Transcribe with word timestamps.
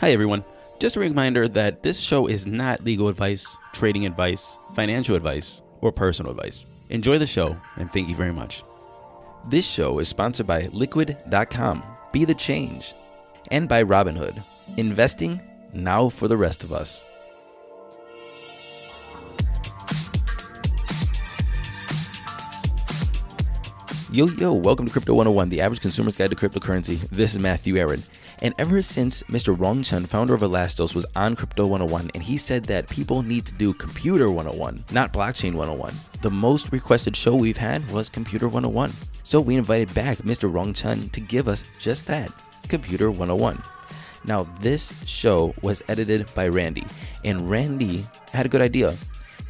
Hi, 0.00 0.12
everyone. 0.12 0.44
Just 0.78 0.94
a 0.94 1.00
reminder 1.00 1.48
that 1.48 1.82
this 1.82 1.98
show 1.98 2.28
is 2.28 2.46
not 2.46 2.84
legal 2.84 3.08
advice, 3.08 3.44
trading 3.72 4.06
advice, 4.06 4.56
financial 4.72 5.16
advice, 5.16 5.60
or 5.80 5.90
personal 5.90 6.30
advice. 6.30 6.66
Enjoy 6.90 7.18
the 7.18 7.26
show, 7.26 7.56
and 7.74 7.92
thank 7.92 8.08
you 8.08 8.14
very 8.14 8.32
much. 8.32 8.62
This 9.48 9.66
show 9.66 9.98
is 9.98 10.06
sponsored 10.06 10.46
by 10.46 10.68
Liquid.com, 10.72 11.82
Be 12.12 12.24
the 12.24 12.34
Change, 12.36 12.94
and 13.50 13.68
by 13.68 13.82
Robinhood, 13.82 14.40
investing 14.76 15.42
now 15.72 16.08
for 16.08 16.28
the 16.28 16.36
rest 16.36 16.62
of 16.62 16.72
us. 16.72 17.04
Yo, 24.12 24.26
yo, 24.26 24.52
welcome 24.52 24.86
to 24.86 24.92
Crypto 24.92 25.12
101, 25.12 25.48
the 25.48 25.60
average 25.60 25.80
consumer's 25.80 26.14
guide 26.14 26.30
to 26.30 26.36
cryptocurrency. 26.36 27.00
This 27.10 27.34
is 27.34 27.40
Matthew 27.40 27.76
Aaron. 27.76 28.04
And 28.40 28.54
ever 28.58 28.82
since 28.82 29.22
Mr. 29.24 29.58
Rong 29.58 29.82
Chen, 29.82 30.06
founder 30.06 30.34
of 30.34 30.42
Elastos, 30.42 30.94
was 30.94 31.04
on 31.16 31.34
Crypto 31.34 31.66
101, 31.66 32.10
and 32.14 32.22
he 32.22 32.36
said 32.36 32.64
that 32.64 32.88
people 32.88 33.22
need 33.22 33.46
to 33.46 33.54
do 33.54 33.74
Computer 33.74 34.30
101, 34.30 34.84
not 34.92 35.12
Blockchain 35.12 35.54
101, 35.54 35.92
the 36.22 36.30
most 36.30 36.70
requested 36.72 37.16
show 37.16 37.34
we've 37.34 37.56
had 37.56 37.88
was 37.90 38.08
Computer 38.08 38.46
101. 38.46 38.92
So 39.24 39.40
we 39.40 39.56
invited 39.56 39.92
back 39.92 40.18
Mr. 40.18 40.52
Rong 40.52 40.72
Chen 40.72 41.08
to 41.10 41.20
give 41.20 41.48
us 41.48 41.64
just 41.80 42.06
that 42.06 42.30
Computer 42.68 43.10
101. 43.10 43.60
Now, 44.24 44.44
this 44.60 44.92
show 45.04 45.54
was 45.62 45.82
edited 45.88 46.32
by 46.34 46.48
Randy, 46.48 46.86
and 47.24 47.50
Randy 47.50 48.06
had 48.32 48.46
a 48.46 48.48
good 48.48 48.62
idea. 48.62 48.94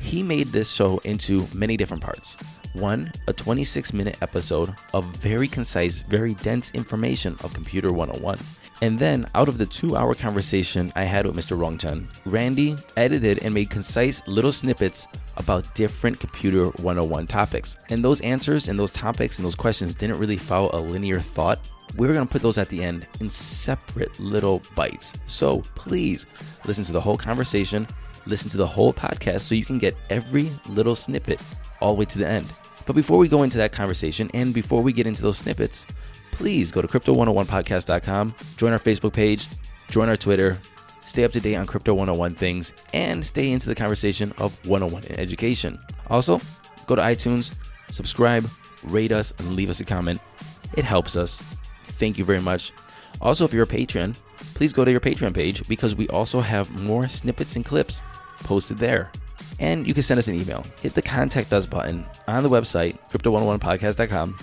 He 0.00 0.23
made 0.23 0.48
this 0.48 0.70
show 0.70 0.98
into 0.98 1.47
many 1.55 1.77
different 1.77 2.02
parts. 2.02 2.36
One, 2.74 3.10
a 3.27 3.32
26 3.32 3.92
minute 3.92 4.18
episode 4.22 4.74
of 4.95 5.04
very 5.06 5.48
concise, 5.48 6.02
very 6.02 6.34
dense 6.34 6.70
information 6.72 7.36
of 7.42 7.54
Computer 7.54 7.92
101. 7.92 8.38
And 8.80 8.98
then, 8.98 9.27
out 9.34 9.48
of 9.48 9.58
the 9.58 9.66
two 9.66 9.96
hour 9.96 10.14
conversation 10.14 10.92
I 10.94 11.02
had 11.04 11.27
with 11.27 11.34
Mr. 11.34 11.58
Rong 11.58 11.78
Chen, 11.78 12.08
Randy 12.24 12.77
edited 12.96 13.41
and 13.41 13.52
made 13.52 13.70
concise 13.70 14.27
little 14.28 14.52
snippets 14.52 15.08
about 15.36 15.75
different 15.75 16.20
Computer 16.20 16.66
101 16.66 17.27
topics. 17.27 17.77
And 17.91 18.05
those 18.05 18.20
answers 18.20 18.69
and 18.69 18.78
those 18.78 18.92
topics 18.92 19.38
and 19.38 19.47
those 19.47 19.56
questions 19.56 19.94
didn't 19.94 20.19
really 20.19 20.36
follow 20.36 20.70
a 20.72 20.80
linear 20.80 21.20
thought. 21.20 21.58
We're 21.97 22.12
going 22.12 22.27
to 22.27 22.32
put 22.32 22.42
those 22.42 22.58
at 22.58 22.69
the 22.69 22.84
end 22.84 23.06
in 23.20 23.30
separate 23.30 24.20
little 24.20 24.62
bites. 24.77 25.14
So 25.27 25.62
please 25.75 26.27
listen 26.66 26.84
to 26.84 26.92
the 26.92 27.00
whole 27.00 27.16
conversation, 27.16 27.88
listen 28.29 28.51
to 28.51 28.57
the 28.57 28.67
whole 28.67 28.93
podcast 28.93 29.41
so 29.41 29.55
you 29.55 29.65
can 29.65 29.79
get 29.79 29.97
every 30.11 30.51
little 30.69 30.95
snippet 30.95 31.41
all 31.81 31.95
the 31.95 31.98
way 31.98 32.05
to 32.05 32.19
the 32.19 32.27
end. 32.29 32.47
But 32.87 32.95
before 32.95 33.19
we 33.19 33.29
go 33.29 33.43
into 33.43 33.59
that 33.59 33.73
conversation 33.73 34.31
and 34.34 34.55
before 34.55 34.83
we 34.83 34.93
get 34.93 35.07
into 35.07 35.23
those 35.23 35.39
snippets, 35.39 35.87
please 36.33 36.71
go 36.71 36.81
to 36.81 36.89
crypto101podcast.com, 36.89 38.34
join 38.56 38.73
our 38.73 38.79
Facebook 38.79 39.12
page, 39.12 39.47
join 39.91 40.09
our 40.09 40.17
Twitter, 40.17 40.59
stay 41.03 41.25
up 41.25 41.33
to 41.33 41.41
date 41.41 41.56
on 41.56 41.67
Crypto 41.67 41.95
101 41.95 42.34
things, 42.34 42.73
and 42.95 43.25
stay 43.25 43.51
into 43.51 43.67
the 43.67 43.75
conversation 43.75 44.33
of 44.39 44.56
101 44.67 45.05
in 45.05 45.19
education. 45.19 45.79
Also, 46.09 46.41
go 46.87 46.95
to 46.95 47.03
iTunes, 47.03 47.55
subscribe, 47.91 48.49
rate 48.84 49.12
us, 49.12 49.33
and 49.39 49.55
leave 49.55 49.71
us 49.71 49.81
a 49.81 49.84
comment. 49.84 50.21
It 50.77 50.84
helps 50.84 51.17
us. 51.17 51.43
Thank 51.84 52.19
you 52.19 52.25
very 52.25 52.41
much. 52.41 52.73
Also, 53.21 53.45
if 53.45 53.53
you're 53.53 53.65
a 53.65 53.67
patron, 53.67 54.15
please 54.55 54.73
go 54.73 54.84
to 54.84 54.91
your 54.91 55.01
Patreon 55.01 55.34
page 55.34 55.67
because 55.69 55.97
we 55.97 56.09
also 56.09 56.41
have 56.41 56.71
more 56.83 57.09
snippets 57.09 57.56
and 57.56 57.65
clips 57.65 58.01
posted 58.44 58.78
there. 58.78 59.11
And 59.61 59.86
you 59.86 59.94
can 59.94 60.03
send 60.03 60.19
us 60.19 60.28
an 60.28 60.34
email. 60.34 60.64
Hit 60.81 60.94
the 60.94 61.03
contact 61.03 61.53
us 61.53 61.67
button 61.67 62.05
on 62.27 62.42
the 62.42 62.48
website, 62.48 62.98
crypto101podcast.com, 63.11 64.39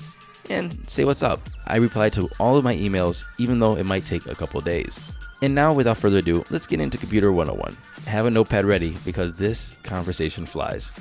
and 0.49 0.89
say 0.89 1.05
what's 1.05 1.23
up. 1.23 1.41
I 1.67 1.77
reply 1.77 2.09
to 2.09 2.29
all 2.39 2.57
of 2.57 2.63
my 2.63 2.75
emails, 2.75 3.23
even 3.37 3.59
though 3.59 3.75
it 3.75 3.85
might 3.85 4.05
take 4.05 4.25
a 4.25 4.35
couple 4.35 4.59
days. 4.61 4.99
And 5.41 5.53
now, 5.53 5.73
without 5.73 5.97
further 5.97 6.19
ado, 6.19 6.43
let's 6.49 6.67
get 6.67 6.79
into 6.81 6.97
Computer 6.97 7.31
101. 7.31 7.77
Have 8.07 8.25
a 8.25 8.31
notepad 8.31 8.65
ready 8.65 8.97
because 9.05 9.33
this 9.33 9.77
conversation 9.83 10.45
flies. 10.45 10.91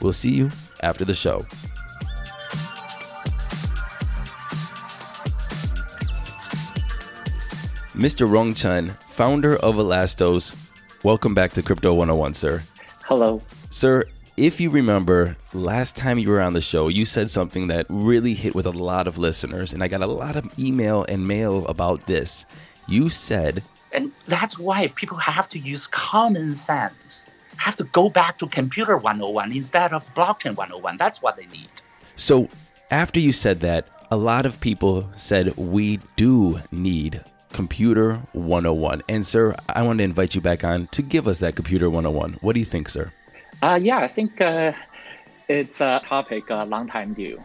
We'll 0.00 0.12
see 0.12 0.30
you 0.30 0.50
after 0.82 1.04
the 1.04 1.14
show. 1.14 1.44
Mr. 7.94 8.30
Rong 8.30 8.54
Chen, 8.54 8.88
founder 8.88 9.56
of 9.56 9.74
Elastos, 9.74 10.54
welcome 11.02 11.34
back 11.34 11.52
to 11.54 11.62
Crypto 11.62 11.94
101, 11.94 12.34
sir. 12.34 12.62
Hello. 13.04 13.40
Sir, 13.70 14.04
if 14.36 14.60
you 14.60 14.70
remember, 14.70 15.36
last 15.52 15.96
time 15.96 16.18
you 16.18 16.28
were 16.30 16.40
on 16.40 16.52
the 16.52 16.60
show, 16.60 16.88
you 16.88 17.04
said 17.04 17.30
something 17.30 17.68
that 17.68 17.86
really 17.88 18.34
hit 18.34 18.54
with 18.54 18.66
a 18.66 18.70
lot 18.70 19.06
of 19.06 19.18
listeners, 19.18 19.72
and 19.72 19.82
I 19.82 19.88
got 19.88 20.02
a 20.02 20.06
lot 20.06 20.36
of 20.36 20.58
email 20.58 21.04
and 21.08 21.26
mail 21.26 21.66
about 21.66 22.06
this. 22.06 22.46
You 22.88 23.08
said, 23.08 23.62
And 23.92 24.12
that's 24.26 24.58
why 24.58 24.88
people 24.88 25.16
have 25.18 25.48
to 25.50 25.58
use 25.58 25.86
common 25.86 26.56
sense, 26.56 27.24
have 27.56 27.76
to 27.76 27.84
go 27.84 28.08
back 28.08 28.38
to 28.38 28.46
computer 28.46 28.96
101 28.96 29.52
instead 29.52 29.92
of 29.92 30.04
blockchain 30.14 30.56
101. 30.56 30.96
That's 30.96 31.20
what 31.22 31.36
they 31.36 31.46
need. 31.46 31.68
so 32.16 32.48
after 32.90 33.20
you 33.20 33.30
said 33.32 33.60
that, 33.60 33.86
a 34.10 34.16
lot 34.16 34.44
of 34.46 34.60
people 34.60 35.08
said 35.16 35.56
we 35.56 36.00
do 36.16 36.58
need 36.72 37.22
Computer 37.52 38.22
101. 38.32 39.02
And, 39.08 39.26
sir, 39.26 39.54
I 39.68 39.82
want 39.82 39.98
to 39.98 40.04
invite 40.04 40.34
you 40.34 40.40
back 40.40 40.64
on 40.64 40.86
to 40.88 41.02
give 41.02 41.28
us 41.28 41.38
that 41.40 41.56
Computer 41.56 41.90
101. 41.90 42.38
What 42.40 42.54
do 42.54 42.60
you 42.60 42.66
think, 42.66 42.88
sir? 42.88 43.12
Uh, 43.62 43.78
yeah, 43.80 43.98
I 43.98 44.08
think 44.08 44.40
uh, 44.40 44.72
it's 45.48 45.80
a 45.80 46.00
topic 46.04 46.44
a 46.48 46.64
long 46.64 46.88
time 46.88 47.14
due. 47.14 47.42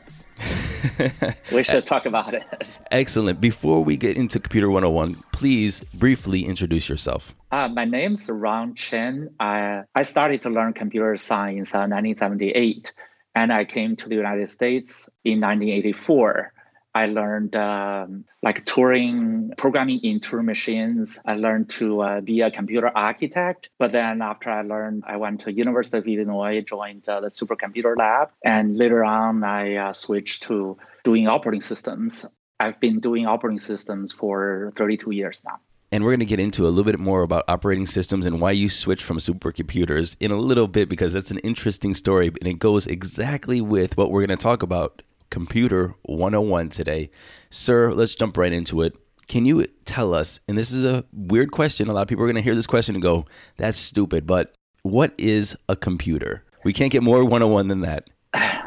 we 1.51 1.63
should 1.63 1.85
talk 1.85 2.05
about 2.05 2.33
it. 2.33 2.43
Excellent. 2.91 3.41
Before 3.41 3.83
we 3.83 3.97
get 3.97 4.17
into 4.17 4.39
Computer 4.39 4.69
101, 4.69 5.15
please 5.31 5.81
briefly 5.93 6.45
introduce 6.45 6.87
yourself. 6.89 7.33
Uh, 7.51 7.67
my 7.67 7.85
name's 7.85 8.29
Rong 8.29 8.75
Chen. 8.75 9.33
I, 9.39 9.83
I 9.93 10.03
started 10.03 10.41
to 10.43 10.49
learn 10.49 10.73
computer 10.73 11.15
science 11.17 11.73
in 11.73 11.79
1978, 11.79 12.93
and 13.33 13.51
I 13.51 13.65
came 13.65 13.95
to 13.97 14.09
the 14.09 14.15
United 14.15 14.49
States 14.49 15.09
in 15.23 15.41
1984. 15.41 16.53
I 16.95 17.07
learned 17.07 17.57
um, 17.57 18.23
like 18.41 18.65
Turing 18.65 19.57
programming 19.57 19.99
in 19.99 20.21
Turing 20.21 20.45
machines. 20.45 21.19
I 21.25 21.35
learned 21.35 21.69
to 21.71 21.99
uh, 21.99 22.21
be 22.21 22.39
a 22.39 22.49
computer 22.49 22.89
architect. 22.95 23.69
But 23.77 23.91
then 23.91 24.21
after 24.21 24.49
I 24.49 24.61
learned, 24.61 25.03
I 25.05 25.17
went 25.17 25.41
to 25.41 25.51
University 25.51 25.97
of 25.97 26.07
Illinois, 26.07 26.61
joined 26.61 27.07
uh, 27.09 27.19
the 27.19 27.27
supercomputer 27.27 27.97
lab, 27.97 28.29
and 28.45 28.77
later 28.77 29.03
on 29.03 29.43
I 29.43 29.75
uh, 29.75 29.93
switched 29.93 30.43
to 30.43 30.77
doing 31.03 31.27
operating 31.27 31.59
systems. 31.59 32.25
I've 32.61 32.79
been 32.79 33.01
doing 33.01 33.25
operating 33.25 33.59
systems 33.59 34.13
for 34.13 34.71
32 34.77 35.11
years 35.11 35.41
now. 35.45 35.59
And 35.91 36.03
we're 36.05 36.11
going 36.11 36.19
to 36.21 36.25
get 36.25 36.39
into 36.39 36.65
a 36.65 36.69
little 36.69 36.89
bit 36.89 36.97
more 36.97 37.23
about 37.23 37.43
operating 37.49 37.85
systems 37.87 38.25
and 38.25 38.39
why 38.39 38.51
you 38.51 38.69
switched 38.69 39.03
from 39.03 39.17
supercomputers 39.17 40.15
in 40.21 40.31
a 40.31 40.37
little 40.37 40.67
bit 40.69 40.87
because 40.87 41.11
that's 41.11 41.31
an 41.31 41.39
interesting 41.39 41.93
story 41.93 42.27
and 42.27 42.47
it 42.47 42.59
goes 42.59 42.87
exactly 42.87 43.61
with 43.61 43.95
what 43.97 44.11
we're 44.11 44.25
going 44.25 44.37
to 44.37 44.41
talk 44.41 44.63
about 44.63 45.01
Computer 45.35 45.93
101 46.03 46.69
today. 46.69 47.09
Sir, 47.49 47.91
let's 47.91 48.15
jump 48.15 48.37
right 48.37 48.53
into 48.53 48.81
it. 48.81 48.95
Can 49.27 49.45
you 49.45 49.65
tell 49.83 50.13
us, 50.13 50.39
and 50.47 50.57
this 50.57 50.71
is 50.71 50.85
a 50.85 51.03
weird 51.11 51.51
question, 51.51 51.89
a 51.89 51.91
lot 51.91 52.03
of 52.03 52.07
people 52.07 52.23
are 52.23 52.27
going 52.27 52.37
to 52.37 52.41
hear 52.41 52.55
this 52.55 52.65
question 52.65 52.95
and 52.95 53.01
go, 53.01 53.25
that's 53.57 53.77
stupid, 53.77 54.25
but 54.25 54.55
what 54.83 55.13
is 55.17 55.53
a 55.67 55.75
computer? 55.75 56.45
We 56.63 56.71
can't 56.71 56.89
get 56.89 57.03
more 57.03 57.25
101 57.25 57.67
than 57.67 57.81
that. 57.81 58.09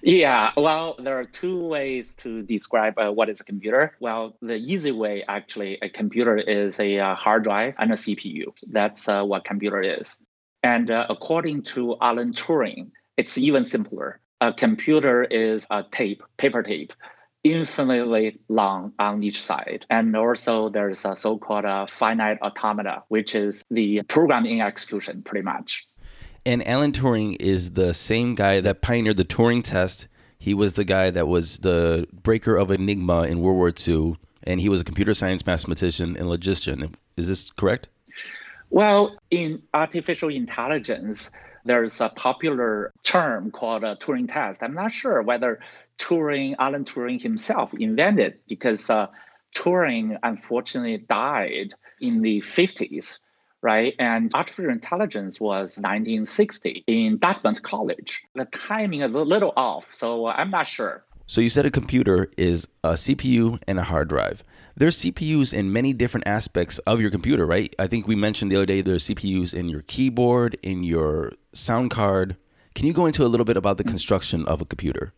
Yeah, 0.00 0.52
well, 0.56 0.94
there 1.00 1.18
are 1.18 1.24
two 1.24 1.66
ways 1.66 2.14
to 2.16 2.42
describe 2.42 2.96
uh, 2.96 3.10
what 3.10 3.28
is 3.28 3.40
a 3.40 3.44
computer. 3.44 3.92
Well, 3.98 4.36
the 4.40 4.54
easy 4.54 4.92
way, 4.92 5.24
actually, 5.26 5.78
a 5.82 5.88
computer 5.88 6.36
is 6.36 6.78
a 6.78 7.00
uh, 7.00 7.14
hard 7.16 7.42
drive 7.42 7.74
and 7.76 7.90
a 7.90 7.96
CPU. 7.96 8.52
That's 8.68 9.08
uh, 9.08 9.24
what 9.24 9.44
computer 9.44 9.82
is. 9.82 10.20
And 10.62 10.92
uh, 10.92 11.06
according 11.10 11.62
to 11.74 11.96
Alan 12.00 12.32
Turing, 12.32 12.92
it's 13.16 13.36
even 13.36 13.64
simpler. 13.64 14.20
A 14.40 14.52
computer 14.52 15.24
is 15.24 15.66
a 15.70 15.84
tape, 15.90 16.22
paper 16.36 16.62
tape, 16.62 16.92
infinitely 17.44 18.38
long 18.48 18.92
on 18.98 19.22
each 19.22 19.42
side. 19.42 19.86
And 19.90 20.14
also 20.16 20.68
there's 20.68 21.04
a 21.04 21.16
so-called 21.16 21.64
uh, 21.64 21.86
finite 21.86 22.40
automata, 22.42 23.02
which 23.08 23.34
is 23.34 23.64
the 23.70 24.02
programming 24.02 24.60
execution 24.60 25.22
pretty 25.22 25.44
much. 25.44 25.88
And 26.46 26.66
Alan 26.66 26.92
Turing 26.92 27.36
is 27.40 27.72
the 27.72 27.92
same 27.92 28.34
guy 28.34 28.60
that 28.60 28.80
pioneered 28.80 29.16
the 29.16 29.24
Turing 29.24 29.62
test. 29.62 30.08
He 30.38 30.54
was 30.54 30.74
the 30.74 30.84
guy 30.84 31.10
that 31.10 31.26
was 31.26 31.58
the 31.58 32.06
breaker 32.22 32.56
of 32.56 32.70
Enigma 32.70 33.24
in 33.24 33.40
World 33.40 33.56
War 33.56 33.72
II, 33.86 34.16
and 34.44 34.60
he 34.60 34.68
was 34.68 34.80
a 34.80 34.84
computer 34.84 35.14
science 35.14 35.44
mathematician 35.44 36.16
and 36.16 36.28
logician. 36.28 36.94
Is 37.16 37.28
this 37.28 37.50
correct? 37.50 37.88
Well, 38.70 39.16
in 39.30 39.62
artificial 39.74 40.28
intelligence, 40.28 41.30
there's 41.68 42.00
a 42.00 42.08
popular 42.08 42.92
term 43.02 43.50
called 43.50 43.84
a 43.84 43.96
Turing 43.96 44.32
test. 44.32 44.62
I'm 44.62 44.74
not 44.74 44.92
sure 44.92 45.22
whether 45.22 45.60
Turing, 45.98 46.54
Alan 46.58 46.84
Turing 46.84 47.20
himself 47.20 47.74
invented 47.78 48.38
because 48.48 48.88
uh, 48.88 49.08
Turing 49.54 50.18
unfortunately 50.22 50.98
died 50.98 51.74
in 52.00 52.22
the 52.22 52.40
50s, 52.40 53.18
right? 53.60 53.94
And 53.98 54.32
artificial 54.34 54.70
intelligence 54.70 55.40
was 55.40 55.78
1960 55.78 56.84
in 56.86 57.18
Dartmouth 57.18 57.62
College. 57.62 58.22
The 58.34 58.44
timing 58.44 59.02
is 59.02 59.12
a 59.12 59.18
little 59.18 59.52
off, 59.56 59.94
so 59.94 60.26
I'm 60.26 60.50
not 60.50 60.66
sure. 60.66 61.04
So 61.30 61.42
you 61.42 61.50
said 61.50 61.66
a 61.66 61.70
computer 61.70 62.30
is 62.38 62.66
a 62.82 62.92
CPU 62.92 63.60
and 63.68 63.78
a 63.78 63.82
hard 63.82 64.08
drive. 64.08 64.42
There's 64.74 64.96
CPUs 64.96 65.52
in 65.52 65.70
many 65.70 65.92
different 65.92 66.26
aspects 66.26 66.78
of 66.80 67.02
your 67.02 67.10
computer, 67.10 67.44
right? 67.44 67.74
I 67.78 67.86
think 67.86 68.08
we 68.08 68.16
mentioned 68.16 68.50
the 68.50 68.56
other 68.56 68.64
day 68.64 68.80
there's 68.80 69.06
CPUs 69.06 69.52
in 69.52 69.68
your 69.68 69.82
keyboard, 69.82 70.56
in 70.62 70.84
your 70.84 71.34
sound 71.52 71.90
card. 71.90 72.38
Can 72.74 72.86
you 72.86 72.94
go 72.94 73.04
into 73.04 73.26
a 73.26 73.28
little 73.28 73.44
bit 73.44 73.58
about 73.58 73.76
the 73.76 73.84
construction 73.84 74.46
of 74.46 74.62
a 74.62 74.64
computer? 74.64 75.12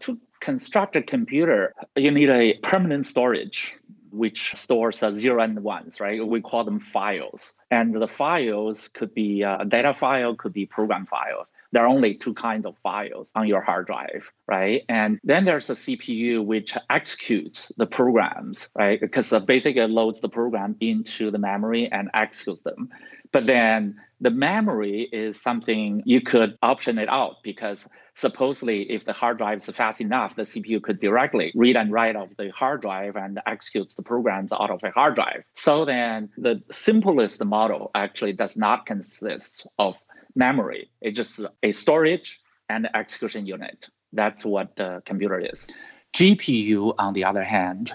To 0.00 0.18
construct 0.40 0.96
a 0.96 1.02
computer, 1.02 1.72
you 1.94 2.10
need 2.10 2.28
a 2.28 2.54
permanent 2.64 3.06
storage 3.06 3.78
which 4.12 4.54
stores 4.54 5.02
uh, 5.02 5.10
zero 5.10 5.42
and 5.42 5.60
ones, 5.60 6.00
right? 6.00 6.24
We 6.24 6.40
call 6.40 6.64
them 6.64 6.80
files. 6.80 7.56
And 7.70 7.94
the 7.94 8.08
files 8.08 8.88
could 8.88 9.14
be 9.14 9.42
uh, 9.42 9.64
data 9.64 9.94
file, 9.94 10.36
could 10.36 10.52
be 10.52 10.66
program 10.66 11.06
files. 11.06 11.52
There 11.72 11.82
are 11.82 11.88
only 11.88 12.14
two 12.14 12.34
kinds 12.34 12.66
of 12.66 12.76
files 12.82 13.32
on 13.34 13.48
your 13.48 13.62
hard 13.62 13.86
drive, 13.86 14.30
right? 14.46 14.82
And 14.88 15.18
then 15.24 15.44
there's 15.44 15.70
a 15.70 15.74
CPU 15.74 16.44
which 16.44 16.76
executes 16.90 17.72
the 17.76 17.86
programs, 17.86 18.70
right? 18.74 19.00
Because 19.00 19.32
uh, 19.32 19.40
basically 19.40 19.86
loads 19.86 20.20
the 20.20 20.28
program 20.28 20.76
into 20.80 21.30
the 21.30 21.38
memory 21.38 21.88
and 21.90 22.10
executes 22.14 22.60
them. 22.60 22.90
But 23.32 23.46
then 23.46 23.96
the 24.20 24.30
memory 24.30 25.08
is 25.10 25.40
something 25.40 26.02
you 26.04 26.20
could 26.20 26.56
option 26.62 26.98
it 26.98 27.08
out 27.08 27.42
because 27.42 27.88
supposedly 28.14 28.82
if 28.90 29.04
the 29.04 29.12
hard 29.12 29.38
drive 29.38 29.58
is 29.58 29.66
fast 29.70 30.00
enough, 30.00 30.36
the 30.36 30.42
CPU 30.42 30.82
could 30.82 31.00
directly 31.00 31.50
read 31.56 31.76
and 31.76 31.90
write 31.90 32.14
off 32.14 32.28
the 32.36 32.50
hard 32.50 32.82
drive 32.82 33.16
and 33.16 33.40
executes 33.46 33.94
the 33.94 34.02
programs 34.02 34.52
out 34.52 34.70
of 34.70 34.82
a 34.84 34.90
hard 34.90 35.14
drive. 35.14 35.42
So 35.54 35.84
then 35.84 36.28
the 36.36 36.62
simplest 36.70 37.42
model 37.44 37.90
actually 37.94 38.34
does 38.34 38.56
not 38.56 38.86
consist 38.86 39.66
of 39.78 39.96
memory. 40.34 40.90
It's 41.00 41.16
just 41.16 41.40
a 41.62 41.72
storage 41.72 42.38
and 42.68 42.88
execution 42.94 43.46
unit. 43.46 43.88
That's 44.12 44.44
what 44.44 44.76
the 44.76 45.02
computer 45.06 45.40
is. 45.40 45.66
GPU, 46.14 46.94
on 46.98 47.14
the 47.14 47.24
other 47.24 47.42
hand, 47.42 47.94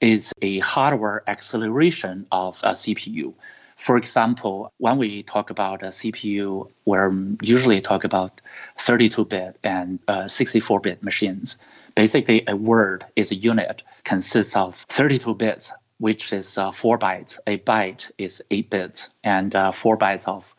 is 0.00 0.32
a 0.42 0.60
hardware 0.60 1.22
acceleration 1.28 2.26
of 2.30 2.60
a 2.62 2.70
CPU. 2.70 3.34
For 3.76 3.96
example, 3.96 4.72
when 4.78 4.96
we 4.96 5.22
talk 5.22 5.50
about 5.50 5.82
a 5.82 5.88
CPU, 5.88 6.68
we're 6.86 7.12
usually 7.42 7.80
talk 7.80 8.04
about 8.04 8.40
32-bit 8.78 9.58
and 9.62 10.04
64-bit 10.06 10.98
uh, 10.98 11.04
machines. 11.04 11.58
Basically, 11.94 12.42
a 12.48 12.56
word 12.56 13.04
is 13.16 13.30
a 13.30 13.34
unit, 13.34 13.82
consists 14.04 14.56
of 14.56 14.76
32 14.88 15.34
bits, 15.34 15.72
which 15.98 16.32
is 16.32 16.58
uh, 16.58 16.70
four 16.70 16.98
bytes. 16.98 17.38
A 17.46 17.58
byte 17.58 18.10
is 18.18 18.42
eight 18.50 18.70
bits, 18.70 19.10
and 19.24 19.54
uh, 19.54 19.72
four 19.72 19.96
bytes 19.96 20.26
of 20.26 20.54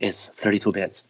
is 0.00 0.26
32 0.26 0.72
bits. 0.72 1.02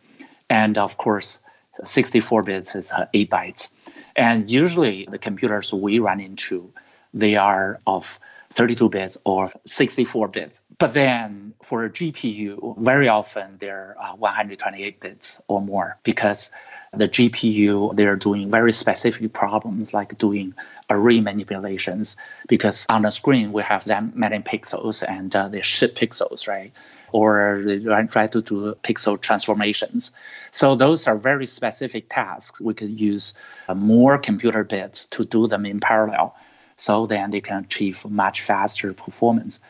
And 0.50 0.78
of 0.78 0.98
course, 0.98 1.38
64 1.84 2.42
bits 2.42 2.74
is 2.74 2.92
uh, 2.92 3.06
eight 3.14 3.30
bytes. 3.30 3.68
And 4.14 4.50
usually, 4.50 5.06
the 5.10 5.18
computers 5.18 5.72
we 5.72 5.98
run 5.98 6.20
into, 6.20 6.70
they 7.12 7.36
are 7.36 7.80
of 7.86 8.18
32 8.50 8.88
bits 8.88 9.18
or 9.24 9.50
64 9.64 10.28
bits. 10.28 10.60
But 10.78 10.94
then 10.94 11.54
for 11.62 11.84
a 11.84 11.90
GPU, 11.90 12.78
very 12.78 13.08
often 13.08 13.56
they're 13.58 13.96
uh, 14.00 14.14
128 14.16 15.00
bits 15.00 15.40
or 15.48 15.60
more 15.60 15.98
because 16.04 16.50
the 16.92 17.08
GPU, 17.08 17.94
they're 17.96 18.16
doing 18.16 18.50
very 18.50 18.72
specific 18.72 19.32
problems 19.32 19.92
like 19.92 20.16
doing 20.18 20.54
array 20.88 21.20
manipulations 21.20 22.16
because 22.48 22.86
on 22.88 23.02
the 23.02 23.10
screen 23.10 23.52
we 23.52 23.62
have 23.62 23.84
that 23.84 24.16
many 24.16 24.38
pixels 24.38 25.04
and 25.06 25.34
uh, 25.34 25.48
they 25.48 25.62
ship 25.62 25.94
pixels, 25.94 26.48
right? 26.48 26.72
Or 27.12 27.62
they 27.64 27.78
try 28.06 28.26
to 28.26 28.42
do 28.42 28.74
pixel 28.82 29.20
transformations. 29.20 30.10
So 30.50 30.74
those 30.74 31.06
are 31.06 31.16
very 31.16 31.46
specific 31.46 32.08
tasks. 32.08 32.60
We 32.60 32.74
could 32.74 32.98
use 32.98 33.34
uh, 33.68 33.74
more 33.74 34.18
computer 34.18 34.64
bits 34.64 35.06
to 35.06 35.24
do 35.24 35.46
them 35.46 35.66
in 35.66 35.80
parallel 35.80 36.34
so 36.76 37.06
then 37.06 37.30
they 37.30 37.40
can 37.40 37.64
achieve 37.64 38.04
much 38.08 38.42
faster 38.42 38.92
performance. 38.92 39.60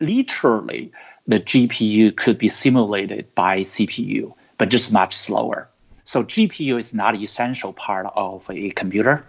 Literally, 0.00 0.92
the 1.26 1.40
GPU 1.40 2.16
could 2.16 2.38
be 2.38 2.48
simulated 2.48 3.32
by 3.34 3.60
CPU, 3.60 4.34
but 4.58 4.68
just 4.68 4.92
much 4.92 5.14
slower. 5.14 5.68
So 6.04 6.24
GPU 6.24 6.78
is 6.78 6.92
not 6.92 7.14
an 7.14 7.22
essential 7.22 7.72
part 7.72 8.06
of 8.14 8.48
a 8.50 8.70
computer, 8.70 9.24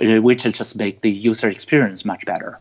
uh, 0.00 0.20
which 0.22 0.42
just 0.42 0.76
make 0.76 1.00
the 1.00 1.10
user 1.10 1.48
experience 1.48 2.04
much 2.04 2.24
better. 2.26 2.58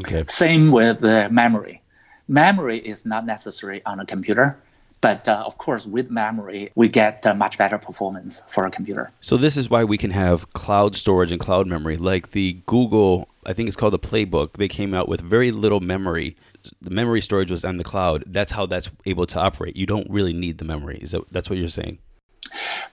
Okay. 0.00 0.24
Same 0.28 0.70
with 0.70 1.00
the 1.00 1.28
memory. 1.30 1.82
Memory 2.28 2.78
is 2.78 3.06
not 3.06 3.26
necessary 3.26 3.82
on 3.86 4.00
a 4.00 4.06
computer, 4.06 4.56
but 5.00 5.28
uh, 5.28 5.44
of 5.46 5.58
course, 5.58 5.86
with 5.86 6.10
memory, 6.10 6.70
we 6.74 6.88
get 6.88 7.26
uh, 7.26 7.34
much 7.34 7.56
better 7.56 7.78
performance 7.78 8.42
for 8.48 8.66
a 8.66 8.70
computer. 8.70 9.10
So 9.20 9.36
this 9.36 9.56
is 9.56 9.70
why 9.70 9.84
we 9.84 9.96
can 9.96 10.10
have 10.10 10.52
cloud 10.52 10.96
storage 10.96 11.30
and 11.30 11.40
cloud 11.40 11.66
memory. 11.66 11.96
Like 11.96 12.32
the 12.32 12.58
Google, 12.66 13.27
I 13.48 13.52
think 13.54 13.66
it's 13.66 13.76
called 13.76 13.94
the 13.94 13.98
Playbook. 13.98 14.52
They 14.52 14.68
came 14.68 14.94
out 14.94 15.08
with 15.08 15.20
very 15.20 15.50
little 15.50 15.80
memory. 15.80 16.36
The 16.82 16.90
memory 16.90 17.20
storage 17.20 17.50
was 17.50 17.64
on 17.64 17.78
the 17.78 17.84
cloud. 17.84 18.24
That's 18.26 18.52
how 18.52 18.66
that's 18.66 18.90
able 19.06 19.26
to 19.26 19.40
operate. 19.40 19.76
You 19.76 19.86
don't 19.86 20.08
really 20.10 20.32
need 20.32 20.58
the 20.58 20.64
memory. 20.64 20.98
Is 21.00 21.12
that 21.12 21.22
that's 21.32 21.48
what 21.48 21.58
you're 21.58 21.68
saying? 21.68 21.98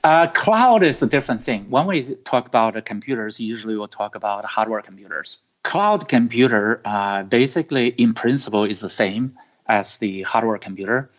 Uh, 0.04 0.28
cloud 0.28 0.82
is 0.84 1.02
a 1.02 1.08
different 1.08 1.44
thing. 1.44 1.70
When 1.70 1.86
we 1.86 2.16
talk 2.24 2.48
about 2.48 2.84
computers, 2.86 3.40
usually 3.40 3.76
we'll 3.76 3.88
talk 3.88 4.16
about 4.16 4.46
hardware 4.46 4.82
computers. 4.82 5.38
Cloud 5.64 6.08
computer, 6.08 6.82
uh, 6.86 7.24
basically, 7.24 7.88
in 7.90 8.14
principle, 8.14 8.64
is 8.64 8.80
the 8.80 8.90
same 8.90 9.38
as 9.68 9.98
the 9.98 10.22
hardware 10.24 10.58
computer 10.58 11.10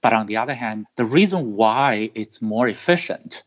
but 0.00 0.12
on 0.12 0.26
the 0.26 0.36
other 0.36 0.54
hand, 0.54 0.86
the 0.96 1.04
reason 1.04 1.56
why 1.56 2.10
it's 2.14 2.40
more 2.40 2.68
efficient, 2.68 3.42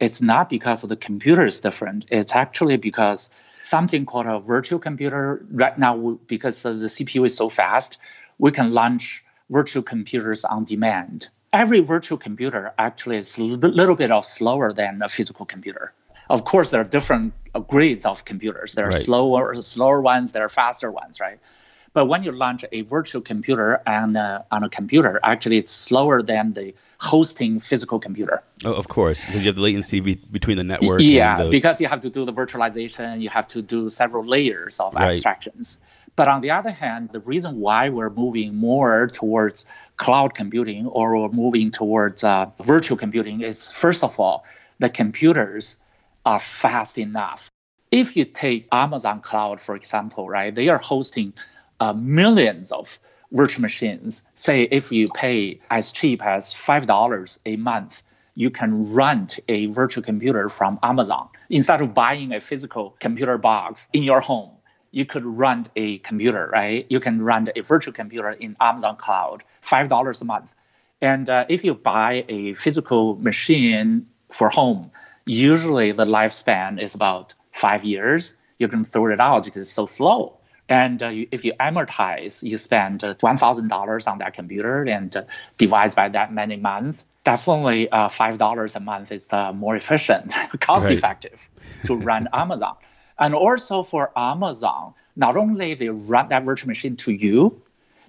it's 0.00 0.20
not 0.20 0.48
because 0.48 0.82
the 0.82 0.96
computer 0.96 1.46
is 1.46 1.60
different. 1.60 2.06
It's 2.10 2.34
actually 2.34 2.76
because 2.76 3.30
something 3.64 4.04
called 4.06 4.26
a 4.26 4.38
virtual 4.38 4.78
computer 4.78 5.44
right 5.50 5.78
now, 5.78 6.18
because 6.26 6.62
the 6.62 6.70
CPU 6.70 7.26
is 7.26 7.36
so 7.36 7.48
fast, 7.48 7.96
we 8.38 8.50
can 8.50 8.72
launch 8.72 9.24
virtual 9.50 9.82
computers 9.82 10.44
on 10.44 10.64
demand. 10.64 11.28
Every 11.52 11.80
virtual 11.80 12.18
computer 12.18 12.72
actually 12.78 13.16
is 13.16 13.38
a 13.38 13.42
little 13.42 13.94
bit 13.94 14.10
of 14.10 14.24
slower 14.24 14.72
than 14.72 15.02
a 15.02 15.08
physical 15.08 15.46
computer. 15.46 15.92
Of 16.30 16.44
course, 16.44 16.70
there 16.70 16.80
are 16.80 16.90
different 16.98 17.32
uh, 17.54 17.60
grades 17.60 18.06
of 18.06 18.24
computers. 18.24 18.74
There 18.74 18.86
are 18.86 18.90
right. 18.90 19.02
slower, 19.02 19.54
slower 19.62 20.00
ones. 20.00 20.32
There 20.32 20.44
are 20.44 20.48
faster 20.48 20.90
ones, 20.90 21.20
right? 21.20 21.38
But 21.94 22.06
when 22.06 22.24
you 22.24 22.32
launch 22.32 22.64
a 22.72 22.82
virtual 22.82 23.22
computer 23.22 23.80
and 23.86 24.16
uh, 24.16 24.42
on 24.50 24.64
a 24.64 24.68
computer, 24.68 25.20
actually 25.22 25.58
it's 25.58 25.70
slower 25.70 26.22
than 26.22 26.52
the 26.52 26.74
hosting 26.98 27.60
physical 27.60 28.00
computer. 28.00 28.42
Oh, 28.64 28.72
of 28.72 28.88
course, 28.88 29.24
because 29.24 29.44
you 29.44 29.48
have 29.48 29.54
the 29.54 29.62
latency 29.62 30.00
be- 30.00 30.20
between 30.32 30.56
the 30.56 30.64
network. 30.64 31.00
Yeah, 31.00 31.44
the... 31.44 31.50
because 31.50 31.80
you 31.80 31.86
have 31.86 32.00
to 32.00 32.10
do 32.10 32.24
the 32.24 32.32
virtualization, 32.32 33.20
you 33.20 33.28
have 33.28 33.46
to 33.48 33.62
do 33.62 33.88
several 33.88 34.24
layers 34.24 34.80
of 34.80 34.92
right. 34.94 35.10
abstractions. 35.10 35.78
But 36.16 36.26
on 36.26 36.40
the 36.40 36.50
other 36.50 36.70
hand, 36.70 37.10
the 37.12 37.20
reason 37.20 37.60
why 37.60 37.88
we're 37.88 38.10
moving 38.10 38.54
more 38.56 39.08
towards 39.08 39.64
cloud 39.96 40.34
computing 40.34 40.86
or 40.86 41.16
we're 41.16 41.28
moving 41.28 41.70
towards 41.70 42.24
uh, 42.24 42.46
virtual 42.60 42.96
computing 42.96 43.40
is 43.40 43.70
first 43.70 44.02
of 44.02 44.18
all, 44.18 44.44
the 44.80 44.88
computers 44.88 45.76
are 46.26 46.40
fast 46.40 46.98
enough. 46.98 47.50
If 47.90 48.16
you 48.16 48.24
take 48.24 48.66
Amazon 48.72 49.20
Cloud, 49.20 49.60
for 49.60 49.76
example, 49.76 50.28
right, 50.28 50.52
they 50.52 50.68
are 50.68 50.78
hosting 50.78 51.32
uh, 51.80 51.92
millions 51.92 52.72
of 52.72 52.98
virtual 53.32 53.62
machines. 53.62 54.22
Say 54.34 54.62
if 54.70 54.92
you 54.92 55.08
pay 55.14 55.60
as 55.70 55.92
cheap 55.92 56.24
as 56.24 56.52
five 56.52 56.86
dollars 56.86 57.38
a 57.46 57.56
month, 57.56 58.02
you 58.34 58.50
can 58.50 58.92
rent 58.92 59.38
a 59.48 59.66
virtual 59.66 60.02
computer 60.02 60.48
from 60.48 60.78
Amazon 60.82 61.28
instead 61.50 61.80
of 61.80 61.94
buying 61.94 62.32
a 62.32 62.40
physical 62.40 62.96
computer 63.00 63.38
box 63.38 63.88
in 63.92 64.02
your 64.02 64.20
home. 64.20 64.50
You 64.90 65.04
could 65.04 65.24
rent 65.24 65.70
a 65.76 65.98
computer, 65.98 66.50
right? 66.52 66.86
You 66.88 67.00
can 67.00 67.22
rent 67.22 67.50
a 67.56 67.60
virtual 67.62 67.92
computer 67.92 68.30
in 68.30 68.56
Amazon 68.60 68.96
Cloud, 68.96 69.44
five 69.60 69.88
dollars 69.88 70.22
a 70.22 70.24
month. 70.24 70.54
And 71.00 71.28
uh, 71.28 71.44
if 71.48 71.64
you 71.64 71.74
buy 71.74 72.24
a 72.28 72.54
physical 72.54 73.16
machine 73.16 74.06
for 74.30 74.48
home, 74.48 74.90
usually 75.26 75.92
the 75.92 76.06
lifespan 76.06 76.80
is 76.80 76.94
about 76.94 77.34
five 77.52 77.84
years. 77.84 78.34
You 78.58 78.68
can 78.68 78.84
throw 78.84 79.06
it 79.12 79.20
out 79.20 79.44
because 79.44 79.62
it's 79.62 79.70
so 79.70 79.86
slow. 79.86 80.38
And 80.68 81.02
uh, 81.02 81.08
you, 81.08 81.28
if 81.30 81.44
you 81.44 81.52
amortize, 81.60 82.42
you 82.42 82.56
spend 82.56 83.04
uh, 83.04 83.14
$1,000 83.14 84.08
on 84.08 84.18
that 84.18 84.34
computer 84.34 84.82
and 84.82 85.14
uh, 85.16 85.22
divide 85.58 85.94
by 85.94 86.08
that 86.08 86.32
many 86.32 86.56
months, 86.56 87.04
definitely 87.24 87.90
uh, 87.90 88.08
$5 88.08 88.74
a 88.76 88.80
month 88.80 89.12
is 89.12 89.32
uh, 89.32 89.52
more 89.52 89.76
efficient, 89.76 90.32
cost 90.60 90.86
right. 90.86 90.96
effective 90.96 91.50
to 91.84 91.94
run 91.94 92.28
Amazon. 92.32 92.76
And 93.18 93.34
also 93.34 93.82
for 93.82 94.10
Amazon, 94.16 94.94
not 95.16 95.36
only 95.36 95.74
they 95.74 95.90
run 95.90 96.28
that 96.30 96.44
virtual 96.44 96.68
machine 96.68 96.96
to 96.96 97.12
you, 97.12 97.60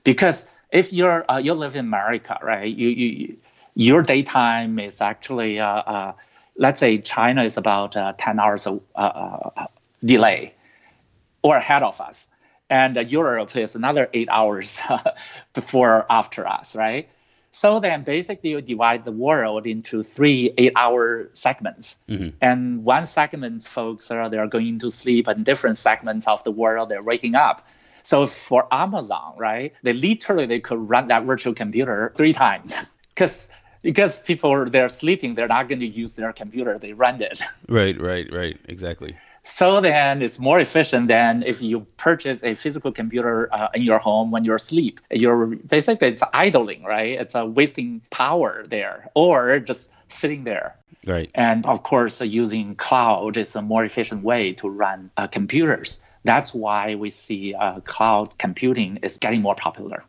because 0.03 0.45
if 0.71 0.91
you're 0.91 1.29
uh, 1.29 1.37
you 1.37 1.53
live 1.53 1.75
in 1.75 1.85
America, 1.85 2.39
right? 2.41 2.73
You, 2.75 2.89
you 2.89 3.37
your 3.75 4.01
daytime 4.01 4.79
is 4.79 5.01
actually 5.01 5.59
let's 6.57 6.79
say 6.79 6.97
China 6.99 7.43
is 7.43 7.57
about 7.57 7.91
10 8.17 8.39
hours 8.39 8.65
of 8.65 8.81
delay 10.01 10.53
or 11.43 11.57
ahead 11.57 11.83
of 11.83 12.01
us 12.01 12.27
and 12.69 12.95
Europe 13.11 13.55
is 13.55 13.75
another 13.75 14.09
eight 14.13 14.29
hours 14.29 14.79
before 15.53 16.05
after 16.09 16.47
us, 16.47 16.75
right? 16.75 17.09
So 17.51 17.79
then 17.79 18.03
basically 18.03 18.49
you 18.49 18.61
divide 18.61 19.05
the 19.05 19.13
world 19.13 19.65
into 19.65 20.03
three 20.03 20.53
eight 20.57 20.73
hour 20.75 21.29
segments. 21.31 21.95
Mm-hmm. 22.09 22.35
And 22.41 22.83
one 22.83 23.05
segment 23.05 23.61
folks 23.61 24.11
are 24.11 24.29
they're 24.29 24.47
going 24.47 24.79
to 24.79 24.89
sleep 24.89 25.27
and 25.27 25.45
different 25.45 25.77
segments 25.77 26.27
of 26.27 26.43
the 26.43 26.51
world 26.51 26.89
they're 26.89 27.01
waking 27.01 27.35
up. 27.35 27.65
So 28.03 28.27
for 28.27 28.67
Amazon, 28.71 29.35
right, 29.37 29.73
they 29.83 29.93
literally 29.93 30.45
they 30.45 30.59
could 30.59 30.89
run 30.89 31.07
that 31.07 31.23
virtual 31.23 31.53
computer 31.53 32.11
three 32.15 32.33
times. 32.33 32.75
Because 33.15 33.47
because 33.81 34.19
people 34.19 34.65
they're 34.65 34.89
sleeping, 34.89 35.35
they're 35.35 35.47
not 35.47 35.69
going 35.69 35.79
to 35.79 35.87
use 35.87 36.15
their 36.15 36.33
computer. 36.33 36.77
They 36.77 36.91
run 36.91 37.21
it. 37.21 37.41
Right, 37.69 37.97
right, 37.97 38.27
right. 38.33 38.57
Exactly. 38.67 39.15
So 39.45 39.79
then 39.79 40.23
it's 40.23 40.39
more 40.39 40.59
efficient 40.59 41.07
than 41.07 41.43
if 41.43 41.61
you 41.61 41.81
purchase 41.97 42.43
a 42.43 42.55
physical 42.55 42.91
computer 42.91 43.47
uh, 43.53 43.69
in 43.75 43.83
your 43.83 43.99
home 43.99 44.31
when 44.31 44.43
you're 44.43 44.55
asleep. 44.55 44.99
You're 45.11 45.45
basically 45.45 46.07
it's 46.09 46.23
idling, 46.33 46.83
right? 46.83 47.11
It's 47.11 47.35
a 47.35 47.45
wasting 47.45 48.01
power 48.09 48.65
there, 48.67 49.07
or 49.13 49.59
just 49.59 49.91
sitting 50.09 50.45
there. 50.45 50.75
Right. 51.05 51.29
And 51.35 51.63
of 51.67 51.83
course, 51.83 52.21
uh, 52.21 52.25
using 52.25 52.75
cloud 52.75 53.37
is 53.37 53.55
a 53.55 53.61
more 53.61 53.85
efficient 53.85 54.23
way 54.23 54.51
to 54.53 54.67
run 54.67 55.11
uh, 55.15 55.27
computers. 55.27 55.99
That's 56.23 56.51
why 56.51 56.95
we 56.95 57.11
see 57.11 57.53
uh, 57.53 57.81
cloud 57.81 58.35
computing 58.39 58.97
is 59.03 59.17
getting 59.17 59.43
more 59.43 59.55
popular. 59.55 60.03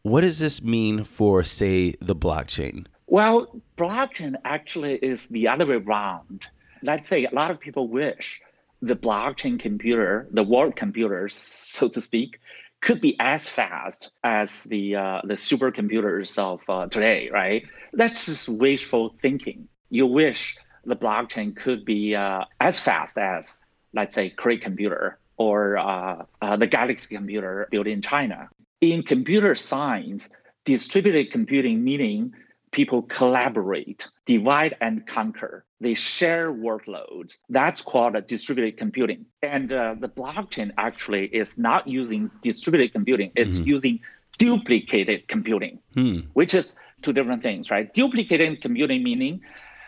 What 0.00 0.22
does 0.22 0.38
this 0.38 0.62
mean 0.62 1.04
for, 1.04 1.44
say, 1.44 1.94
the 2.00 2.16
blockchain? 2.16 2.86
Well, 3.06 3.54
blockchain 3.76 4.36
actually 4.46 4.94
is 4.94 5.26
the 5.26 5.46
other 5.48 5.66
way 5.66 5.76
around. 5.76 6.46
Let's 6.82 7.06
say 7.06 7.26
a 7.26 7.34
lot 7.34 7.50
of 7.50 7.60
people 7.60 7.86
wish 7.86 8.40
the 8.82 8.96
blockchain 8.96 9.58
computer, 9.58 10.28
the 10.32 10.42
world 10.42 10.76
computers, 10.76 11.34
so 11.34 11.88
to 11.88 12.00
speak, 12.00 12.40
could 12.80 13.00
be 13.00 13.16
as 13.18 13.48
fast 13.48 14.10
as 14.24 14.64
the 14.64 14.96
uh, 14.96 15.20
the 15.24 15.34
supercomputers 15.34 16.36
of 16.36 16.60
uh, 16.68 16.88
today, 16.88 17.30
right? 17.32 17.64
That's 17.92 18.26
just 18.26 18.48
wishful 18.48 19.10
thinking. 19.10 19.68
You 19.88 20.08
wish 20.08 20.58
the 20.84 20.96
blockchain 20.96 21.54
could 21.54 21.84
be 21.84 22.16
uh, 22.16 22.44
as 22.60 22.80
fast 22.80 23.16
as, 23.18 23.58
let's 23.94 24.16
say, 24.16 24.30
Cray 24.30 24.58
computer 24.58 25.18
or 25.36 25.78
uh, 25.78 26.24
uh, 26.40 26.56
the 26.56 26.66
Galaxy 26.66 27.14
computer 27.14 27.68
built 27.70 27.86
in 27.86 28.02
China. 28.02 28.48
In 28.80 29.04
computer 29.04 29.54
science, 29.54 30.28
distributed 30.64 31.30
computing 31.30 31.84
meaning 31.84 32.34
people 32.72 33.02
collaborate, 33.02 34.08
divide 34.26 34.76
and 34.80 35.06
conquer. 35.06 35.64
They 35.80 35.94
share 35.94 36.52
workloads. 36.52 37.36
That's 37.48 37.82
called 37.82 38.26
distributed 38.26 38.76
computing. 38.76 39.26
And 39.42 39.72
uh, 39.72 39.94
the 39.98 40.08
blockchain 40.08 40.72
actually 40.76 41.26
is 41.26 41.58
not 41.58 41.86
using 41.86 42.30
distributed 42.40 42.92
computing, 42.92 43.32
it's 43.36 43.58
mm-hmm. 43.58 43.68
using 43.68 44.00
duplicated 44.38 45.28
computing, 45.28 45.78
hmm. 45.94 46.20
which 46.32 46.54
is 46.54 46.76
two 47.02 47.12
different 47.12 47.42
things, 47.42 47.70
right? 47.70 47.92
Duplicated 47.92 48.60
computing 48.62 49.02
meaning 49.04 49.42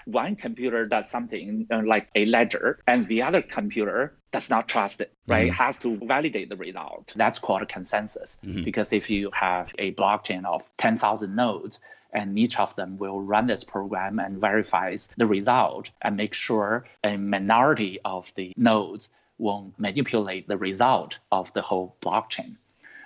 one 0.05 0.37
computer 0.37 0.87
does 0.87 1.11
something 1.11 1.67
uh, 1.71 1.81
like 1.85 2.09
a 2.15 2.27
ledger 2.27 2.79
and 2.87 3.09
the 3.09 3.23
other 3.23 3.43
computer 3.43 4.17
does 4.33 4.51
not 4.51 4.69
trust 4.69 5.01
it, 5.01 5.13
right? 5.27 5.51
Mm-hmm. 5.51 5.63
Has 5.63 5.79
to 5.79 5.97
validate 5.97 6.49
the 6.49 6.57
result. 6.57 7.13
That's 7.17 7.39
called 7.39 7.63
a 7.63 7.67
consensus. 7.67 8.39
Mm-hmm. 8.45 8.65
Because 8.65 8.93
if 8.93 9.09
you 9.09 9.31
have 9.33 9.73
a 9.79 9.95
blockchain 9.95 10.45
of 10.45 10.69
10,000 10.77 11.35
nodes, 11.35 11.81
and 12.15 12.39
each 12.39 12.59
of 12.59 12.75
them 12.77 12.97
will 12.99 13.21
run 13.21 13.47
this 13.47 13.65
program 13.65 14.19
and 14.19 14.41
verifies 14.41 15.09
the 15.17 15.27
result 15.27 15.91
and 16.03 16.17
make 16.17 16.33
sure 16.33 16.85
a 17.03 17.17
minority 17.17 17.99
of 18.05 18.33
the 18.37 18.53
nodes 18.57 19.11
won't 19.39 19.79
manipulate 19.79 20.47
the 20.49 20.57
result 20.57 21.19
of 21.33 21.53
the 21.55 21.63
whole 21.63 21.97
blockchain. 22.01 22.57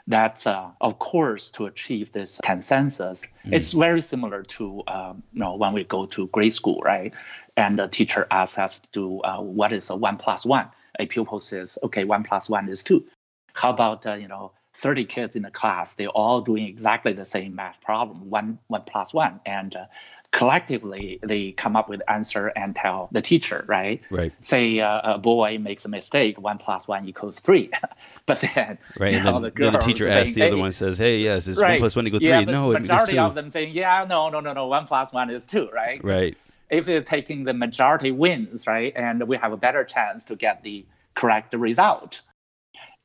That's, 0.06 0.46
uh, 0.46 0.70
of 0.80 0.98
course, 0.98 1.50
to 1.50 1.66
achieve 1.66 2.12
this 2.12 2.40
consensus. 2.42 3.26
Mm. 3.44 3.52
It's 3.52 3.72
very 3.72 4.00
similar 4.00 4.42
to 4.42 4.82
um, 4.88 5.22
you 5.32 5.40
know 5.40 5.54
when 5.54 5.74
we 5.74 5.84
go 5.84 6.06
to 6.06 6.26
grade 6.28 6.54
school, 6.54 6.80
right? 6.82 7.12
And 7.56 7.78
the 7.78 7.88
teacher 7.88 8.26
asks 8.30 8.58
us 8.58 8.78
to 8.78 8.88
do 8.92 9.20
uh, 9.20 9.40
what 9.40 9.72
is 9.72 9.90
a 9.90 9.96
one 9.96 10.16
plus 10.16 10.46
one. 10.46 10.66
A 10.98 11.06
pupil 11.06 11.38
says, 11.38 11.78
okay, 11.82 12.04
one 12.04 12.22
plus 12.22 12.48
one 12.48 12.68
is 12.68 12.82
two. 12.82 13.04
How 13.52 13.70
about 13.70 14.06
uh, 14.06 14.14
you 14.14 14.28
know 14.28 14.52
30 14.78 15.04
kids 15.06 15.36
in 15.36 15.42
the 15.42 15.50
class, 15.50 15.94
they're 15.94 16.08
all 16.08 16.40
doing 16.40 16.66
exactly 16.66 17.12
the 17.12 17.24
same 17.24 17.54
math 17.54 17.80
problem, 17.80 18.30
one, 18.30 18.58
one 18.68 18.82
plus 18.86 19.12
one. 19.12 19.40
And 19.44 19.74
uh, 19.74 19.86
collectively, 20.30 21.18
they 21.22 21.50
come 21.50 21.74
up 21.74 21.88
with 21.88 22.00
answer 22.08 22.46
and 22.48 22.76
tell 22.76 23.08
the 23.10 23.20
teacher, 23.20 23.64
right? 23.66 24.00
Right. 24.08 24.32
Say 24.38 24.78
uh, 24.78 25.14
a 25.14 25.18
boy 25.18 25.58
makes 25.58 25.84
a 25.84 25.88
mistake, 25.88 26.40
one 26.40 26.58
plus 26.58 26.86
one 26.86 27.08
equals 27.08 27.40
three. 27.40 27.70
but 28.26 28.40
then, 28.40 28.78
right. 29.00 29.14
and 29.14 29.26
then, 29.34 29.42
the, 29.42 29.50
then 29.50 29.72
the 29.72 29.78
teacher 29.80 30.08
asks 30.08 30.34
the 30.34 30.42
hey, 30.42 30.46
other 30.46 30.56
one, 30.56 30.70
says, 30.70 30.96
hey, 30.96 31.18
yes, 31.18 31.48
is 31.48 31.58
right. 31.58 31.72
one 31.72 31.78
plus 31.80 31.96
one 31.96 32.06
equal 32.06 32.20
three? 32.20 32.28
Yeah, 32.28 32.42
no, 32.42 32.72
the 32.72 32.78
majority 32.78 33.18
of 33.18 33.34
them 33.34 33.50
saying, 33.50 33.74
yeah, 33.74 34.06
no, 34.08 34.28
no, 34.30 34.38
no, 34.38 34.52
no, 34.52 34.66
one 34.66 34.86
plus 34.86 35.12
one 35.12 35.28
is 35.28 35.44
two, 35.44 35.68
right? 35.72 36.02
Right. 36.04 36.36
If 36.70 36.86
you're 36.86 37.00
taking 37.00 37.42
the 37.44 37.54
majority 37.54 38.12
wins, 38.12 38.66
right, 38.66 38.92
and 38.94 39.26
we 39.26 39.36
have 39.38 39.52
a 39.52 39.56
better 39.56 39.82
chance 39.82 40.24
to 40.26 40.36
get 40.36 40.62
the 40.62 40.84
correct 41.16 41.52
result. 41.54 42.20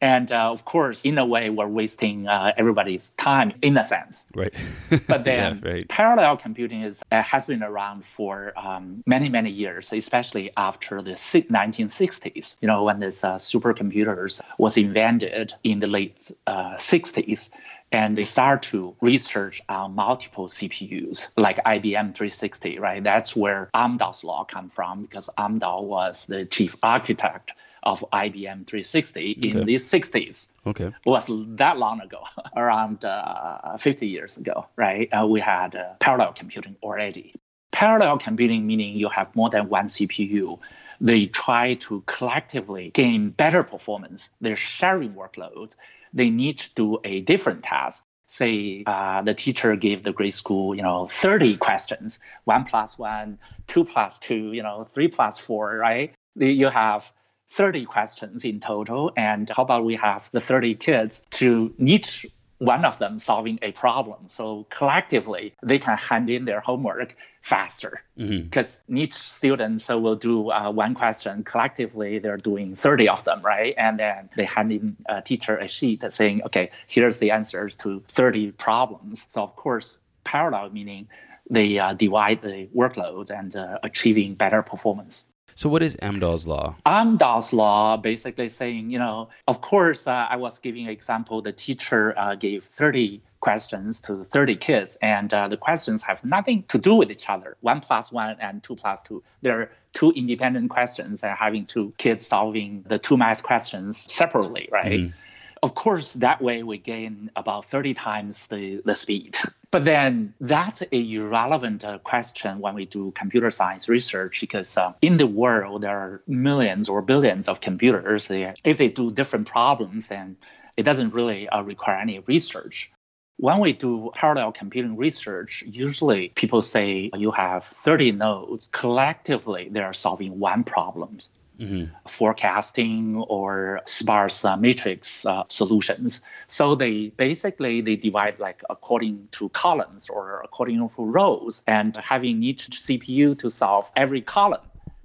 And 0.04 0.34
uh, 0.34 0.52
of 0.52 0.66
course, 0.66 1.02
in 1.06 1.18
a 1.18 1.26
way, 1.26 1.50
we're 1.50 1.66
wasting 1.66 2.28
uh, 2.28 2.52
everybody's 2.58 3.12
time 3.12 3.54
in 3.62 3.78
a 3.78 3.86
sense. 3.86 4.26
Right. 4.36 4.54
but 5.08 5.24
then 5.24 5.62
yeah, 5.64 5.72
right. 5.72 5.88
parallel 5.88 6.36
computing 6.36 6.82
is, 6.82 7.02
uh, 7.14 7.24
has 7.24 7.46
been 7.46 7.64
around 7.64 8.04
for 8.04 8.52
um, 8.60 9.02
many, 9.08 9.30
many 9.30 9.50
years, 9.50 9.94
especially 9.94 10.52
after 10.58 11.02
the 11.02 11.12
1960s, 11.12 12.58
you 12.60 12.68
know, 12.68 12.84
when 12.84 13.00
this 13.00 13.24
uh, 13.24 13.36
supercomputers 13.36 14.42
was 14.58 14.76
invented 14.76 15.54
in 15.64 15.80
the 15.80 15.88
late 15.88 16.30
60s 16.48 17.50
uh, 17.50 17.58
and 17.94 18.18
they 18.18 18.24
start 18.24 18.62
to 18.64 18.94
research 19.00 19.62
on 19.70 19.96
multiple 19.96 20.50
CPUs, 20.50 21.30
like 21.38 21.64
IBM 21.64 22.14
360, 22.14 22.78
right? 22.78 23.02
That's 23.02 23.38
where 23.38 23.70
Amdahl's 23.74 24.26
law 24.26 24.44
come 24.44 24.68
from 24.68 25.04
because 25.04 25.30
Amdahl 25.38 25.84
was 25.86 26.26
the 26.26 26.44
chief 26.44 26.76
architect 26.84 27.54
of 27.84 28.04
IBM 28.14 28.66
360 28.66 29.32
in 29.32 29.66
the 29.66 29.76
60s. 29.76 30.48
Okay. 30.66 30.86
It 30.86 30.94
was 31.06 31.30
that 31.56 31.78
long 31.78 32.02
ago, 32.02 32.24
around 32.56 33.06
uh, 33.06 33.78
50 33.78 34.08
years 34.08 34.38
ago, 34.38 34.66
right? 34.76 35.10
Uh, 35.14 35.28
we 35.28 35.40
had 35.40 35.76
uh, 35.76 35.94
parallel 36.00 36.34
computing 36.34 36.76
already. 36.82 37.36
Parallel 37.72 38.18
computing 38.20 38.68
meaning 38.68 38.96
you 38.96 39.10
have 39.10 39.36
more 39.36 39.50
than 39.50 39.70
one 39.70 39.88
CPU. 39.88 40.60
They 41.02 41.26
try 41.26 41.74
to 41.76 42.02
collectively 42.06 42.92
gain 42.94 43.30
better 43.30 43.64
performance. 43.64 44.30
They're 44.42 44.56
sharing 44.56 45.14
workloads. 45.14 45.76
They 46.14 46.30
need 46.30 46.60
to 46.60 46.74
do 46.76 47.00
a 47.04 47.22
different 47.22 47.64
task 47.64 48.04
say 48.34 48.84
uh, 48.88 49.22
the 49.22 49.34
teacher 49.34 49.76
gave 49.76 50.04
the 50.04 50.12
grade 50.12 50.34
school, 50.34 50.74
you 50.74 50.82
know, 50.82 51.06
30 51.08 51.58
questions, 51.58 52.20
one 52.46 52.64
plus 52.64 52.98
one, 52.98 53.38
two 53.68 53.84
plus 53.84 54.18
two, 54.18 54.54
you 54.54 54.64
know, 54.64 54.86
three 54.90 55.08
plus 55.08 55.38
four, 55.38 55.78
right? 55.78 56.14
You 56.36 56.70
have 56.70 57.12
30 57.54 57.86
questions 57.86 58.44
in 58.44 58.60
total. 58.60 59.12
And 59.16 59.50
how 59.56 59.64
about 59.64 59.86
we 59.86 59.96
have 59.96 60.30
the 60.32 60.40
30 60.40 60.76
kids 60.76 61.22
to 61.32 61.74
each 61.78 62.26
one 62.64 62.86
of 62.86 62.98
them 62.98 63.20
solving 63.20 63.60
a 63.62 63.72
problem. 63.74 64.28
So 64.28 64.66
collectively, 64.70 65.54
they 65.62 65.80
can 65.80 65.98
hand 65.98 66.30
in 66.30 66.46
their 66.46 66.62
homework 66.62 67.16
faster 67.42 68.02
because 68.16 68.70
mm-hmm. 68.72 68.98
each 68.98 69.14
student 69.14 69.82
so 69.82 70.00
will 70.00 70.16
do 70.16 70.50
uh, 70.50 70.72
one 70.72 70.94
question. 70.94 71.44
Collectively, 71.44 72.20
they're 72.20 72.38
doing 72.38 72.74
30 72.74 73.10
of 73.10 73.24
them, 73.26 73.42
right? 73.42 73.76
And 73.78 74.00
then 74.00 74.30
they 74.38 74.46
hand 74.46 74.72
in 74.72 74.96
a 75.08 75.22
teacher 75.22 75.58
a 75.58 75.68
sheet 75.68 76.06
saying, 76.10 76.42
okay, 76.46 76.70
here's 76.88 77.18
the 77.18 77.32
answers 77.32 77.76
to 77.78 78.02
30 78.08 78.52
problems. 78.54 79.26
So 79.28 79.44
of 79.44 79.56
course, 79.58 79.98
parallel 80.24 80.70
meaning 80.70 81.10
they 81.50 81.78
uh, 81.78 81.94
divide 81.94 82.42
the 82.42 82.70
workloads 82.74 83.30
and 83.30 83.54
uh, 83.56 83.80
achieving 83.84 84.36
better 84.36 84.62
performance. 84.62 85.26
So, 85.56 85.70
what 85.70 85.84
is 85.84 85.96
Amdahl's 85.98 86.48
law? 86.48 86.76
Amdahl's 86.86 87.54
law 87.54 87.98
basically 87.98 88.50
saying, 88.50 88.90
you 88.90 89.00
know, 89.00 89.30
of 89.48 89.62
course, 89.62 90.08
uh, 90.08 90.28
I 90.30 90.36
was 90.36 90.60
giving 90.60 90.86
an 90.86 90.90
example. 90.90 91.42
The 91.42 91.52
teacher 91.52 92.18
uh, 92.18 92.36
gave 92.36 92.64
30 92.64 93.22
questions 93.40 94.00
to 94.02 94.24
30 94.24 94.56
kids, 94.56 94.98
and 95.02 95.34
uh, 95.34 95.48
the 95.48 95.58
questions 95.58 96.02
have 96.04 96.24
nothing 96.24 96.64
to 96.70 96.78
do 96.78 96.96
with 96.96 97.12
each 97.12 97.30
other. 97.30 97.58
One 97.62 97.82
plus 97.82 98.12
one 98.12 98.38
and 98.40 98.64
two 98.64 98.76
plus 98.76 99.04
two. 99.04 99.22
They're 99.42 99.70
two 99.94 100.12
independent 100.12 100.70
questions, 100.70 101.24
and 101.24 101.38
having 101.38 101.66
two 101.66 101.94
kids 101.98 102.26
solving 102.26 102.84
the 102.88 102.98
two 102.98 103.18
math 103.18 103.44
questions 103.44 104.12
separately, 104.12 104.70
right? 104.72 105.02
Mm. 105.02 105.14
Of 105.62 105.76
course, 105.76 106.14
that 106.14 106.42
way 106.42 106.64
we 106.64 106.78
gain 106.78 107.32
about 107.36 107.66
30 107.66 107.94
times 107.94 108.48
the, 108.48 108.82
the 108.84 108.96
speed. 108.96 109.38
But 109.74 109.86
then 109.86 110.36
that's 110.40 110.84
a 110.84 111.16
irrelevant 111.16 111.84
uh, 111.84 111.98
question 111.98 112.60
when 112.60 112.76
we 112.76 112.86
do 112.86 113.12
computer 113.18 113.50
science 113.50 113.90
research 113.90 114.40
because 114.40 114.78
uh, 114.78 114.94
in 115.02 115.18
the 115.18 115.26
world 115.26 115.82
there 115.82 115.98
are 115.98 116.22
millions 116.28 116.88
or 116.88 117.02
billions 117.02 117.48
of 117.48 117.60
computers. 117.60 118.30
If 118.30 118.78
they 118.78 118.90
do 118.90 119.10
different 119.10 119.48
problems, 119.48 120.10
then 120.10 120.38
it 120.78 120.84
doesn't 120.84 121.12
really 121.16 121.50
uh, 121.50 121.64
require 121.64 121.98
any 121.98 122.20
research. 122.20 122.92
When 123.38 123.58
we 123.60 123.74
do 123.74 124.12
parallel 124.14 124.52
computing 124.52 124.96
research, 124.96 125.64
usually 125.66 126.30
people 126.36 126.62
say 126.62 127.10
you 127.18 127.32
have 127.32 127.66
30 127.66 128.12
nodes. 128.12 128.70
Collectively, 128.72 129.70
they 129.72 129.82
are 129.82 129.92
solving 129.92 130.38
one 130.38 130.64
problem 130.64 131.18
mm-hmm. 131.60 131.86
forecasting 132.08 133.18
or 133.28 133.82
sparse 133.86 134.44
uh, 134.46 134.58
matrix 134.58 135.26
uh, 135.26 135.44
solutions. 135.50 136.22
So 136.48 136.76
they 136.76 137.10
basically 137.18 137.82
they 137.82 137.96
divide 137.96 138.40
like 138.40 138.62
according 138.70 139.28
to 139.32 139.50
columns 139.50 140.10
or 140.10 140.42
according 140.44 140.78
to 140.78 141.04
rows, 141.04 141.64
and 141.68 141.96
having 141.98 142.44
each 142.44 142.70
CPU 142.70 143.38
to 143.40 143.50
solve 143.50 143.92
every 143.96 144.22
column. 144.22 144.62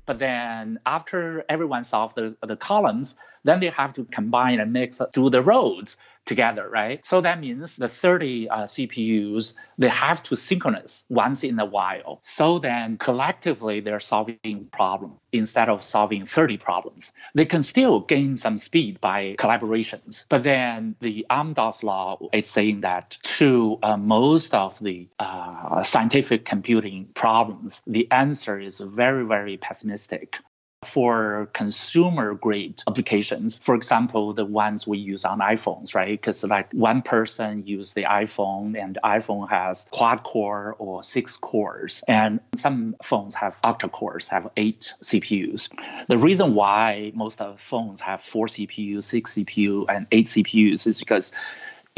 But 0.06 0.18
then 0.20 0.78
after 0.86 1.44
everyone 1.50 1.84
solves 1.84 2.14
the, 2.14 2.34
the 2.42 2.56
columns, 2.56 3.14
then 3.44 3.60
they 3.60 3.68
have 3.68 3.92
to 3.92 4.04
combine 4.06 4.58
and 4.58 4.72
mix, 4.72 5.00
do 5.12 5.28
the 5.28 5.42
rows 5.42 5.98
together, 6.28 6.68
right? 6.68 7.04
So 7.04 7.20
that 7.22 7.40
means 7.40 7.76
the 7.76 7.88
30 7.88 8.48
uh, 8.50 8.62
CPUs, 8.64 9.54
they 9.78 9.88
have 9.88 10.22
to 10.24 10.36
synchronize 10.36 11.04
once 11.08 11.42
in 11.42 11.58
a 11.58 11.64
while. 11.64 12.20
So 12.22 12.58
then 12.58 12.98
collectively, 12.98 13.80
they're 13.80 13.98
solving 13.98 14.68
problem 14.70 15.14
instead 15.32 15.68
of 15.68 15.82
solving 15.82 16.24
30 16.26 16.58
problems. 16.58 17.12
They 17.34 17.44
can 17.44 17.62
still 17.62 18.00
gain 18.00 18.36
some 18.36 18.58
speed 18.58 19.00
by 19.00 19.36
collaborations. 19.38 20.24
But 20.28 20.42
then 20.42 20.94
the 21.00 21.26
Amdahl's 21.30 21.82
law 21.82 22.18
is 22.32 22.46
saying 22.46 22.82
that 22.82 23.16
to 23.38 23.78
uh, 23.82 23.96
most 23.96 24.54
of 24.54 24.78
the 24.80 25.08
uh, 25.18 25.82
scientific 25.82 26.44
computing 26.44 27.06
problems, 27.14 27.82
the 27.86 28.06
answer 28.10 28.60
is 28.60 28.78
very, 28.78 29.24
very 29.24 29.56
pessimistic 29.56 30.38
for 30.84 31.48
consumer 31.54 32.34
grade 32.34 32.82
applications. 32.86 33.58
For 33.58 33.74
example 33.74 34.32
the 34.32 34.44
ones 34.44 34.86
we 34.86 34.98
use 34.98 35.24
on 35.24 35.40
iphones 35.40 35.94
right? 35.94 36.20
Because 36.20 36.44
like 36.44 36.72
one 36.72 37.02
person 37.02 37.66
use 37.66 37.94
the 37.94 38.04
iphone 38.04 38.80
and 38.80 38.98
iphone 39.04 39.48
has 39.48 39.86
quad 39.90 40.22
core 40.22 40.76
or 40.78 41.02
six 41.02 41.36
cores. 41.36 42.02
And 42.06 42.38
some 42.54 42.94
phones 43.02 43.34
have 43.34 43.60
octa 43.62 43.90
cores 43.90 44.28
have 44.28 44.48
eight 44.56 44.94
cpus 45.02 45.68
the 46.08 46.18
reason 46.18 46.54
why 46.54 47.12
most 47.14 47.40
of 47.40 47.60
phones 47.60 48.00
have 48.00 48.20
four 48.20 48.46
cpus 48.46 49.02
six 49.02 49.34
cpu 49.34 49.84
and 49.88 50.06
eight 50.12 50.26
cpus 50.26 50.86
is 50.86 50.98
because 50.98 51.32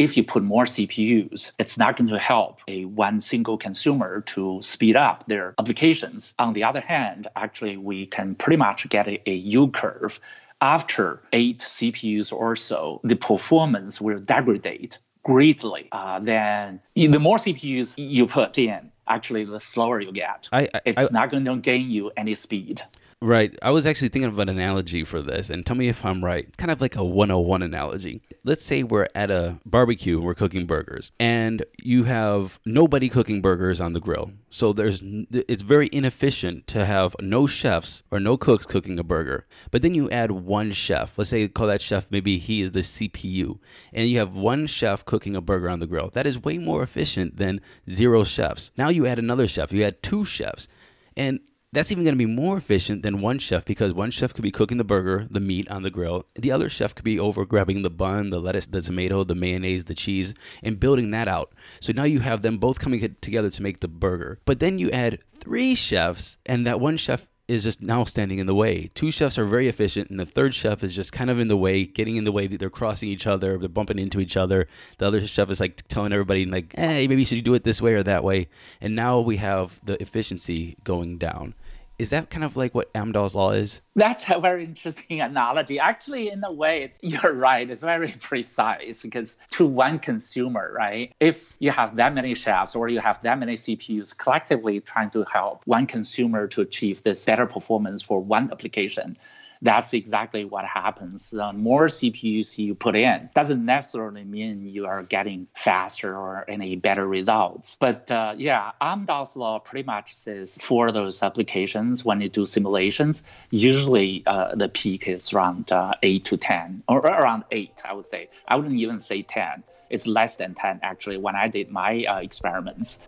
if 0.01 0.17
you 0.17 0.25
put 0.25 0.43
more 0.43 0.65
CPUs, 0.65 1.53
it's 1.59 1.77
not 1.77 1.95
going 1.97 2.09
to 2.09 2.19
help 2.19 2.63
a 2.69 2.87
one 2.87 3.21
single 3.21 3.59
consumer 3.59 4.23
to 4.23 4.59
speed 4.63 4.97
up 4.97 5.27
their 5.27 5.55
applications. 5.59 6.33
On 6.39 6.55
the 6.55 6.65
other 6.65 6.81
hand, 6.81 7.29
actually, 7.37 7.77
we 7.77 8.07
can 8.07 8.35
pretty 8.35 8.57
much 8.57 8.89
get 8.89 9.07
a, 9.07 9.21
a 9.29 9.35
U 9.35 9.69
curve. 9.69 10.19
After 10.63 11.21
eight 11.35 11.59
CPUs 11.59 12.33
or 12.33 12.57
so, 12.57 13.03
the 13.05 13.15
performance 13.15 14.01
will 14.01 14.21
degrade 14.21 14.97
greatly. 15.23 15.87
Uh, 15.93 16.19
then 16.19 16.81
the 16.95 17.19
more 17.19 17.37
CPUs 17.37 17.93
you 17.99 18.27
put 18.27 18.57
in, 18.57 18.91
actually, 19.07 19.45
the 19.45 19.61
slower 19.61 20.01
you 20.01 20.13
get. 20.13 20.49
I, 20.51 20.67
I, 20.73 20.81
it's 20.87 21.05
I, 21.05 21.09
not 21.13 21.31
going 21.31 21.45
to 21.45 21.57
gain 21.57 21.91
you 21.91 22.11
any 22.17 22.35
speed. 22.35 22.83
Right. 23.23 23.55
I 23.61 23.71
was 23.71 23.87
actually 23.87 24.09
thinking 24.09 24.31
of 24.31 24.39
an 24.39 24.49
analogy 24.49 25.05
for 25.05 25.21
this, 25.21 25.51
and 25.51 25.67
tell 25.67 25.77
me 25.77 25.89
if 25.89 26.07
I'm 26.07 26.25
right. 26.25 26.57
Kind 26.57 26.71
of 26.71 26.81
like 26.81 26.97
a 26.97 27.05
101 27.05 27.63
analogy. 27.63 28.23
Let's 28.45 28.65
say 28.65 28.83
we're 28.83 29.09
at 29.15 29.31
a 29.31 29.59
barbecue 29.67 30.17
and 30.17 30.25
we're 30.25 30.35
cooking 30.35 30.67
burgers, 30.67 31.11
and 31.21 31.63
you 31.83 32.05
have 32.05 32.59
nobody 32.65 33.11
cooking 33.11 33.43
burgers 33.43 33.79
on 33.79 33.93
the 33.93 34.01
grill. 34.01 34.31
So 34.49 34.73
there's 34.73 35.03
it's 35.05 35.63
very 35.63 35.91
inefficient 35.93 36.67
to 36.69 36.87
have 36.87 37.15
no 37.21 37.47
chefs 37.47 38.03
or 38.11 38.21
no 38.21 38.39
cooks 38.39 38.65
cooking 38.65 38.99
a 38.99 39.05
burger. 39.05 39.47
But 39.71 39.83
then 39.83 39.93
you 39.93 40.09
add 40.09 40.31
one 40.31 40.73
chef. 40.73 41.19
Let's 41.19 41.29
say 41.29 41.47
call 41.47 41.67
that 41.67 41.83
chef 41.83 42.11
maybe 42.11 42.39
he 42.39 42.63
is 42.63 42.73
the 42.73 42.81
CPU, 42.81 43.59
and 43.93 44.09
you 44.09 44.19
have 44.19 44.35
one 44.35 44.67
chef 44.67 45.05
cooking 45.05 45.37
a 45.37 45.43
burger 45.43 45.69
on 45.69 45.81
the 45.81 45.87
grill. 45.87 46.09
That 46.09 46.27
is 46.27 46.43
way 46.43 46.57
more 46.57 46.83
efficient 46.83 47.37
than 47.37 47.61
zero 47.89 48.25
chefs. 48.25 48.71
Now 48.79 48.89
you 48.89 49.07
add 49.07 49.19
another 49.19 49.47
chef. 49.47 49.73
You 49.73 49.85
add 49.85 50.03
two 50.03 50.25
chefs. 50.25 50.69
And 51.17 51.41
that's 51.73 51.93
even 51.93 52.03
going 52.03 52.15
to 52.15 52.19
be 52.19 52.27
more 52.27 52.57
efficient 52.57 53.03
than 53.03 53.21
one 53.21 53.39
chef 53.39 53.65
because 53.65 53.93
one 53.93 54.11
chef 54.11 54.35
could 54.35 54.43
be 54.43 54.51
cooking 54.51 54.79
the 54.79 54.85
burger, 54.85 55.29
the 55.31 55.39
meat 55.39 55.71
on 55.71 55.83
the 55.83 55.91
grill. 55.91 56.27
The 56.35 56.51
other 56.51 56.69
chef 56.69 56.95
could 56.95 57.05
be 57.05 57.19
over 57.19 57.45
grabbing 57.45 57.83
the 57.83 57.91
bun, 57.91 58.31
the 58.31 58.41
lettuce, 58.41 58.67
the 58.67 58.83
tomato, 58.83 59.23
the 59.23 59.37
mayonnaise, 59.37 59.85
the 59.85 59.95
cheese, 59.95 60.35
and 60.63 60.81
building 60.81 61.13
that 61.13 61.29
out. 61.29 61.53
So 61.81 61.93
now 61.93 62.05
you 62.05 62.21
have 62.21 62.43
them 62.43 62.59
both 62.59 62.81
coming 62.81 63.17
together 63.21 63.51
to 63.51 63.63
make 63.63 63.81
the 63.81 63.89
burger. 63.89 64.41
But 64.45 64.59
then 64.59 64.79
you 64.79 64.91
add 64.91 65.21
three 65.39 65.77
chefs, 65.77 66.39
and 66.45 66.67
that 66.67 66.81
one 66.81 66.97
chef 66.97 67.29
is 67.51 67.65
just 67.65 67.83
now 67.83 68.05
standing 68.05 68.39
in 68.39 68.47
the 68.47 68.55
way. 68.55 68.89
Two 68.95 69.11
chefs 69.11 69.37
are 69.37 69.45
very 69.45 69.67
efficient, 69.67 70.09
and 70.09 70.21
the 70.21 70.25
third 70.25 70.55
chef 70.55 70.85
is 70.85 70.95
just 70.95 71.13
kind 71.13 71.29
of 71.31 71.41
in 71.41 71.49
the 71.49 71.57
way, 71.57 71.85
getting 71.85 72.17
in 72.17 72.25
the 72.25 72.33
way. 72.33 72.47
That 72.47 72.61
they're 72.61 72.71
crossing 72.71 73.09
each 73.09 73.27
other, 73.27 73.59
they're 73.59 73.69
bumping 73.69 73.99
into 73.99 74.21
each 74.21 74.37
other. 74.37 74.69
The 74.99 75.07
other 75.07 75.27
chef 75.27 75.51
is 75.51 75.61
like 75.61 75.87
telling 75.89 76.13
everybody, 76.13 76.47
like, 76.47 76.75
hey, 76.77 77.09
maybe 77.09 77.23
you 77.23 77.27
should 77.27 77.43
do 77.45 77.55
it 77.55 77.65
this 77.65 77.83
way 77.83 77.95
or 77.95 78.05
that 78.05 78.23
way. 78.23 78.49
And 78.81 78.95
now 78.95 79.19
we 79.19 79.39
have 79.39 79.81
the 79.85 80.01
efficiency 80.01 80.77
going 80.85 81.19
down. 81.19 81.55
Is 82.01 82.09
that 82.09 82.31
kind 82.31 82.45
of 82.45 82.57
like 82.57 82.75
what 82.75 82.91
Amdahl's 82.95 83.35
law 83.35 83.51
is? 83.51 83.83
That's 83.95 84.25
a 84.31 84.41
very 84.41 84.65
interesting 84.65 85.21
analogy. 85.21 85.79
Actually, 85.79 86.31
in 86.31 86.43
a 86.43 86.51
way, 86.51 86.83
it's, 86.83 86.99
you're 87.03 87.35
right. 87.35 87.69
It's 87.69 87.83
very 87.83 88.13
precise 88.19 89.03
because 89.03 89.37
to 89.51 89.67
one 89.67 89.99
consumer, 89.99 90.73
right? 90.75 91.13
If 91.21 91.59
you 91.59 91.71
have 91.73 91.97
that 91.97 92.15
many 92.15 92.35
chefs 92.35 92.75
or 92.75 92.89
you 92.89 93.01
have 93.01 93.21
that 93.21 93.39
many 93.39 93.55
CPUs 93.55 94.17
collectively 94.17 94.81
trying 94.81 95.11
to 95.11 95.27
help 95.31 95.63
one 95.67 95.87
consumer 95.87 96.47
to 96.49 96.63
achieve 96.63 97.03
this 97.03 97.23
better 97.27 97.45
performance 97.45 98.01
for 98.01 98.19
one 98.19 98.51
application, 98.51 99.19
that's 99.63 99.93
exactly 99.93 100.45
what 100.45 100.65
happens. 100.65 101.31
The 101.31 101.53
more 101.53 101.87
CPUs 101.87 102.57
you 102.57 102.75
put 102.75 102.97
in 102.97 103.29
doesn't 103.35 103.65
necessarily 103.65 104.25
mean 104.25 104.67
you 104.67 104.87
are 104.87 105.03
getting 105.03 105.47
faster 105.55 106.17
or 106.17 106.49
any 106.49 106.77
better 106.77 107.07
results. 107.07 107.77
But 107.79 108.11
uh, 108.11 108.35
yeah, 108.37 108.73
Amdahl's 108.81 109.37
law 109.37 109.59
pretty 109.59 109.87
much 109.87 110.15
says 110.15 110.59
for 110.63 110.91
those 110.91 111.23
applications, 111.23 112.05
when 112.05 112.21
you 112.21 112.29
do 112.29 112.47
simulations, 112.47 113.23
usually 113.51 114.23
uh, 114.27 114.55
the 114.55 114.69
peak 114.69 115.07
is 115.07 115.33
around 115.33 115.71
uh, 115.73 115.95
8 116.03 116.25
to 116.25 116.37
10, 116.37 116.83
or 116.89 116.99
around 117.01 117.45
8, 117.51 117.83
I 117.85 117.93
would 117.93 118.07
say. 118.07 118.31
I 118.49 118.57
wouldn't 118.57 118.77
even 118.77 118.99
say 119.01 119.23
10. 119.23 119.63
It's 119.91 120.07
less 120.07 120.37
than 120.37 120.55
10 120.55 120.81
actually 120.83 121.19
when 121.19 121.37
I 121.37 121.49
did 121.49 121.71
my 121.71 122.05
uh, 122.05 122.19
experiments. 122.21 122.99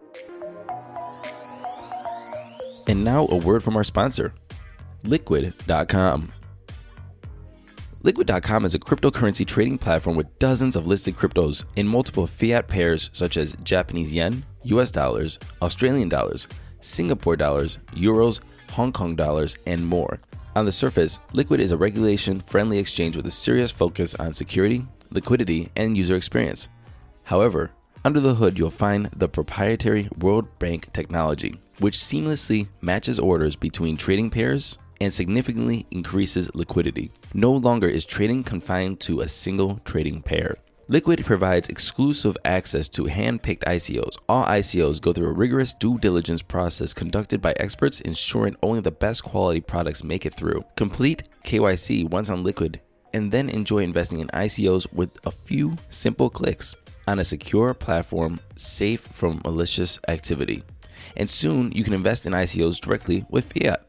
And 2.88 3.04
now 3.04 3.26
a 3.28 3.36
word 3.36 3.62
from 3.62 3.76
our 3.76 3.84
sponsor, 3.84 4.34
Liquid.com. 5.04 6.32
Liquid.com 8.04 8.64
is 8.64 8.74
a 8.74 8.80
cryptocurrency 8.80 9.46
trading 9.46 9.78
platform 9.78 10.16
with 10.16 10.36
dozens 10.40 10.74
of 10.74 10.88
listed 10.88 11.14
cryptos 11.14 11.64
in 11.76 11.86
multiple 11.86 12.26
fiat 12.26 12.66
pairs 12.66 13.10
such 13.12 13.36
as 13.36 13.54
Japanese 13.62 14.12
yen, 14.12 14.44
US 14.64 14.90
dollars, 14.90 15.38
Australian 15.62 16.08
dollars, 16.08 16.48
Singapore 16.80 17.36
dollars, 17.36 17.78
euros, 17.92 18.40
Hong 18.72 18.90
Kong 18.90 19.14
dollars, 19.14 19.56
and 19.66 19.86
more. 19.86 20.18
On 20.56 20.64
the 20.64 20.72
surface, 20.72 21.20
Liquid 21.32 21.60
is 21.60 21.70
a 21.70 21.76
regulation 21.76 22.40
friendly 22.40 22.78
exchange 22.78 23.16
with 23.16 23.26
a 23.28 23.30
serious 23.30 23.70
focus 23.70 24.16
on 24.16 24.32
security, 24.32 24.84
liquidity, 25.12 25.68
and 25.76 25.96
user 25.96 26.16
experience. 26.16 26.68
However, 27.22 27.70
under 28.04 28.18
the 28.18 28.34
hood, 28.34 28.58
you'll 28.58 28.70
find 28.70 29.10
the 29.14 29.28
proprietary 29.28 30.08
World 30.18 30.48
Book 30.58 30.92
technology, 30.92 31.60
which 31.78 31.98
seamlessly 31.98 32.66
matches 32.80 33.20
orders 33.20 33.54
between 33.54 33.96
trading 33.96 34.28
pairs, 34.28 34.76
and 35.02 35.12
significantly 35.12 35.84
increases 35.90 36.54
liquidity. 36.54 37.10
No 37.34 37.52
longer 37.52 37.88
is 37.88 38.04
trading 38.04 38.44
confined 38.44 39.00
to 39.00 39.20
a 39.20 39.28
single 39.28 39.80
trading 39.84 40.22
pair. 40.22 40.56
Liquid 40.88 41.24
provides 41.24 41.68
exclusive 41.68 42.36
access 42.44 42.88
to 42.90 43.06
hand 43.06 43.42
picked 43.42 43.64
ICOs. 43.64 44.16
All 44.28 44.44
ICOs 44.44 45.00
go 45.00 45.12
through 45.12 45.28
a 45.28 45.32
rigorous 45.32 45.72
due 45.72 45.98
diligence 45.98 46.42
process 46.42 46.94
conducted 46.94 47.40
by 47.40 47.54
experts, 47.58 48.00
ensuring 48.00 48.56
only 48.62 48.80
the 48.80 48.90
best 48.90 49.24
quality 49.24 49.60
products 49.60 50.04
make 50.04 50.24
it 50.24 50.34
through. 50.34 50.64
Complete 50.76 51.24
KYC 51.44 52.08
once 52.08 52.30
on 52.30 52.44
Liquid, 52.44 52.80
and 53.12 53.32
then 53.32 53.48
enjoy 53.48 53.78
investing 53.78 54.20
in 54.20 54.28
ICOs 54.28 54.92
with 54.92 55.10
a 55.24 55.30
few 55.30 55.76
simple 55.90 56.30
clicks 56.30 56.74
on 57.08 57.18
a 57.18 57.24
secure 57.24 57.74
platform 57.74 58.38
safe 58.56 59.00
from 59.00 59.40
malicious 59.44 59.98
activity. 60.06 60.62
And 61.16 61.28
soon 61.28 61.72
you 61.72 61.82
can 61.82 61.94
invest 61.94 62.26
in 62.26 62.32
ICOs 62.32 62.80
directly 62.80 63.24
with 63.28 63.52
fiat. 63.52 63.84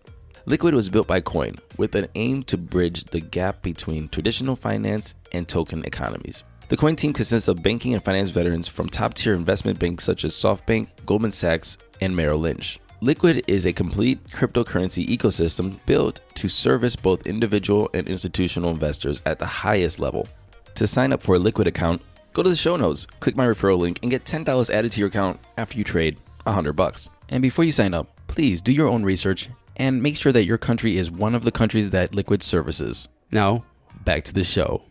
Liquid 0.45 0.73
was 0.73 0.89
built 0.89 1.08
by 1.08 1.21
Quoine 1.21 1.56
with 1.77 1.95
an 1.95 2.08
aim 2.15 2.43
to 2.43 2.58
bridge 2.58 3.06
the 3.06 3.21
gap 3.21 3.62
between 3.62 4.10
traditional 4.10 4.58
finance 4.58 5.15
and 5.32 5.47
token 5.47 5.86
economies. 5.86 6.43
The 6.67 6.75
Quoine 6.75 6.97
team 6.97 7.13
consists 7.13 7.47
of 7.47 7.63
banking 7.63 7.93
and 7.93 8.03
finance 8.03 8.29
veterans 8.29 8.67
from 8.67 8.89
top 8.89 9.13
tier 9.13 9.36
investment 9.36 9.79
banks 9.79 10.03
such 10.03 10.25
as 10.25 10.34
SoftBank, 10.34 10.89
Goldman 11.06 11.32
Sachs, 11.32 11.77
and 12.01 12.13
Merrill 12.13 12.39
Lynch. 12.39 12.82
Liquid 12.99 13.45
is 13.47 13.65
a 13.65 13.71
complete 13.71 14.21
cryptocurrency 14.32 15.08
ecosystem 15.08 15.79
built 15.86 16.19
to 16.36 16.49
service 16.49 16.97
both 16.97 17.25
individual 17.25 17.89
and 17.93 18.10
institutional 18.10 18.71
investors 18.71 19.21
at 19.25 19.39
the 19.39 19.45
highest 19.45 19.97
level. 19.97 20.27
To 20.75 20.86
sign 20.86 21.13
up 21.13 21.23
for 21.23 21.36
a 21.36 21.39
Liquid 21.39 21.67
account, 21.67 22.01
go 22.34 22.43
to 22.43 22.49
the 22.49 22.56
show 22.56 22.75
notes, 22.75 23.06
click 23.21 23.38
my 23.38 23.45
referral 23.45 23.77
link, 23.77 23.99
and 24.01 24.12
get 24.12 24.25
$10 24.25 24.69
added 24.69 24.91
to 24.91 24.99
your 24.99 25.08
account 25.08 25.39
after 25.58 25.77
you 25.77 25.86
trade 25.86 26.17
100 26.43 26.73
bucks. 26.73 27.10
And 27.29 27.41
before 27.41 27.63
you 27.63 27.71
sign 27.71 27.93
up, 27.93 28.08
please 28.27 28.60
do 28.60 28.73
your 28.73 28.89
own 28.89 29.03
research 29.03 29.47
and 29.75 30.01
make 30.01 30.17
sure 30.17 30.31
that 30.31 30.45
your 30.45 30.57
country 30.57 30.97
is 30.97 31.12
one 31.12 31.36
of 31.36 31.43
the 31.43 31.51
countries 31.51 31.89
that 31.91 32.13
Liquid 32.13 32.43
services. 32.43 33.07
Now, 33.31 33.65
back 34.03 34.23
to 34.25 34.33
the 34.33 34.43
show. 34.43 34.83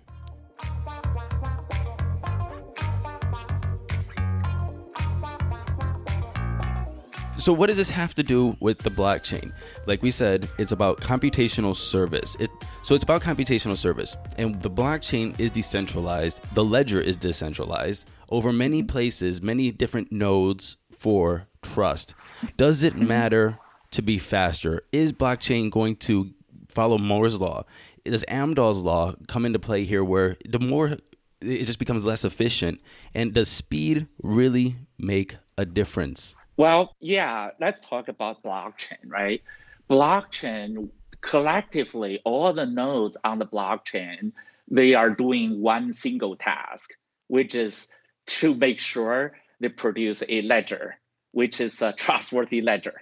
So 7.42 7.52
what 7.52 7.66
does 7.66 7.76
this 7.76 7.90
have 7.90 8.14
to 8.14 8.22
do 8.22 8.56
with 8.60 8.78
the 8.78 8.90
blockchain? 8.90 9.52
Like 9.86 10.00
we 10.00 10.12
said, 10.12 10.48
it's 10.58 10.70
about 10.70 11.00
computational 11.00 11.74
service. 11.74 12.36
It 12.38 12.50
so 12.84 12.94
it's 12.94 13.02
about 13.02 13.20
computational 13.20 13.76
service, 13.76 14.16
and 14.38 14.62
the 14.62 14.70
blockchain 14.70 15.38
is 15.40 15.50
decentralized. 15.50 16.40
The 16.54 16.64
ledger 16.64 17.00
is 17.00 17.16
decentralized 17.16 18.08
over 18.28 18.52
many 18.52 18.84
places, 18.84 19.42
many 19.42 19.72
different 19.72 20.12
nodes 20.12 20.76
for 20.96 21.48
trust. 21.62 22.14
Does 22.56 22.84
it 22.84 22.94
mm-hmm. 22.94 23.08
matter 23.08 23.58
to 23.92 24.02
be 24.02 24.18
faster? 24.18 24.82
Is 24.92 25.12
blockchain 25.12 25.70
going 25.70 25.96
to 25.96 26.32
follow 26.68 26.98
Moore's 26.98 27.38
law? 27.38 27.64
Does 28.04 28.24
Amdahl's 28.28 28.80
law 28.80 29.14
come 29.28 29.44
into 29.44 29.58
play 29.58 29.84
here, 29.84 30.02
where 30.02 30.36
the 30.48 30.58
more 30.58 30.96
it 31.40 31.64
just 31.64 31.78
becomes 31.78 32.04
less 32.04 32.24
efficient, 32.24 32.80
and 33.14 33.32
does 33.32 33.48
speed 33.48 34.06
really 34.22 34.76
make 34.98 35.36
a 35.56 35.64
difference? 35.64 36.34
Well, 36.56 36.94
yeah, 37.00 37.50
let's 37.60 37.80
talk 37.80 38.08
about 38.08 38.42
blockchain, 38.42 38.98
right? 39.06 39.42
Blockchain 39.88 40.90
collectively, 41.20 42.20
all 42.24 42.52
the 42.52 42.66
nodes 42.66 43.16
on 43.24 43.38
the 43.38 43.46
blockchain, 43.46 44.32
they 44.70 44.94
are 44.94 45.10
doing 45.10 45.60
one 45.60 45.92
single 45.92 46.36
task, 46.36 46.90
which 47.28 47.54
is 47.54 47.88
to 48.26 48.54
make 48.54 48.78
sure 48.78 49.32
they 49.60 49.68
produce 49.68 50.22
a 50.28 50.42
ledger, 50.42 50.98
which 51.30 51.60
is 51.60 51.80
a 51.80 51.92
trustworthy 51.92 52.60
ledger. 52.60 53.00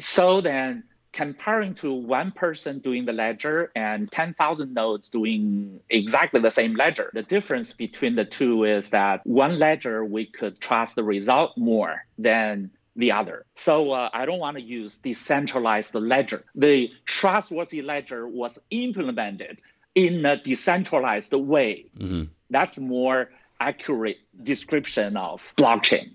So 0.00 0.40
then 0.40 0.84
comparing 1.12 1.74
to 1.74 1.92
one 1.92 2.30
person 2.30 2.78
doing 2.78 3.04
the 3.04 3.12
ledger 3.12 3.70
and 3.74 4.10
10,000 4.10 4.72
nodes 4.72 5.08
doing 5.08 5.80
exactly 5.88 6.40
the 6.40 6.50
same 6.50 6.74
ledger, 6.74 7.10
the 7.12 7.22
difference 7.22 7.72
between 7.72 8.14
the 8.14 8.24
two 8.24 8.64
is 8.64 8.90
that 8.90 9.26
one 9.26 9.58
ledger 9.58 10.04
we 10.04 10.26
could 10.26 10.60
trust 10.60 10.94
the 10.94 11.04
result 11.04 11.56
more 11.56 12.04
than 12.18 12.70
the 12.96 13.12
other. 13.12 13.44
So 13.54 13.92
uh, 13.92 14.10
I 14.12 14.26
don't 14.26 14.38
want 14.38 14.56
to 14.56 14.62
use 14.62 14.98
decentralized 14.98 15.94
ledger. 15.94 16.44
The 16.54 16.90
trustworthy 17.04 17.82
ledger 17.82 18.26
was 18.26 18.58
implemented 18.70 19.60
in 19.94 20.24
a 20.24 20.36
decentralized 20.36 21.32
way. 21.32 21.86
Mm-hmm. 21.98 22.24
That's 22.50 22.78
more 22.78 23.30
accurate 23.58 24.18
description 24.42 25.16
of 25.16 25.54
blockchain 25.56 26.12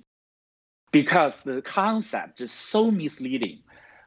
because 0.91 1.43
the 1.43 1.61
concept 1.61 2.41
is 2.41 2.51
so 2.51 2.89
misleading 2.89 3.59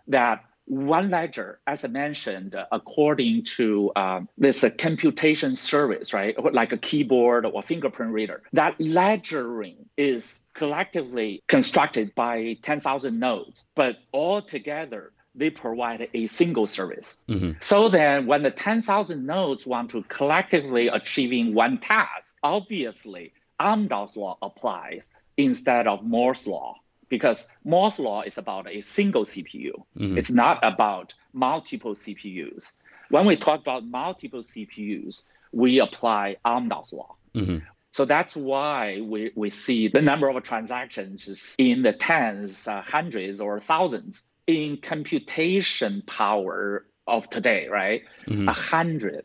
that 0.08 0.44
one 0.68 1.08
ledger, 1.08 1.58
as 1.66 1.84
I 1.84 1.88
mentioned, 1.88 2.54
according 2.70 3.44
to 3.56 3.90
um, 3.96 4.28
this 4.36 4.62
uh, 4.62 4.70
computation 4.70 5.56
service, 5.56 6.12
right, 6.12 6.36
like 6.52 6.72
a 6.72 6.76
keyboard 6.76 7.46
or 7.46 7.62
fingerprint 7.62 8.12
reader, 8.12 8.42
that 8.52 8.78
ledgering 8.78 9.76
is 9.96 10.44
collectively 10.52 11.42
constructed 11.48 12.14
by 12.14 12.58
10,000 12.62 13.18
nodes, 13.18 13.64
but 13.74 13.96
all 14.12 14.42
together 14.42 15.12
they 15.34 15.50
provide 15.50 16.08
a 16.12 16.26
single 16.26 16.66
service. 16.66 17.16
Mm-hmm. 17.28 17.52
So 17.60 17.88
then, 17.88 18.26
when 18.26 18.42
the 18.42 18.50
10,000 18.50 19.24
nodes 19.24 19.66
want 19.66 19.92
to 19.92 20.02
collectively 20.02 20.88
achieving 20.88 21.54
one 21.54 21.78
task, 21.78 22.36
obviously 22.42 23.32
Amdahl's 23.60 24.16
law 24.16 24.36
applies 24.42 25.10
instead 25.36 25.86
of 25.86 26.02
Moore's 26.02 26.46
law 26.46 26.76
because 27.08 27.46
Moore's 27.64 27.98
law 27.98 28.22
is 28.22 28.38
about 28.38 28.68
a 28.68 28.80
single 28.80 29.24
CPU. 29.24 29.72
Mm-hmm. 29.96 30.18
It's 30.18 30.30
not 30.30 30.64
about 30.66 31.14
multiple 31.32 31.94
CPUs. 31.94 32.72
When 33.10 33.26
we 33.26 33.36
talk 33.36 33.60
about 33.60 33.84
multiple 33.84 34.40
CPUs, 34.40 35.24
we 35.52 35.80
apply 35.80 36.36
Amdahl's 36.44 36.92
law. 36.92 37.14
Mm-hmm. 37.34 37.58
So 37.92 38.04
that's 38.04 38.36
why 38.36 39.00
we, 39.00 39.32
we 39.34 39.50
see 39.50 39.88
the 39.88 40.02
number 40.02 40.28
of 40.28 40.42
transactions 40.42 41.26
is 41.26 41.54
in 41.58 41.82
the 41.82 41.92
tens, 41.92 42.68
uh, 42.68 42.82
hundreds, 42.82 43.40
or 43.40 43.60
thousands. 43.60 44.24
In 44.46 44.78
computation 44.78 46.02
power 46.06 46.86
of 47.06 47.28
today, 47.28 47.68
right? 47.68 48.02
Mm-hmm. 48.26 48.48
A 48.48 48.52
hundred, 48.52 49.24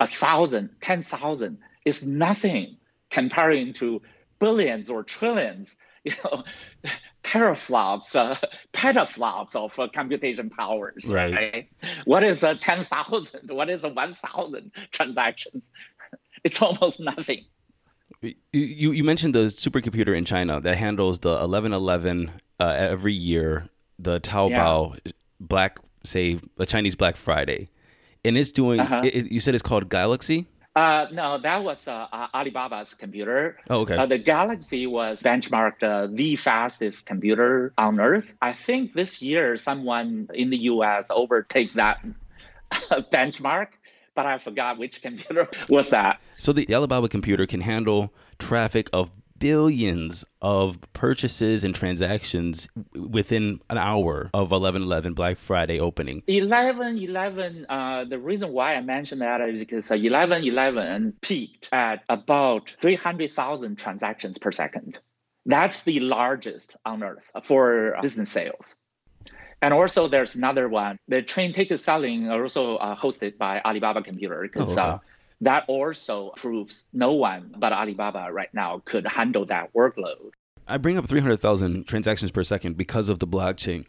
a 0.00 0.06
thousand, 0.06 0.70
ten 0.80 1.02
thousand 1.02 1.58
is 1.84 2.02
nothing 2.02 2.78
comparing 3.10 3.74
to 3.74 4.00
billions 4.38 4.88
or 4.88 5.02
trillions 5.02 5.76
you 6.10 6.12
know, 6.22 6.44
teraflops, 7.22 8.14
uh, 8.14 8.36
petaflops 8.72 9.56
of 9.56 9.78
uh, 9.78 9.88
computation 9.88 10.50
powers. 10.50 11.10
Right. 11.12 11.34
right? 11.34 11.68
What 12.04 12.22
is 12.24 12.42
a 12.42 12.54
10,000? 12.54 13.50
What 13.50 13.70
is 13.70 13.84
a 13.84 13.88
1,000 13.88 14.70
transactions? 14.92 15.72
It's 16.42 16.60
almost 16.60 17.00
nothing. 17.00 17.46
You, 18.20 18.92
you 18.92 19.02
mentioned 19.02 19.34
the 19.34 19.44
supercomputer 19.46 20.14
in 20.14 20.26
China 20.26 20.60
that 20.60 20.76
handles 20.76 21.20
the 21.20 21.30
1111 21.30 22.30
uh, 22.60 22.64
every 22.64 23.14
year, 23.14 23.70
the 23.98 24.20
Taobao 24.20 24.98
yeah. 25.06 25.12
Black, 25.40 25.78
say, 26.04 26.38
the 26.56 26.66
Chinese 26.66 26.96
Black 26.96 27.16
Friday. 27.16 27.68
And 28.26 28.36
it's 28.36 28.52
doing, 28.52 28.80
uh-huh. 28.80 29.02
it, 29.04 29.32
you 29.32 29.40
said 29.40 29.54
it's 29.54 29.62
called 29.62 29.88
Galaxy? 29.88 30.46
Uh, 30.74 31.06
no, 31.12 31.38
that 31.38 31.62
was 31.62 31.86
uh, 31.86 32.06
Alibaba's 32.34 32.94
computer. 32.94 33.58
Oh, 33.70 33.80
okay. 33.80 33.96
Uh, 33.96 34.06
the 34.06 34.18
Galaxy 34.18 34.86
was 34.88 35.22
benchmarked 35.22 35.84
uh, 35.84 36.08
the 36.10 36.34
fastest 36.34 37.06
computer 37.06 37.72
on 37.78 38.00
Earth. 38.00 38.34
I 38.42 38.54
think 38.54 38.92
this 38.92 39.22
year 39.22 39.56
someone 39.56 40.28
in 40.34 40.50
the 40.50 40.56
U.S. 40.64 41.08
overtake 41.10 41.74
that 41.74 42.04
benchmark, 42.72 43.68
but 44.16 44.26
I 44.26 44.38
forgot 44.38 44.78
which 44.78 45.00
computer 45.00 45.48
was 45.68 45.90
that. 45.90 46.20
So 46.38 46.52
the 46.52 46.72
Alibaba 46.74 47.08
computer 47.08 47.46
can 47.46 47.60
handle 47.60 48.12
traffic 48.38 48.90
of 48.92 49.12
billions 49.44 50.24
of 50.40 50.80
purchases 50.94 51.64
and 51.64 51.74
transactions 51.74 52.66
within 52.94 53.60
an 53.68 53.76
hour 53.76 54.30
of 54.32 54.48
11/11 54.48 55.14
Black 55.14 55.36
Friday 55.36 55.78
opening. 55.78 56.22
11/11 56.26 57.66
uh, 57.68 58.04
the 58.06 58.18
reason 58.18 58.52
why 58.52 58.74
I 58.74 58.80
mentioned 58.80 59.20
that 59.20 59.42
is 59.42 59.58
because 59.58 59.90
11/11 59.90 61.20
peaked 61.20 61.68
at 61.72 62.04
about 62.08 62.70
300,000 62.70 63.76
transactions 63.76 64.38
per 64.38 64.50
second. 64.50 64.98
That's 65.44 65.82
the 65.82 66.00
largest 66.00 66.74
on 66.86 67.02
earth 67.02 67.30
for 67.42 67.98
business 68.00 68.30
sales. 68.30 68.76
And 69.60 69.74
also, 69.74 70.08
there's 70.08 70.36
another 70.36 70.70
one. 70.70 70.96
The 71.08 71.20
train 71.20 71.52
ticket 71.52 71.80
selling 71.80 72.30
also 72.30 72.76
uh, 72.76 72.96
hosted 72.96 73.36
by 73.36 73.60
Alibaba 73.62 74.02
Computer 74.02 74.40
because 74.40 74.78
oh, 74.78 74.82
uh, 74.82 74.98
that 75.40 75.64
also 75.68 76.30
proves 76.36 76.86
no 76.92 77.12
one 77.12 77.54
but 77.58 77.72
Alibaba 77.72 78.28
right 78.32 78.52
now 78.52 78.82
could 78.84 79.06
handle 79.06 79.46
that 79.46 79.72
workload. 79.74 80.30
I 80.66 80.78
bring 80.78 80.96
up 80.96 81.08
300,000 81.08 81.86
transactions 81.86 82.30
per 82.30 82.42
second 82.42 82.76
because 82.76 83.08
of 83.08 83.18
the 83.18 83.26
blockchain. 83.26 83.84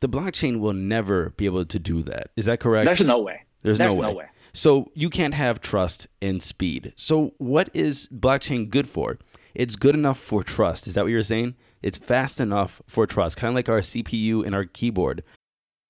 The 0.00 0.08
blockchain 0.08 0.60
will 0.60 0.72
never 0.72 1.30
be 1.30 1.46
able 1.46 1.64
to 1.64 1.78
do 1.78 2.02
that. 2.02 2.30
Is 2.36 2.46
that 2.46 2.60
correct? 2.60 2.84
There's 2.84 3.00
no 3.00 3.20
way. 3.20 3.42
There's, 3.62 3.78
There's 3.78 3.94
no, 3.94 4.00
way. 4.00 4.08
no 4.08 4.14
way. 4.14 4.26
So 4.52 4.90
you 4.94 5.10
can't 5.10 5.34
have 5.34 5.60
trust 5.60 6.08
and 6.20 6.42
speed. 6.42 6.92
So 6.96 7.34
what 7.38 7.70
is 7.74 8.08
blockchain 8.08 8.68
good 8.68 8.88
for? 8.88 9.18
It's 9.54 9.76
good 9.76 9.94
enough 9.94 10.18
for 10.18 10.42
trust. 10.42 10.86
Is 10.86 10.94
that 10.94 11.04
what 11.04 11.10
you're 11.10 11.22
saying? 11.22 11.54
It's 11.82 11.98
fast 11.98 12.40
enough 12.40 12.82
for 12.86 13.06
trust, 13.06 13.36
kind 13.36 13.50
of 13.50 13.54
like 13.54 13.68
our 13.68 13.80
CPU 13.80 14.44
and 14.44 14.54
our 14.54 14.64
keyboard. 14.64 15.22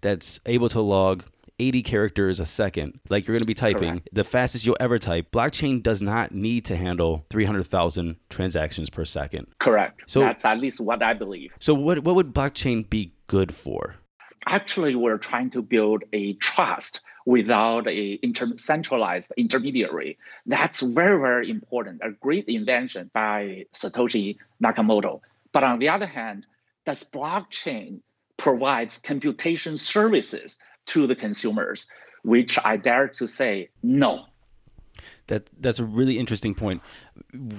That's 0.00 0.40
able 0.46 0.68
to 0.70 0.80
log 0.80 1.24
80 1.58 1.82
characters 1.82 2.40
a 2.40 2.46
second, 2.46 3.00
like 3.10 3.26
you're 3.26 3.34
going 3.34 3.42
to 3.42 3.46
be 3.46 3.54
typing, 3.54 3.90
Correct. 3.90 4.08
the 4.12 4.24
fastest 4.24 4.66
you'll 4.66 4.76
ever 4.80 4.98
type. 4.98 5.30
Blockchain 5.30 5.82
does 5.82 6.00
not 6.00 6.32
need 6.32 6.64
to 6.66 6.76
handle 6.76 7.26
300,000 7.30 8.16
transactions 8.30 8.88
per 8.88 9.04
second. 9.04 9.46
Correct. 9.58 10.00
So 10.06 10.20
that's 10.20 10.44
at 10.44 10.58
least 10.58 10.80
what 10.80 11.02
I 11.02 11.12
believe. 11.12 11.52
So 11.60 11.74
what 11.74 12.00
what 12.00 12.14
would 12.14 12.32
blockchain 12.32 12.88
be 12.88 13.12
good 13.26 13.54
for? 13.54 13.96
Actually, 14.46 14.94
we're 14.94 15.18
trying 15.18 15.50
to 15.50 15.60
build 15.60 16.02
a 16.14 16.32
trust 16.34 17.02
without 17.26 17.86
a 17.86 18.18
inter- 18.22 18.56
centralized 18.56 19.30
intermediary. 19.36 20.16
That's 20.46 20.80
very, 20.80 21.20
very 21.20 21.50
important. 21.50 22.00
A 22.02 22.10
great 22.10 22.48
invention 22.48 23.10
by 23.12 23.66
Satoshi 23.74 24.38
Nakamoto. 24.64 25.20
But 25.52 25.64
on 25.64 25.78
the 25.78 25.90
other 25.90 26.06
hand, 26.06 26.46
does 26.86 27.04
blockchain 27.04 28.00
provides 28.40 28.96
computation 28.96 29.76
services 29.76 30.58
to 30.86 31.06
the 31.06 31.14
consumers, 31.14 31.86
which 32.22 32.58
I 32.64 32.78
dare 32.78 33.08
to 33.08 33.26
say 33.26 33.68
no. 33.82 34.24
That 35.26 35.50
that's 35.60 35.78
a 35.78 35.84
really 35.84 36.18
interesting 36.18 36.54
point. 36.54 36.80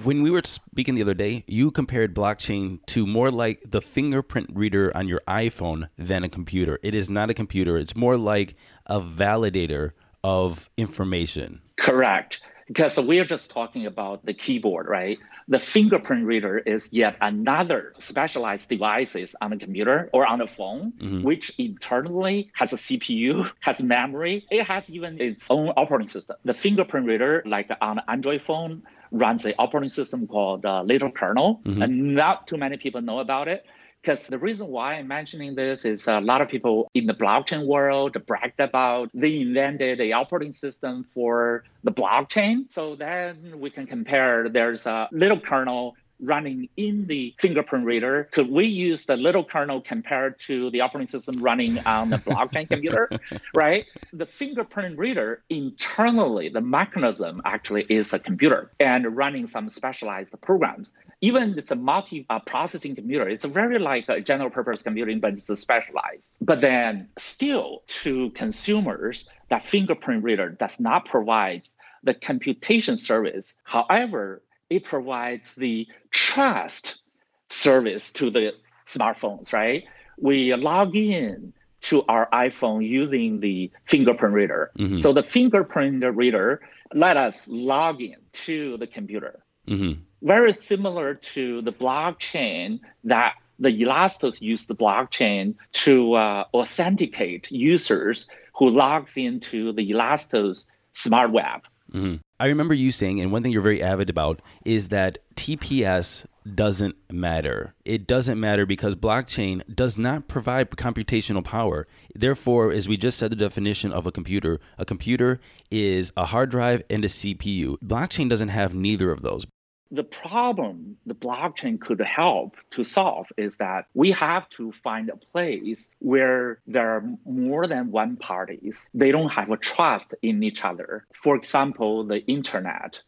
When 0.04 0.22
we 0.22 0.30
were 0.30 0.42
speaking 0.44 0.96
the 0.96 1.02
other 1.02 1.14
day, 1.14 1.44
you 1.46 1.70
compared 1.70 2.14
blockchain 2.14 2.84
to 2.86 3.06
more 3.06 3.30
like 3.30 3.62
the 3.64 3.80
fingerprint 3.80 4.50
reader 4.52 4.94
on 4.96 5.06
your 5.06 5.20
iPhone 5.28 5.88
than 5.96 6.24
a 6.24 6.28
computer. 6.28 6.80
It 6.82 6.96
is 6.96 7.08
not 7.08 7.30
a 7.30 7.34
computer. 7.34 7.78
It's 7.78 7.94
more 7.94 8.16
like 8.16 8.56
a 8.86 9.00
validator 9.00 9.92
of 10.24 10.68
information. 10.76 11.62
Correct 11.78 12.40
because 12.72 12.98
we're 12.98 13.26
just 13.26 13.50
talking 13.50 13.84
about 13.84 14.24
the 14.24 14.32
keyboard, 14.32 14.86
right? 14.88 15.18
The 15.46 15.58
fingerprint 15.58 16.24
reader 16.24 16.56
is 16.56 16.88
yet 16.90 17.16
another 17.20 17.92
specialized 17.98 18.70
devices 18.70 19.34
on 19.42 19.52
a 19.52 19.58
computer 19.58 20.08
or 20.14 20.26
on 20.26 20.40
a 20.40 20.48
phone, 20.48 20.92
mm-hmm. 20.92 21.22
which 21.22 21.52
internally 21.58 22.50
has 22.54 22.72
a 22.72 22.76
CPU, 22.76 23.50
has 23.60 23.82
memory. 23.82 24.46
It 24.50 24.66
has 24.66 24.88
even 24.88 25.20
its 25.20 25.50
own 25.50 25.68
operating 25.68 26.08
system. 26.08 26.36
The 26.46 26.54
fingerprint 26.54 27.06
reader, 27.06 27.42
like 27.44 27.70
on 27.82 27.98
an 27.98 28.04
Android 28.08 28.40
phone, 28.40 28.84
runs 29.10 29.44
an 29.44 29.52
operating 29.58 29.90
system 29.90 30.26
called 30.26 30.64
uh, 30.64 30.82
Little 30.82 31.12
Kernel, 31.12 31.60
mm-hmm. 31.64 31.82
and 31.82 32.14
not 32.14 32.46
too 32.46 32.56
many 32.56 32.78
people 32.78 33.02
know 33.02 33.18
about 33.18 33.48
it. 33.48 33.66
Because 34.02 34.26
the 34.26 34.38
reason 34.38 34.66
why 34.66 34.94
I'm 34.94 35.06
mentioning 35.06 35.54
this 35.54 35.84
is 35.84 36.08
a 36.08 36.20
lot 36.20 36.40
of 36.40 36.48
people 36.48 36.90
in 36.92 37.06
the 37.06 37.14
blockchain 37.14 37.66
world 37.66 38.16
bragged 38.26 38.58
about 38.58 39.10
they 39.14 39.40
invented 39.40 39.98
the 39.98 40.14
operating 40.14 40.52
system 40.52 41.06
for 41.14 41.62
the 41.84 41.92
blockchain. 41.92 42.70
So 42.70 42.96
then 42.96 43.60
we 43.60 43.70
can 43.70 43.86
compare. 43.86 44.48
There's 44.48 44.86
a 44.86 45.08
little 45.12 45.38
kernel 45.38 45.96
running 46.22 46.68
in 46.76 47.06
the 47.06 47.34
fingerprint 47.38 47.84
reader, 47.84 48.28
could 48.32 48.48
we 48.48 48.66
use 48.66 49.04
the 49.04 49.16
little 49.16 49.44
kernel 49.44 49.80
compared 49.80 50.38
to 50.38 50.70
the 50.70 50.80
operating 50.80 51.08
system 51.08 51.42
running 51.42 51.78
on 51.80 52.10
the 52.10 52.18
blockchain 52.18 52.68
computer, 52.68 53.10
right? 53.54 53.86
The 54.12 54.26
fingerprint 54.26 54.98
reader 54.98 55.42
internally, 55.50 56.48
the 56.48 56.60
mechanism 56.60 57.42
actually 57.44 57.86
is 57.88 58.12
a 58.12 58.18
computer 58.18 58.70
and 58.78 59.16
running 59.16 59.46
some 59.46 59.68
specialized 59.68 60.34
programs. 60.40 60.92
Even 61.20 61.58
it's 61.58 61.70
a 61.70 61.76
multi-processing 61.76 62.92
uh, 62.92 62.94
computer. 62.94 63.28
It's 63.28 63.44
very 63.44 63.78
like 63.78 64.08
a 64.08 64.20
general 64.20 64.50
purpose 64.50 64.82
computing, 64.82 65.20
but 65.20 65.32
it's 65.34 65.58
specialized. 65.60 66.32
But 66.40 66.60
then 66.60 67.08
still 67.18 67.82
to 68.02 68.30
consumers, 68.30 69.28
that 69.48 69.64
fingerprint 69.64 70.24
reader 70.24 70.48
does 70.48 70.80
not 70.80 71.04
provide 71.04 71.64
the 72.02 72.14
computation 72.14 72.98
service. 72.98 73.54
However, 73.64 74.42
it 74.72 74.84
provides 74.84 75.54
the 75.54 75.86
trust 76.10 77.02
service 77.50 78.12
to 78.12 78.30
the 78.30 78.54
smartphones, 78.86 79.52
right? 79.52 79.84
We 80.18 80.54
log 80.54 80.96
in 80.96 81.52
to 81.82 82.04
our 82.08 82.28
iPhone 82.30 82.86
using 82.86 83.40
the 83.40 83.70
fingerprint 83.84 84.34
reader. 84.34 84.70
Mm-hmm. 84.78 84.98
So 84.98 85.12
the 85.12 85.22
fingerprint 85.22 86.04
reader 86.16 86.62
let 86.94 87.16
us 87.16 87.48
log 87.48 88.00
in 88.00 88.16
to 88.46 88.78
the 88.78 88.86
computer. 88.86 89.44
Mm-hmm. 89.68 90.00
Very 90.22 90.52
similar 90.52 91.14
to 91.14 91.62
the 91.62 91.72
blockchain 91.72 92.80
that 93.04 93.34
the 93.58 93.70
Elastos 93.82 94.40
use 94.40 94.66
the 94.66 94.74
blockchain 94.74 95.54
to 95.72 96.14
uh, 96.14 96.44
authenticate 96.54 97.50
users 97.50 98.26
who 98.54 98.70
logs 98.70 99.16
into 99.16 99.72
the 99.72 99.90
Elastos 99.90 100.66
smart 100.94 101.30
web. 101.32 101.62
Mm-hmm. 101.92 102.16
I 102.40 102.46
remember 102.46 102.74
you 102.74 102.90
saying, 102.90 103.20
and 103.20 103.30
one 103.30 103.42
thing 103.42 103.52
you're 103.52 103.62
very 103.62 103.82
avid 103.82 104.10
about 104.10 104.40
is 104.64 104.88
that 104.88 105.18
TPS 105.36 106.24
doesn't 106.54 106.96
matter. 107.10 107.74
It 107.84 108.06
doesn't 108.06 108.40
matter 108.40 108.66
because 108.66 108.96
blockchain 108.96 109.62
does 109.72 109.96
not 109.96 110.28
provide 110.28 110.70
computational 110.70 111.44
power. 111.44 111.86
Therefore, 112.14 112.72
as 112.72 112.88
we 112.88 112.96
just 112.96 113.18
said 113.18 113.30
the 113.30 113.36
definition 113.36 113.92
of 113.92 114.06
a 114.06 114.12
computer, 114.12 114.58
a 114.78 114.84
computer 114.84 115.40
is 115.70 116.12
a 116.16 116.26
hard 116.26 116.50
drive 116.50 116.82
and 116.90 117.04
a 117.04 117.08
CPU. 117.08 117.76
Blockchain 117.78 118.28
doesn't 118.28 118.48
have 118.48 118.74
neither 118.74 119.10
of 119.10 119.22
those 119.22 119.46
the 119.92 120.02
problem 120.02 120.96
the 121.04 121.14
blockchain 121.14 121.78
could 121.78 122.00
help 122.00 122.56
to 122.70 122.82
solve 122.82 123.30
is 123.36 123.58
that 123.58 123.86
we 123.92 124.12
have 124.12 124.48
to 124.48 124.72
find 124.72 125.10
a 125.10 125.16
place 125.16 125.90
where 125.98 126.60
there 126.66 126.96
are 126.96 127.04
more 127.26 127.66
than 127.66 127.92
one 127.92 128.16
parties. 128.16 128.86
They 128.94 129.12
don't 129.12 129.32
have 129.32 129.50
a 129.50 129.58
trust 129.58 130.14
in 130.22 130.42
each 130.42 130.64
other. 130.64 131.06
For 131.12 131.36
example, 131.36 132.04
the 132.04 132.24
internet. 132.24 133.00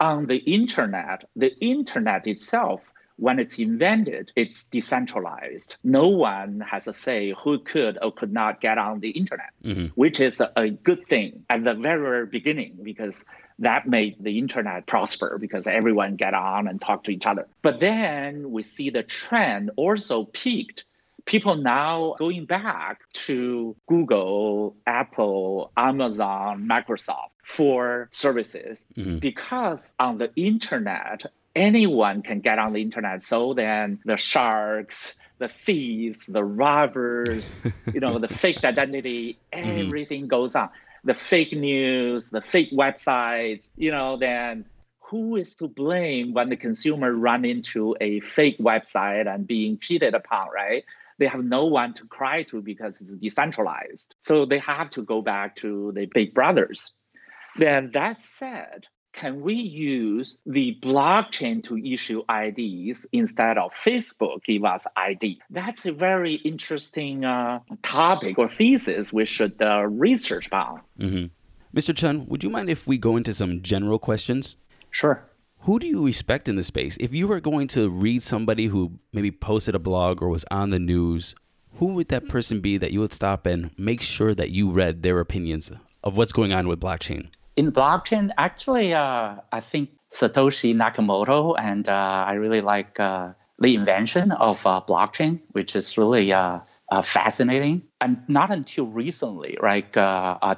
On 0.00 0.26
the 0.26 0.38
internet, 0.38 1.24
the 1.36 1.56
internet 1.60 2.26
itself 2.26 2.80
when 3.22 3.38
it's 3.38 3.56
invented, 3.60 4.32
it's 4.34 4.64
decentralized. 4.64 5.76
No 5.84 6.08
one 6.08 6.58
has 6.58 6.88
a 6.88 6.92
say 6.92 7.32
who 7.44 7.60
could 7.60 7.96
or 8.02 8.10
could 8.10 8.32
not 8.32 8.60
get 8.60 8.78
on 8.78 8.98
the 8.98 9.10
internet, 9.10 9.52
mm-hmm. 9.64 9.86
which 9.94 10.18
is 10.18 10.40
a, 10.40 10.50
a, 10.56 10.70
good 10.70 11.06
thing 11.06 11.44
at 11.48 11.62
the 11.62 11.74
very 11.74 12.26
beginning 12.26 12.78
because 12.82 13.24
that 13.60 13.86
made 13.86 14.16
the 14.18 14.38
internet 14.38 14.86
prosper 14.86 15.38
because 15.38 15.68
everyone 15.68 16.16
get 16.16 16.34
on 16.34 16.66
and 16.66 16.80
talk 16.80 17.04
to 17.04 17.12
each 17.12 17.24
other. 17.24 17.46
But 17.62 17.78
then 17.78 18.50
we 18.50 18.64
see 18.64 18.90
the 18.90 19.04
trend 19.04 19.70
also 19.76 20.24
peaked. 20.24 20.82
People 21.24 21.54
now 21.54 22.16
going 22.18 22.46
back 22.46 23.02
to 23.28 23.76
Google, 23.86 24.74
Apple, 24.84 25.70
Amazon, 25.76 26.68
Microsoft 26.68 27.30
for 27.44 28.08
services 28.10 28.84
mm-hmm. 28.96 29.18
because 29.18 29.94
on 30.00 30.18
the 30.18 30.32
internet, 30.34 31.26
anyone 31.54 32.22
can 32.22 32.40
get 32.40 32.58
on 32.58 32.72
the 32.72 32.82
internet. 32.82 33.22
So 33.22 33.54
then 33.54 34.00
the 34.04 34.16
sharks, 34.16 35.14
the 35.38 35.48
thieves, 35.48 36.26
the 36.26 36.44
robbers, 36.44 37.52
you 37.92 38.00
know, 38.00 38.18
the 38.18 38.28
fake 38.42 38.64
identity, 38.64 39.38
mm-hmm. 39.52 39.86
everything 39.86 40.22
mm-hmm. 40.22 40.28
goes 40.28 40.56
on 40.56 40.70
the 41.04 41.14
fake 41.14 41.52
news, 41.52 42.30
the 42.30 42.40
fake 42.40 42.70
websites, 42.72 43.70
you 43.76 43.90
know, 43.90 44.16
then 44.16 44.64
who 45.10 45.36
is 45.36 45.56
to 45.56 45.68
blame 45.68 46.32
when 46.32 46.48
the 46.48 46.56
consumer 46.56 47.12
run 47.12 47.44
into 47.44 47.96
a 48.00 48.20
fake 48.20 48.58
website 48.58 49.32
and 49.32 49.46
being 49.46 49.78
cheated 49.78 50.14
upon, 50.14 50.48
right? 50.54 50.84
They 51.18 51.26
have 51.26 51.44
no 51.44 51.66
one 51.66 51.92
to 51.94 52.06
cry 52.06 52.44
to 52.44 52.62
because 52.62 53.00
it's 53.00 53.12
decentralized. 53.12 54.14
So 54.22 54.46
they 54.46 54.58
have 54.60 54.90
to 54.90 55.02
go 55.02 55.20
back 55.20 55.56
to 55.56 55.92
the 55.94 56.06
big 56.06 56.34
brothers. 56.34 56.92
Then 57.56 57.90
that 57.92 58.16
said, 58.16 58.86
can 59.12 59.42
we 59.42 59.54
use 59.54 60.36
the 60.46 60.76
blockchain 60.80 61.62
to 61.64 61.76
issue 61.78 62.22
IDs 62.30 63.06
instead 63.12 63.58
of 63.58 63.72
Facebook 63.72 64.42
give 64.44 64.64
us 64.64 64.86
ID? 64.96 65.40
That's 65.50 65.86
a 65.86 65.92
very 65.92 66.34
interesting 66.34 67.24
uh, 67.24 67.60
topic 67.82 68.38
or 68.38 68.48
thesis 68.48 69.12
we 69.12 69.26
should 69.26 69.60
uh, 69.60 69.86
research 69.86 70.46
about. 70.46 70.80
Mm-hmm. 70.98 71.26
Mr. 71.78 71.96
Chen, 71.96 72.26
would 72.26 72.44
you 72.44 72.50
mind 72.50 72.68
if 72.68 72.86
we 72.86 72.98
go 72.98 73.16
into 73.16 73.32
some 73.32 73.62
general 73.62 73.98
questions? 73.98 74.56
Sure. 74.90 75.22
Who 75.60 75.78
do 75.78 75.86
you 75.86 76.04
respect 76.04 76.48
in 76.48 76.56
the 76.56 76.62
space? 76.62 76.96
If 76.98 77.14
you 77.14 77.28
were 77.28 77.40
going 77.40 77.68
to 77.68 77.88
read 77.88 78.22
somebody 78.22 78.66
who 78.66 78.98
maybe 79.12 79.30
posted 79.30 79.74
a 79.74 79.78
blog 79.78 80.20
or 80.20 80.28
was 80.28 80.44
on 80.50 80.70
the 80.70 80.78
news, 80.78 81.34
who 81.76 81.94
would 81.94 82.08
that 82.08 82.28
person 82.28 82.60
be 82.60 82.78
that 82.78 82.92
you 82.92 83.00
would 83.00 83.12
stop 83.12 83.46
and 83.46 83.70
make 83.78 84.02
sure 84.02 84.34
that 84.34 84.50
you 84.50 84.70
read 84.70 85.02
their 85.02 85.20
opinions 85.20 85.70
of 86.02 86.16
what's 86.16 86.32
going 86.32 86.52
on 86.52 86.66
with 86.66 86.80
blockchain? 86.80 87.28
In 87.56 87.72
blockchain, 87.72 88.30
actually, 88.38 88.94
uh, 88.94 89.36
I 89.52 89.60
think 89.60 89.90
Satoshi 90.10 90.74
Nakamoto, 90.74 91.54
and 91.58 91.88
uh, 91.88 92.24
I 92.26 92.34
really 92.34 92.60
like 92.60 92.98
uh, 92.98 93.32
the 93.58 93.74
invention 93.74 94.32
of 94.32 94.66
uh, 94.66 94.80
blockchain, 94.86 95.40
which 95.52 95.76
is 95.76 95.96
really 95.96 96.32
uh, 96.32 96.60
uh, 96.90 97.02
fascinating. 97.02 97.82
And 98.00 98.22
not 98.28 98.50
until 98.50 98.86
recently, 98.86 99.56
right? 99.60 99.90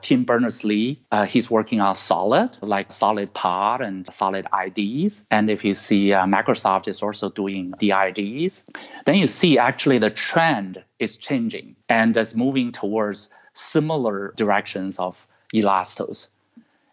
Tim 0.03 0.25
Berners 0.25 0.65
Lee, 0.65 1.01
he's 1.29 1.51
working 1.51 1.81
on 1.81 1.95
Solid, 1.95 2.57
like 2.63 2.91
Solid 2.91 3.33
Pod 3.35 3.81
and 3.81 4.11
Solid 4.13 4.47
IDs. 4.67 5.25
And 5.31 5.51
if 5.51 5.65
you 5.65 5.75
see 5.75 6.09
Microsoft 6.09 6.89
is 6.89 7.03
also 7.03 7.29
doing 7.31 7.75
DIDs, 7.79 8.65
then 9.05 9.17
you 9.17 9.27
see 9.27 9.59
actually 9.59 9.99
the 9.99 10.11
trend 10.11 10.83
is 10.99 11.17
changing 11.17 11.77
and 11.89 12.17
it's 12.17 12.35
moving 12.35 12.73
towards 12.73 13.29
similar 13.53 14.33
directions 14.37 14.99
of 14.99 15.27
Elastos. 15.55 16.29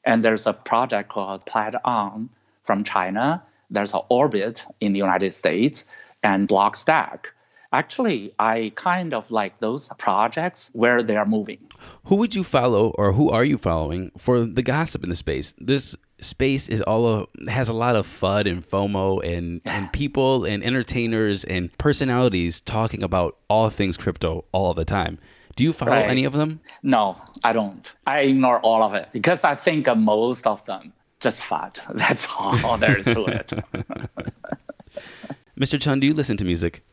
And 0.04 0.24
there's 0.24 0.48
a 0.48 0.54
project 0.54 1.10
called 1.10 1.46
PlatOn 1.46 2.30
from 2.64 2.84
China. 2.84 3.44
There's 3.70 3.94
an 3.94 4.02
Orbit 4.10 4.66
in 4.80 4.94
the 4.94 5.00
United 5.00 5.34
States 5.34 5.86
and 6.24 6.48
Blockstack. 6.48 7.26
Actually, 7.74 8.34
I 8.38 8.74
kind 8.76 9.14
of 9.14 9.32
like 9.32 9.60
those 9.60 9.90
projects 9.98 10.70
where 10.74 11.02
they 11.02 11.16
are 11.16 11.26
moving. 11.26 11.60
Who 12.06 12.18
would 12.18 12.36
you 12.36 12.44
follow, 12.44 12.90
or 12.98 13.14
who 13.14 13.30
are 13.30 13.46
you 13.46 13.58
following 13.58 14.12
for 14.18 14.44
the 14.44 14.62
gossip 14.62 15.04
in 15.04 15.10
the 15.10 15.16
space? 15.16 15.56
This 15.58 15.96
space 16.20 16.68
is 16.68 16.82
all 16.82 17.08
a, 17.08 17.50
has 17.50 17.70
a 17.70 17.74
lot 17.74 17.96
of 17.96 18.06
FUD 18.06 18.50
and 18.50 18.68
FOMO 18.68 19.24
and 19.26 19.62
and 19.64 19.92
people 19.94 20.44
and 20.44 20.64
entertainers 20.64 21.46
and 21.46 21.76
personalities 21.78 22.60
talking 22.62 23.04
about 23.04 23.38
all 23.50 23.70
things 23.70 23.96
crypto 23.98 24.44
all 24.52 24.74
the 24.74 24.86
time. 24.86 25.18
Do 25.56 25.64
you 25.64 25.74
follow 25.74 25.92
Right. 25.92 26.10
any 26.10 26.24
of 26.24 26.34
them? 26.34 26.60
No, 26.84 27.18
I 27.44 27.54
don't. 27.54 27.92
I 28.08 28.20
ignore 28.22 28.60
all 28.62 28.84
of 28.84 28.94
it 28.94 29.10
because 29.12 29.44
I 29.44 29.56
think 29.56 29.88
most 29.98 30.48
of 30.48 30.66
them 30.66 30.94
just 31.20 31.44
fat. 31.44 31.80
That's 31.94 32.28
all 32.38 32.78
there 32.78 32.98
is 32.98 33.06
to 33.06 33.26
it. 33.26 33.52
Mr. 35.60 35.80
Chun, 35.80 36.00
do 36.00 36.08
you 36.08 36.14
listen 36.14 36.38
to 36.38 36.46
music? 36.46 36.84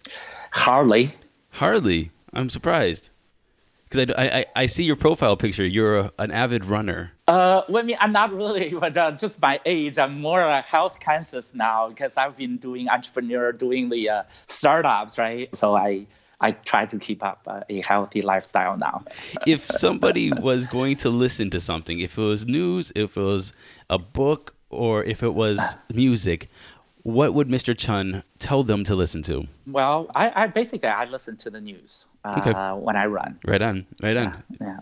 Hardly. 0.53 1.14
Hardly. 1.51 2.11
I'm 2.35 2.51
surprised 2.51 3.11
because 3.88 4.14
I, 4.18 4.29
I 4.40 4.47
I 4.57 4.66
see 4.66 4.85
your 4.85 4.97
profile 4.97 5.37
picture. 5.37 5.64
You're 5.64 5.99
a, 5.99 6.12
an 6.18 6.31
avid 6.31 6.66
runner. 6.66 7.12
Uh, 7.27 7.62
well, 7.68 7.83
I 7.83 7.87
mean, 7.87 7.97
I'm 8.01 8.12
not 8.12 8.33
really, 8.33 8.68
but 8.81 8.97
uh, 8.97 9.12
just 9.12 9.40
my 9.40 9.61
age, 9.64 9.99
I'm 9.99 10.21
more 10.21 10.42
uh, 10.42 10.62
health 10.62 10.99
conscious 11.01 11.55
now 11.55 11.88
because 11.88 12.16
I've 12.18 12.37
been 12.37 12.59
doing 12.59 12.88
entrepreneur, 12.88 13.53
doing 13.53 13.88
the 13.88 14.11
uh, 14.11 14.23
startups, 14.47 15.16
right? 15.16 15.55
So 15.57 15.75
I 15.77 16.07
I 16.40 16.53
try 16.53 16.87
to 16.87 16.98
keep 16.98 17.24
up 17.24 17.42
uh, 17.46 17.61
a 17.68 17.81
healthy 17.81 18.22
lifestyle 18.22 18.77
now. 18.77 19.05
if 19.46 19.64
somebody 19.66 20.33
was 20.33 20.66
going 20.66 20.96
to 20.98 21.11
listen 21.11 21.51
to 21.51 21.61
something, 21.61 21.98
if 22.01 22.16
it 22.16 22.22
was 22.22 22.46
news, 22.46 22.92
if 22.94 23.16
it 23.16 23.20
was 23.22 23.53
a 23.90 23.98
book, 23.98 24.55
or 24.70 25.03
if 25.03 25.22
it 25.22 25.35
was 25.35 25.77
music, 25.92 26.48
what 27.03 27.35
would 27.35 27.48
Mr. 27.48 27.77
Chen 27.77 28.22
tell 28.38 28.62
them 28.62 28.85
to 28.85 28.94
listen 28.94 29.22
to? 29.22 29.46
Well, 29.66 30.11
I, 30.14 30.44
I 30.44 30.46
basically 30.46 30.88
I 30.88 31.07
listen 31.07 31.37
to 31.38 31.51
the 31.51 31.61
news 31.61 32.05
uh, 32.24 32.37
Okay. 32.38 32.53
when 32.85 32.96
I 32.96 33.07
run. 33.07 33.38
Right 33.46 33.62
on, 33.62 33.87
right 34.03 34.16
on. 34.16 34.42
Yeah, 34.61 34.81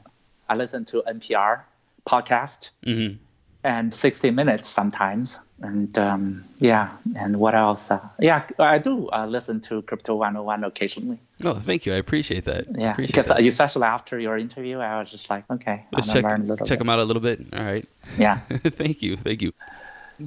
I 0.48 0.56
listen 0.56 0.84
to 0.86 1.02
NPR 1.06 1.60
podcast 2.06 2.70
Mm-hmm. 2.84 3.16
And 3.64 3.92
60 3.92 4.30
Minutes 4.30 4.68
sometimes. 4.68 5.38
And 5.62 5.96
um, 5.98 6.44
yeah, 6.58 6.90
and 7.16 7.38
what 7.38 7.54
else? 7.54 7.90
Uh, 7.90 7.98
yeah, 8.20 8.46
I 8.58 8.76
do 8.78 9.08
uh, 9.08 9.24
listen 9.26 9.58
to 9.62 9.80
Crypto 9.82 10.14
101 10.14 10.64
occasionally. 10.64 11.18
Oh, 11.44 11.54
thank 11.54 11.86
you. 11.86 11.94
I 11.94 11.96
appreciate 11.96 12.44
that. 12.44 12.66
Yeah, 12.76 12.92
appreciate 12.92 13.06
because 13.06 13.28
that. 13.28 13.40
especially 13.40 13.84
after 13.84 14.18
your 14.18 14.36
interview, 14.36 14.78
I 14.80 15.00
was 15.00 15.10
just 15.10 15.30
like, 15.30 15.44
okay, 15.50 15.86
Let's 15.92 16.12
check 16.12 16.24
learn 16.24 16.42
a 16.42 16.44
little 16.44 16.66
check 16.66 16.76
bit. 16.76 16.78
them 16.80 16.90
out 16.90 16.98
a 16.98 17.04
little 17.04 17.22
bit. 17.22 17.40
All 17.54 17.64
right. 17.64 17.86
Yeah. 18.18 18.40
thank 18.64 19.00
you. 19.00 19.16
Thank 19.16 19.40
you. 19.40 19.52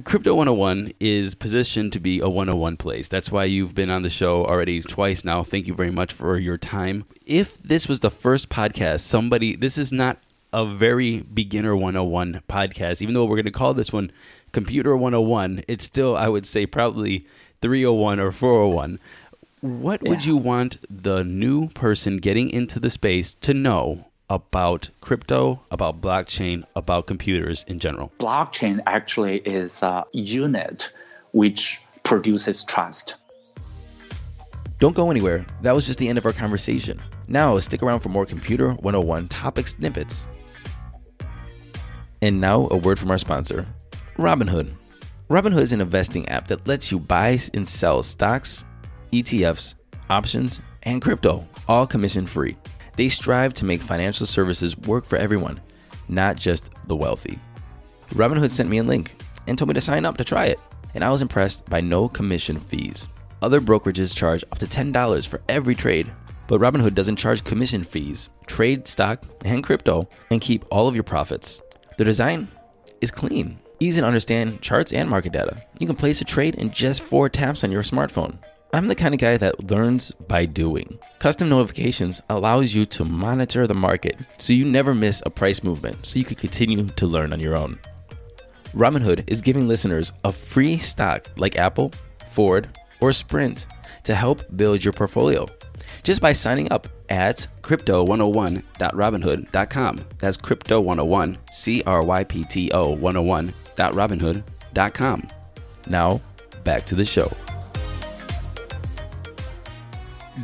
Crypto 0.04 0.34
101 0.34 0.92
is 1.00 1.34
positioned 1.34 1.92
to 1.92 2.00
be 2.00 2.20
a 2.20 2.28
101 2.28 2.76
place. 2.76 3.08
That's 3.08 3.30
why 3.32 3.44
you've 3.44 3.74
been 3.74 3.90
on 3.90 4.02
the 4.02 4.10
show 4.10 4.44
already 4.44 4.82
twice 4.82 5.24
now. 5.24 5.42
Thank 5.42 5.66
you 5.66 5.74
very 5.74 5.90
much 5.90 6.12
for 6.12 6.38
your 6.38 6.58
time. 6.58 7.04
If 7.26 7.58
this 7.58 7.88
was 7.88 8.00
the 8.00 8.10
first 8.10 8.48
podcast, 8.48 9.00
somebody, 9.00 9.56
this 9.56 9.76
is 9.78 9.90
not 9.92 10.18
a 10.52 10.66
very 10.66 11.22
beginner 11.22 11.74
101 11.74 12.42
podcast, 12.48 13.02
even 13.02 13.14
though 13.14 13.24
we're 13.24 13.36
going 13.36 13.44
to 13.44 13.50
call 13.50 13.74
this 13.74 13.92
one 13.92 14.10
Computer 14.52 14.96
101, 14.96 15.62
it's 15.68 15.84
still, 15.84 16.16
I 16.16 16.28
would 16.28 16.46
say, 16.46 16.66
probably 16.66 17.26
301 17.62 18.18
or 18.18 18.32
401. 18.32 18.98
What 19.60 20.02
would 20.02 20.24
you 20.24 20.36
want 20.36 20.78
the 20.88 21.22
new 21.22 21.68
person 21.68 22.16
getting 22.16 22.50
into 22.50 22.80
the 22.80 22.90
space 22.90 23.34
to 23.36 23.54
know 23.54 24.06
about 24.30 24.90
crypto, 25.00 25.60
about 25.70 26.00
blockchain, 26.00 26.64
about 26.74 27.06
computers 27.06 27.64
in 27.68 27.78
general? 27.78 28.10
Blockchain 28.18 28.80
actually 28.86 29.38
is 29.40 29.82
a 29.82 30.04
unit 30.12 30.90
which 31.32 31.80
produces 32.02 32.64
trust. 32.64 33.14
Don't 34.78 34.96
go 34.96 35.10
anywhere. 35.10 35.44
That 35.60 35.74
was 35.74 35.86
just 35.86 35.98
the 35.98 36.08
end 36.08 36.16
of 36.16 36.24
our 36.24 36.32
conversation. 36.32 37.02
Now, 37.28 37.58
stick 37.58 37.82
around 37.82 38.00
for 38.00 38.08
more 38.08 38.24
Computer 38.24 38.70
101 38.72 39.28
topic 39.28 39.68
snippets. 39.68 40.26
And 42.22 42.40
now, 42.40 42.68
a 42.70 42.76
word 42.76 42.98
from 42.98 43.10
our 43.10 43.18
sponsor, 43.18 43.66
Robinhood. 44.18 44.74
Robinhood 45.30 45.62
is 45.62 45.72
an 45.72 45.80
investing 45.80 46.28
app 46.28 46.48
that 46.48 46.66
lets 46.66 46.92
you 46.92 46.98
buy 46.98 47.38
and 47.54 47.66
sell 47.66 48.02
stocks, 48.02 48.64
ETFs, 49.12 49.74
options, 50.10 50.60
and 50.82 51.00
crypto, 51.00 51.46
all 51.66 51.86
commission 51.86 52.26
free. 52.26 52.56
They 52.96 53.08
strive 53.08 53.54
to 53.54 53.64
make 53.64 53.80
financial 53.80 54.26
services 54.26 54.76
work 54.76 55.06
for 55.06 55.16
everyone, 55.16 55.60
not 56.08 56.36
just 56.36 56.70
the 56.88 56.96
wealthy. 56.96 57.38
Robinhood 58.10 58.50
sent 58.50 58.68
me 58.68 58.78
a 58.78 58.82
link 58.82 59.14
and 59.46 59.56
told 59.56 59.68
me 59.68 59.74
to 59.74 59.80
sign 59.80 60.04
up 60.04 60.18
to 60.18 60.24
try 60.24 60.46
it, 60.46 60.60
and 60.94 61.02
I 61.02 61.10
was 61.10 61.22
impressed 61.22 61.64
by 61.70 61.80
no 61.80 62.08
commission 62.08 62.58
fees. 62.58 63.08
Other 63.40 63.60
brokerages 63.60 64.14
charge 64.14 64.44
up 64.52 64.58
to 64.58 64.66
$10 64.66 65.26
for 65.26 65.40
every 65.48 65.74
trade, 65.74 66.12
but 66.48 66.60
Robinhood 66.60 66.94
doesn't 66.94 67.16
charge 67.16 67.44
commission 67.44 67.82
fees. 67.82 68.28
Trade 68.46 68.86
stock 68.88 69.24
and 69.44 69.62
crypto 69.64 70.08
and 70.30 70.40
keep 70.40 70.64
all 70.70 70.88
of 70.88 70.94
your 70.94 71.04
profits. 71.04 71.62
The 72.00 72.04
design 72.04 72.48
is 73.02 73.10
clean, 73.10 73.58
easy 73.78 74.00
to 74.00 74.06
understand 74.06 74.62
charts 74.62 74.94
and 74.94 75.06
market 75.06 75.34
data. 75.34 75.62
You 75.78 75.86
can 75.86 75.96
place 75.96 76.22
a 76.22 76.24
trade 76.24 76.54
in 76.54 76.70
just 76.70 77.02
four 77.02 77.28
taps 77.28 77.62
on 77.62 77.70
your 77.70 77.82
smartphone. 77.82 78.38
I'm 78.72 78.88
the 78.88 78.94
kind 78.94 79.12
of 79.12 79.20
guy 79.20 79.36
that 79.36 79.70
learns 79.70 80.10
by 80.10 80.46
doing. 80.46 80.98
Custom 81.18 81.50
notifications 81.50 82.22
allows 82.30 82.74
you 82.74 82.86
to 82.86 83.04
monitor 83.04 83.66
the 83.66 83.74
market 83.74 84.16
so 84.38 84.54
you 84.54 84.64
never 84.64 84.94
miss 84.94 85.22
a 85.26 85.28
price 85.28 85.62
movement 85.62 86.06
so 86.06 86.18
you 86.18 86.24
can 86.24 86.36
continue 86.36 86.86
to 86.86 87.06
learn 87.06 87.34
on 87.34 87.40
your 87.40 87.54
own. 87.54 87.78
Robinhood 88.72 89.24
is 89.26 89.42
giving 89.42 89.68
listeners 89.68 90.10
a 90.24 90.32
free 90.32 90.78
stock 90.78 91.28
like 91.36 91.56
Apple, 91.56 91.92
Ford, 92.28 92.70
or 93.02 93.12
Sprint 93.12 93.66
to 94.04 94.14
help 94.14 94.40
build 94.56 94.82
your 94.82 94.94
portfolio 94.94 95.46
just 96.02 96.20
by 96.20 96.32
signing 96.32 96.72
up 96.72 96.88
at 97.08 97.46
crypto101.robinhood.com. 97.62 100.04
That's 100.18 100.36
crypto101, 100.36 101.36
C 101.52 101.84
R 101.84 102.02
Y 102.02 102.24
P 102.24 102.42
T 102.44 102.70
O 102.72 102.96
101.robinhood.com. 102.96 105.28
Now, 105.86 106.20
back 106.64 106.84
to 106.86 106.94
the 106.94 107.04
show. 107.04 107.30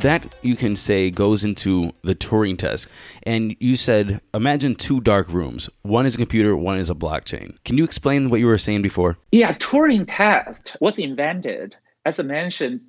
That 0.01 0.23
you 0.43 0.55
can 0.55 0.75
say 0.75 1.09
goes 1.09 1.43
into 1.43 1.91
the 2.03 2.13
Turing 2.13 2.59
test. 2.59 2.87
And 3.23 3.55
you 3.59 3.75
said, 3.75 4.21
imagine 4.33 4.75
two 4.75 5.01
dark 5.01 5.27
rooms. 5.29 5.71
One 5.81 6.05
is 6.05 6.13
a 6.13 6.19
computer, 6.19 6.55
one 6.55 6.77
is 6.77 6.91
a 6.91 6.95
blockchain. 6.95 7.57
Can 7.63 7.79
you 7.79 7.83
explain 7.83 8.29
what 8.29 8.39
you 8.39 8.45
were 8.45 8.59
saying 8.59 8.83
before? 8.83 9.17
Yeah, 9.31 9.53
Turing 9.53 10.05
test 10.07 10.77
was 10.79 10.99
invented. 10.99 11.75
As 12.05 12.19
I 12.19 12.23
mentioned, 12.23 12.81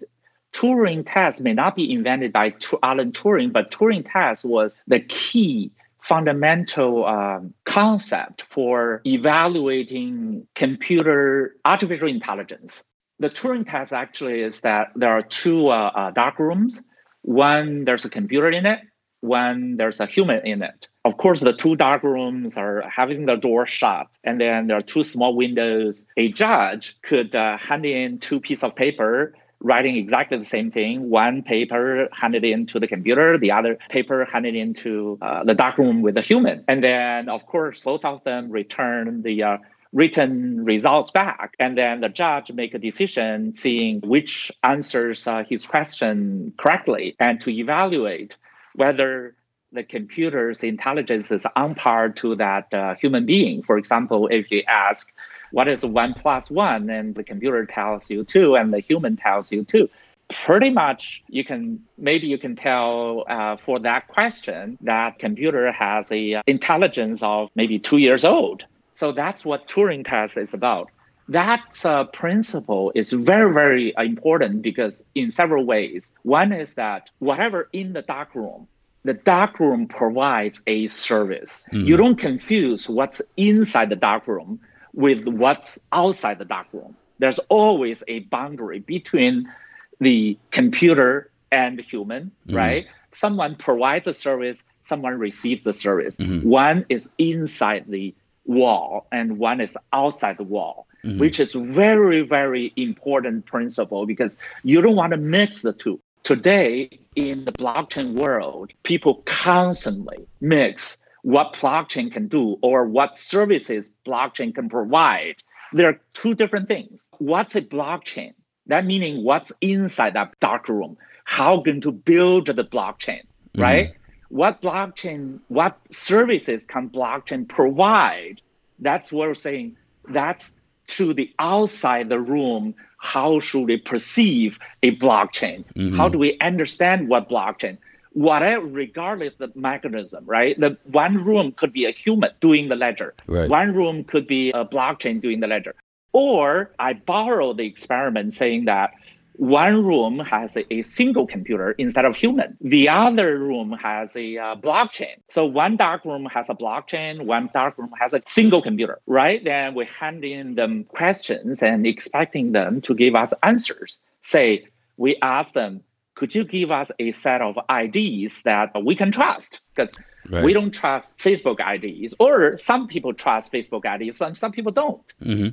Turing 0.52 1.04
test 1.06 1.40
may 1.40 1.52
not 1.52 1.76
be 1.76 1.92
invented 1.92 2.32
by 2.32 2.54
Alan 2.82 3.12
Turing, 3.12 3.52
but 3.52 3.70
Turing 3.70 4.10
test 4.10 4.44
was 4.44 4.80
the 4.86 5.00
key 5.00 5.72
fundamental 6.00 7.04
um, 7.04 7.54
concept 7.64 8.42
for 8.42 9.02
evaluating 9.04 10.46
computer 10.54 11.54
artificial 11.64 12.08
intelligence. 12.08 12.84
The 13.18 13.28
Turing 13.30 13.68
test 13.68 13.92
actually 13.92 14.42
is 14.42 14.62
that 14.62 14.92
there 14.94 15.10
are 15.10 15.22
two 15.22 15.68
uh, 15.68 15.90
uh, 15.94 16.10
dark 16.12 16.38
rooms. 16.38 16.80
One, 17.22 17.84
there's 17.84 18.04
a 18.04 18.10
computer 18.10 18.48
in 18.48 18.64
it. 18.64 18.80
One, 19.20 19.76
there's 19.76 19.98
a 19.98 20.06
human 20.06 20.46
in 20.46 20.62
it. 20.62 20.86
Of 21.04 21.16
course, 21.16 21.40
the 21.40 21.52
two 21.52 21.74
dark 21.74 22.04
rooms 22.04 22.56
are 22.56 22.84
having 22.88 23.26
the 23.26 23.36
door 23.36 23.66
shut, 23.66 24.06
and 24.22 24.40
then 24.40 24.68
there 24.68 24.78
are 24.78 24.82
two 24.82 25.02
small 25.02 25.34
windows. 25.34 26.04
A 26.16 26.30
judge 26.30 26.96
could 27.02 27.34
uh, 27.34 27.58
hand 27.58 27.84
in 27.84 28.18
two 28.18 28.40
pieces 28.40 28.62
of 28.62 28.76
paper 28.76 29.34
writing 29.60 29.96
exactly 29.96 30.38
the 30.38 30.44
same 30.44 30.70
thing. 30.70 31.10
One 31.10 31.42
paper 31.42 32.08
handed 32.12 32.44
into 32.44 32.78
the 32.78 32.86
computer, 32.86 33.38
the 33.38 33.52
other 33.52 33.78
paper 33.88 34.24
handed 34.24 34.54
into 34.54 35.18
uh, 35.20 35.44
the 35.44 35.54
dark 35.54 35.78
room 35.78 36.02
with 36.02 36.14
the 36.14 36.22
human. 36.22 36.64
And 36.68 36.82
then, 36.82 37.28
of 37.28 37.44
course, 37.46 37.82
both 37.82 38.04
of 38.04 38.22
them 38.24 38.50
return 38.50 39.22
the 39.22 39.42
uh, 39.42 39.56
written 39.92 40.64
results 40.64 41.10
back. 41.10 41.54
And 41.58 41.76
then 41.76 42.00
the 42.00 42.08
judge 42.08 42.52
make 42.52 42.74
a 42.74 42.78
decision 42.78 43.54
seeing 43.54 44.00
which 44.00 44.52
answers 44.62 45.26
uh, 45.26 45.44
his 45.48 45.66
question 45.66 46.52
correctly 46.58 47.16
and 47.18 47.40
to 47.40 47.50
evaluate 47.50 48.36
whether 48.74 49.34
the 49.72 49.82
computer's 49.82 50.62
intelligence 50.62 51.30
is 51.30 51.46
on 51.56 51.74
par 51.74 52.10
to 52.10 52.36
that 52.36 52.72
uh, 52.72 52.94
human 52.94 53.26
being. 53.26 53.62
For 53.62 53.76
example, 53.76 54.28
if 54.28 54.50
you 54.50 54.62
ask, 54.66 55.10
what 55.50 55.68
is 55.68 55.84
one 55.84 56.14
plus 56.14 56.50
one? 56.50 56.90
And 56.90 57.14
the 57.14 57.24
computer 57.24 57.66
tells 57.66 58.10
you 58.10 58.24
two, 58.24 58.56
and 58.56 58.72
the 58.72 58.80
human 58.80 59.16
tells 59.16 59.52
you 59.52 59.64
two. 59.64 59.88
Pretty 60.28 60.68
much, 60.68 61.22
you 61.28 61.42
can 61.42 61.84
maybe 61.96 62.26
you 62.26 62.36
can 62.36 62.54
tell 62.54 63.24
uh, 63.26 63.56
for 63.56 63.78
that 63.80 64.08
question 64.08 64.76
that 64.82 65.18
computer 65.18 65.72
has 65.72 66.12
a 66.12 66.34
uh, 66.34 66.42
intelligence 66.46 67.22
of 67.22 67.50
maybe 67.54 67.78
two 67.78 67.96
years 67.96 68.24
old. 68.24 68.64
So 68.92 69.12
that's 69.12 69.44
what 69.44 69.68
Turing 69.68 70.04
test 70.04 70.36
is 70.36 70.52
about. 70.52 70.90
That 71.28 71.62
uh, 71.84 72.04
principle 72.04 72.90
is 72.94 73.12
very, 73.12 73.52
very 73.52 73.94
important 73.96 74.62
because 74.62 75.04
in 75.14 75.30
several 75.30 75.64
ways. 75.64 76.12
One 76.22 76.52
is 76.52 76.74
that 76.74 77.10
whatever 77.18 77.68
in 77.72 77.92
the 77.92 78.02
dark 78.02 78.34
room, 78.34 78.66
the 79.04 79.14
dark 79.14 79.60
room 79.60 79.88
provides 79.88 80.62
a 80.66 80.88
service. 80.88 81.66
You 81.70 81.96
don't 81.96 82.16
confuse 82.16 82.88
what's 82.88 83.22
inside 83.36 83.90
the 83.90 83.96
dark 83.96 84.26
room 84.26 84.60
with 84.92 85.26
what's 85.26 85.78
outside 85.92 86.38
the 86.38 86.44
dark 86.44 86.68
room. 86.72 86.96
There's 87.18 87.38
always 87.48 88.02
a 88.06 88.20
boundary 88.20 88.78
between 88.78 89.52
the 90.00 90.38
computer 90.50 91.30
and 91.50 91.80
human, 91.80 92.32
mm-hmm. 92.46 92.56
right? 92.56 92.86
Someone 93.10 93.56
provides 93.56 94.06
a 94.06 94.12
service, 94.12 94.62
someone 94.80 95.18
receives 95.18 95.64
the 95.64 95.72
service. 95.72 96.16
Mm-hmm. 96.16 96.48
One 96.48 96.86
is 96.88 97.10
inside 97.18 97.86
the 97.88 98.14
wall 98.44 99.06
and 99.12 99.38
one 99.38 99.60
is 99.60 99.76
outside 99.92 100.38
the 100.38 100.44
wall, 100.44 100.86
mm-hmm. 101.04 101.18
which 101.18 101.40
is 101.40 101.52
very, 101.52 102.22
very 102.22 102.72
important 102.76 103.46
principle 103.46 104.06
because 104.06 104.38
you 104.62 104.80
don't 104.80 104.96
want 104.96 105.12
to 105.12 105.18
mix 105.18 105.62
the 105.62 105.72
two. 105.72 106.00
Today 106.22 107.00
in 107.14 107.44
the 107.44 107.52
blockchain 107.52 108.14
world, 108.14 108.72
people 108.82 109.22
constantly 109.24 110.26
mix 110.40 110.98
what 111.28 111.52
blockchain 111.52 112.10
can 112.10 112.26
do 112.26 112.56
or 112.62 112.86
what 112.86 113.18
services 113.18 113.90
blockchain 114.06 114.54
can 114.54 114.70
provide. 114.70 115.34
There 115.74 115.90
are 115.90 116.00
two 116.14 116.34
different 116.34 116.68
things. 116.68 117.10
What's 117.18 117.54
a 117.54 117.60
blockchain? 117.60 118.32
That 118.68 118.86
meaning 118.86 119.22
what's 119.22 119.52
inside 119.60 120.14
that 120.14 120.40
dark 120.40 120.70
room? 120.70 120.96
How 121.24 121.58
going 121.58 121.82
to 121.82 121.92
build 121.92 122.46
the 122.46 122.64
blockchain, 122.64 123.24
mm-hmm. 123.24 123.60
right? 123.60 123.94
What 124.30 124.62
blockchain, 124.62 125.40
what 125.48 125.76
services 125.90 126.64
can 126.64 126.88
blockchain 126.88 127.46
provide? 127.46 128.40
That's 128.78 129.12
what 129.12 129.28
we're 129.28 129.34
saying. 129.34 129.76
That's 130.06 130.54
to 130.96 131.12
the 131.12 131.30
outside 131.38 132.08
the 132.08 132.20
room. 132.20 132.74
How 132.96 133.40
should 133.40 133.66
we 133.66 133.76
perceive 133.76 134.58
a 134.82 134.96
blockchain? 134.96 135.66
Mm-hmm. 135.74 135.94
How 135.94 136.08
do 136.08 136.16
we 136.16 136.38
understand 136.40 137.06
what 137.06 137.28
blockchain? 137.28 137.76
Whatever, 138.18 138.66
regardless 138.66 139.34
the 139.38 139.52
mechanism, 139.54 140.24
right? 140.26 140.58
The 140.58 140.76
one 140.84 141.24
room 141.24 141.52
could 141.52 141.72
be 141.72 141.84
a 141.84 141.92
human 141.92 142.32
doing 142.40 142.68
the 142.68 142.74
ledger. 142.74 143.14
Right. 143.28 143.48
One 143.48 143.74
room 143.74 144.02
could 144.02 144.26
be 144.26 144.50
a 144.50 144.64
blockchain 144.64 145.20
doing 145.20 145.38
the 145.38 145.46
ledger. 145.46 145.76
Or 146.12 146.72
I 146.80 146.94
borrow 146.94 147.52
the 147.52 147.64
experiment 147.64 148.34
saying 148.34 148.64
that 148.64 148.94
one 149.34 149.84
room 149.84 150.18
has 150.18 150.56
a, 150.56 150.74
a, 150.74 150.82
single 150.82 151.28
computer 151.28 151.70
instead 151.78 152.04
of 152.04 152.16
human. 152.16 152.56
The 152.60 152.88
other 152.88 153.38
room 153.38 153.70
has 153.80 154.16
a 154.16 154.36
uh, 154.36 154.56
blockchain. 154.56 155.14
So 155.28 155.46
one 155.46 155.76
dark 155.76 156.04
room 156.04 156.24
has 156.24 156.50
a 156.50 156.54
blockchain, 156.54 157.24
one 157.24 157.48
dark 157.54 157.78
room 157.78 157.92
has 158.00 158.14
a 158.14 158.22
single 158.26 158.62
computer, 158.62 158.98
right? 159.06 159.44
Then 159.44 159.76
we 159.76 159.86
hand 159.86 160.24
in 160.24 160.56
them 160.56 160.82
questions 160.82 161.62
and 161.62 161.86
expecting 161.86 162.50
them 162.50 162.80
to 162.80 162.96
give 162.96 163.14
us 163.14 163.32
answers. 163.44 164.00
Say, 164.22 164.66
we 164.96 165.16
ask 165.22 165.52
them, 165.52 165.84
could 166.18 166.34
you 166.34 166.44
give 166.44 166.72
us 166.72 166.90
a 166.98 167.12
set 167.12 167.40
of 167.40 167.56
IDs 167.70 168.42
that 168.42 168.72
we 168.84 168.96
can 168.96 169.12
trust? 169.12 169.60
Because 169.72 169.94
right. 170.28 170.42
we 170.42 170.52
don't 170.52 170.72
trust 170.72 171.16
Facebook 171.16 171.58
IDs, 171.60 172.14
or 172.18 172.58
some 172.58 172.88
people 172.88 173.14
trust 173.14 173.52
Facebook 173.52 173.84
IDs, 173.84 174.18
but 174.18 174.36
some 174.36 174.50
people 174.50 174.72
don't. 174.72 175.06
Mm-hmm. 175.22 175.48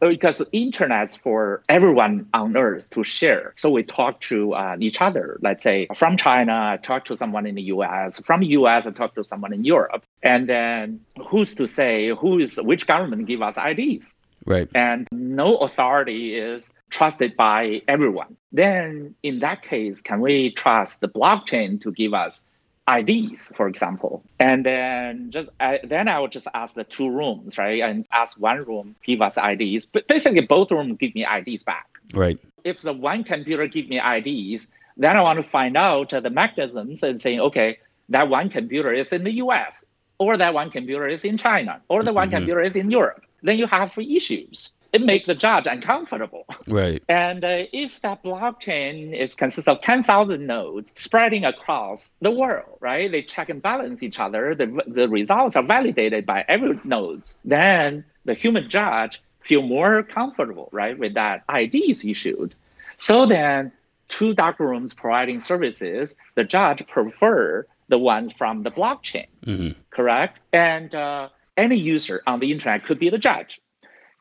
Because 0.00 0.38
the 0.38 0.48
internet's 0.50 1.14
for 1.14 1.62
everyone 1.68 2.28
on 2.34 2.56
earth 2.56 2.90
to 2.90 3.04
share. 3.04 3.52
So 3.56 3.70
we 3.70 3.84
talk 3.84 4.20
to 4.22 4.54
uh, 4.54 4.76
each 4.80 5.00
other. 5.00 5.38
Let's 5.40 5.62
say 5.62 5.86
from 5.96 6.16
China, 6.16 6.52
I 6.52 6.76
talk 6.76 7.06
to 7.06 7.16
someone 7.16 7.46
in 7.46 7.54
the 7.54 7.62
US. 7.74 8.20
From 8.20 8.42
US, 8.42 8.86
I 8.86 8.90
talk 8.90 9.14
to 9.14 9.24
someone 9.24 9.52
in 9.52 9.64
Europe. 9.64 10.04
And 10.22 10.48
then 10.48 11.00
who's 11.28 11.54
to 11.56 11.66
say 11.66 12.10
who 12.10 12.38
is 12.38 12.60
which 12.60 12.86
government 12.86 13.26
give 13.26 13.42
us 13.42 13.56
IDs? 13.56 14.14
Right. 14.44 14.68
And 14.74 15.06
no 15.12 15.58
authority 15.58 16.34
is 16.34 16.74
trusted 16.90 17.36
by 17.36 17.82
everyone. 17.86 18.36
Then 18.52 19.14
in 19.22 19.40
that 19.40 19.62
case, 19.62 20.00
can 20.00 20.20
we 20.20 20.50
trust 20.50 21.00
the 21.00 21.08
blockchain 21.08 21.80
to 21.82 21.92
give 21.92 22.14
us 22.14 22.44
IDs, 22.88 23.52
for 23.54 23.68
example? 23.68 24.22
And 24.40 24.64
then 24.64 25.30
just 25.30 25.48
I, 25.60 25.80
then 25.84 26.08
I 26.08 26.18
would 26.18 26.32
just 26.32 26.46
ask 26.54 26.74
the 26.74 26.84
two 26.84 27.10
rooms, 27.10 27.58
right? 27.58 27.82
And 27.82 28.06
ask 28.10 28.38
one 28.38 28.64
room 28.64 28.96
give 29.04 29.20
us 29.20 29.36
IDs, 29.36 29.86
but 29.86 30.08
basically 30.08 30.46
both 30.46 30.70
rooms 30.70 30.96
give 30.96 31.14
me 31.14 31.26
IDs 31.26 31.62
back. 31.62 31.86
Right. 32.14 32.38
If 32.64 32.80
the 32.80 32.92
one 32.92 33.24
computer 33.24 33.66
give 33.66 33.88
me 33.88 34.00
IDs, 34.00 34.68
then 34.96 35.16
I 35.16 35.20
want 35.22 35.38
to 35.38 35.42
find 35.42 35.76
out 35.76 36.10
the 36.10 36.30
mechanisms 36.30 37.02
and 37.02 37.20
saying, 37.20 37.40
okay, 37.40 37.78
that 38.08 38.28
one 38.28 38.48
computer 38.48 38.92
is 38.92 39.12
in 39.12 39.24
the 39.24 39.32
U.S. 39.34 39.84
or 40.18 40.36
that 40.38 40.54
one 40.54 40.70
computer 40.70 41.06
is 41.06 41.24
in 41.24 41.36
China 41.36 41.82
or 41.88 42.02
the 42.02 42.12
one 42.12 42.28
mm-hmm. 42.28 42.36
computer 42.38 42.62
is 42.62 42.74
in 42.74 42.90
Europe 42.90 43.22
then 43.42 43.58
you 43.58 43.66
have 43.66 43.96
issues. 43.98 44.72
It 44.92 45.02
makes 45.02 45.26
the 45.26 45.34
judge 45.34 45.66
uncomfortable. 45.66 46.46
Right. 46.66 47.02
And 47.08 47.44
uh, 47.44 47.64
if 47.72 48.00
that 48.00 48.22
blockchain 48.22 49.14
is 49.14 49.34
consists 49.34 49.68
of 49.68 49.80
10,000 49.82 50.46
nodes 50.46 50.92
spreading 50.96 51.44
across 51.44 52.14
the 52.22 52.30
world, 52.30 52.78
right? 52.80 53.10
They 53.12 53.22
check 53.22 53.50
and 53.50 53.60
balance 53.60 54.02
each 54.02 54.18
other. 54.18 54.54
The, 54.54 54.82
the 54.86 55.08
results 55.08 55.56
are 55.56 55.62
validated 55.62 56.24
by 56.24 56.44
every 56.48 56.80
nodes. 56.84 57.36
Then 57.44 58.04
the 58.24 58.34
human 58.34 58.70
judge 58.70 59.20
feel 59.40 59.62
more 59.62 60.02
comfortable, 60.02 60.68
right, 60.72 60.98
with 60.98 61.14
that 61.14 61.44
IDs 61.52 62.04
issued. 62.04 62.54
So 62.96 63.26
then 63.26 63.72
two 64.08 64.34
dark 64.34 64.58
rooms 64.58 64.94
providing 64.94 65.40
services, 65.40 66.16
the 66.34 66.44
judge 66.44 66.86
prefer 66.86 67.66
the 67.88 67.98
ones 67.98 68.32
from 68.32 68.62
the 68.62 68.70
blockchain, 68.70 69.28
mm-hmm. 69.44 69.80
correct? 69.90 70.38
And 70.52 70.94
uh, 70.94 71.28
any 71.58 71.76
user 71.76 72.22
on 72.26 72.40
the 72.40 72.52
internet 72.52 72.86
could 72.86 72.98
be 72.98 73.10
the 73.10 73.18
judge. 73.18 73.60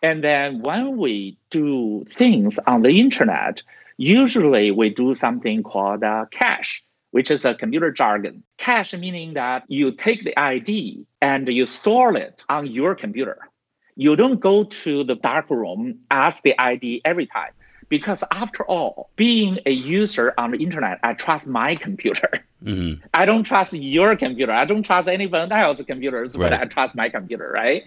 And 0.04 0.24
then 0.24 0.62
when 0.62 0.98
we 0.98 1.38
do 1.50 2.04
things 2.08 2.60
on 2.60 2.82
the 2.82 3.00
internet, 3.00 3.64
usually 3.98 4.72
we 4.72 4.90
do 4.90 5.16
something 5.16 5.64
called 5.64 6.04
uh, 6.04 6.26
cache, 6.30 6.84
which 7.12 7.32
is 7.32 7.46
a 7.46 7.56
computer 7.56 7.92
jargon. 7.92 8.44
Cache 8.58 8.94
meaning 8.94 9.36
that 9.36 9.64
you 9.68 9.92
take 9.92 10.24
the 10.24 10.38
ID 10.38 11.06
and 11.22 11.48
you 11.48 11.66
store 11.66 12.16
it 12.16 12.44
on 12.50 12.68
your 12.68 12.96
computer. 12.96 13.40
You 13.96 14.16
don't 14.16 14.40
go 14.40 14.64
to 14.64 15.04
the 15.04 15.16
dark 15.16 15.50
room, 15.50 16.02
ask 16.12 16.44
the 16.44 16.60
ID 16.60 17.02
every 17.04 17.26
time. 17.26 17.54
Because 17.90 18.24
after 18.32 18.64
all, 18.64 19.10
being 19.16 19.60
a 19.66 19.72
user 19.72 20.34
on 20.38 20.52
the 20.52 20.58
internet, 20.58 21.00
I 21.04 21.14
trust 21.14 21.48
my 21.48 21.76
computer. 21.76 22.30
Mm-hmm. 22.64 23.06
I 23.14 23.26
don't 23.26 23.44
trust 23.44 23.74
your 23.74 24.18
computer. 24.18 24.52
I 24.52 24.66
don't 24.66 24.84
trust 24.84 25.08
anyone 25.08 25.52
else's 25.52 25.86
computers, 25.86 26.36
right. 26.36 26.50
but 26.50 26.60
I 26.60 26.66
trust 26.66 26.96
my 26.96 27.10
computer, 27.10 27.50
right? 27.50 27.84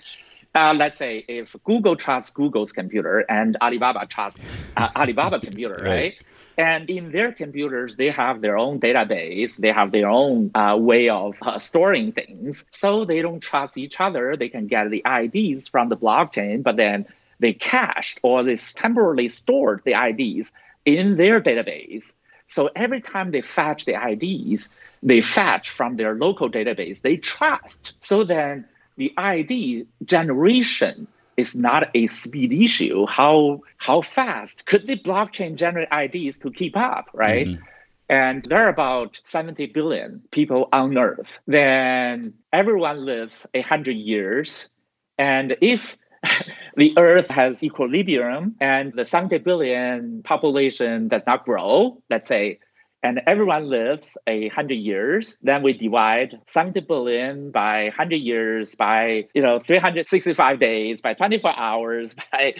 Uh, 0.54 0.74
let's 0.76 0.96
say 0.96 1.24
if 1.28 1.54
Google 1.64 1.96
trusts 1.96 2.30
Google's 2.30 2.72
computer 2.72 3.20
and 3.20 3.56
Alibaba 3.60 4.06
trusts 4.06 4.40
uh, 4.76 4.88
Alibaba 4.96 5.38
computer, 5.38 5.74
right. 5.74 5.84
right? 5.84 6.14
And 6.58 6.90
in 6.90 7.10
their 7.10 7.32
computers, 7.32 7.96
they 7.96 8.10
have 8.10 8.42
their 8.42 8.58
own 8.58 8.80
database. 8.80 9.56
They 9.56 9.72
have 9.72 9.92
their 9.92 10.08
own 10.08 10.50
uh, 10.54 10.76
way 10.78 11.08
of 11.08 11.36
uh, 11.40 11.58
storing 11.58 12.12
things. 12.12 12.66
So 12.70 13.06
they 13.06 13.22
don't 13.22 13.40
trust 13.40 13.78
each 13.78 13.98
other. 13.98 14.36
They 14.36 14.50
can 14.50 14.66
get 14.66 14.90
the 14.90 15.02
IDs 15.06 15.68
from 15.68 15.88
the 15.88 15.96
blockchain, 15.96 16.62
but 16.62 16.76
then 16.76 17.06
they 17.40 17.52
cached 17.52 18.20
or 18.22 18.44
they 18.44 18.56
temporarily 18.56 19.28
stored 19.28 19.82
the 19.84 19.94
IDs 19.94 20.52
in 20.84 21.16
their 21.16 21.40
database. 21.40 22.14
So 22.46 22.68
every 22.74 23.00
time 23.00 23.30
they 23.30 23.42
fetch 23.42 23.84
the 23.84 23.94
IDs, 23.94 24.68
they 25.02 25.20
fetch 25.20 25.70
from 25.70 25.96
their 25.96 26.14
local 26.14 26.50
database, 26.50 27.00
they 27.00 27.16
trust. 27.16 27.94
So 28.00 28.24
then 28.24 28.66
the 28.96 29.12
ID 29.16 29.86
generation 30.04 31.06
is 31.36 31.56
not 31.56 31.90
a 31.94 32.06
speed 32.06 32.52
issue. 32.52 33.06
How 33.06 33.62
how 33.76 34.02
fast 34.02 34.66
could 34.66 34.86
the 34.86 34.96
blockchain 34.96 35.56
generate 35.56 35.88
IDs 35.92 36.38
to 36.40 36.50
keep 36.50 36.76
up, 36.76 37.10
right? 37.14 37.46
Mm-hmm. 37.46 37.64
And 38.10 38.44
there 38.44 38.66
are 38.66 38.68
about 38.68 39.20
70 39.22 39.66
billion 39.66 40.22
people 40.32 40.68
on 40.72 40.98
Earth. 40.98 41.28
Then 41.46 42.34
everyone 42.52 43.04
lives 43.06 43.46
100 43.54 43.92
years. 43.92 44.68
And 45.16 45.56
if 45.60 45.96
the 46.80 46.94
Earth 46.96 47.28
has 47.28 47.62
equilibrium 47.62 48.56
and 48.58 48.94
the 48.94 49.04
70 49.04 49.36
billion 49.38 50.22
population 50.22 51.08
does 51.08 51.26
not 51.26 51.44
grow, 51.44 52.02
let's 52.08 52.26
say, 52.26 52.58
and 53.02 53.20
everyone 53.26 53.68
lives 53.68 54.16
a 54.26 54.48
hundred 54.48 54.76
years, 54.76 55.36
then 55.42 55.62
we 55.62 55.74
divide 55.74 56.40
70 56.46 56.80
billion 56.80 57.50
by 57.50 57.84
100 57.84 58.16
years 58.16 58.74
by, 58.74 59.26
you 59.34 59.42
know, 59.42 59.58
365 59.58 60.58
days 60.58 61.02
by 61.02 61.12
24 61.12 61.54
hours 61.54 62.14
by 62.32 62.54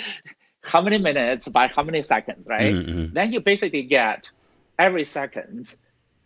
how 0.62 0.82
many 0.82 0.98
minutes 0.98 1.48
by 1.48 1.68
how 1.68 1.82
many 1.82 2.02
seconds, 2.02 2.46
right? 2.46 2.74
Mm-hmm. 2.74 3.14
Then 3.14 3.32
you 3.32 3.40
basically 3.40 3.84
get 3.84 4.28
every 4.78 5.04
second, 5.04 5.74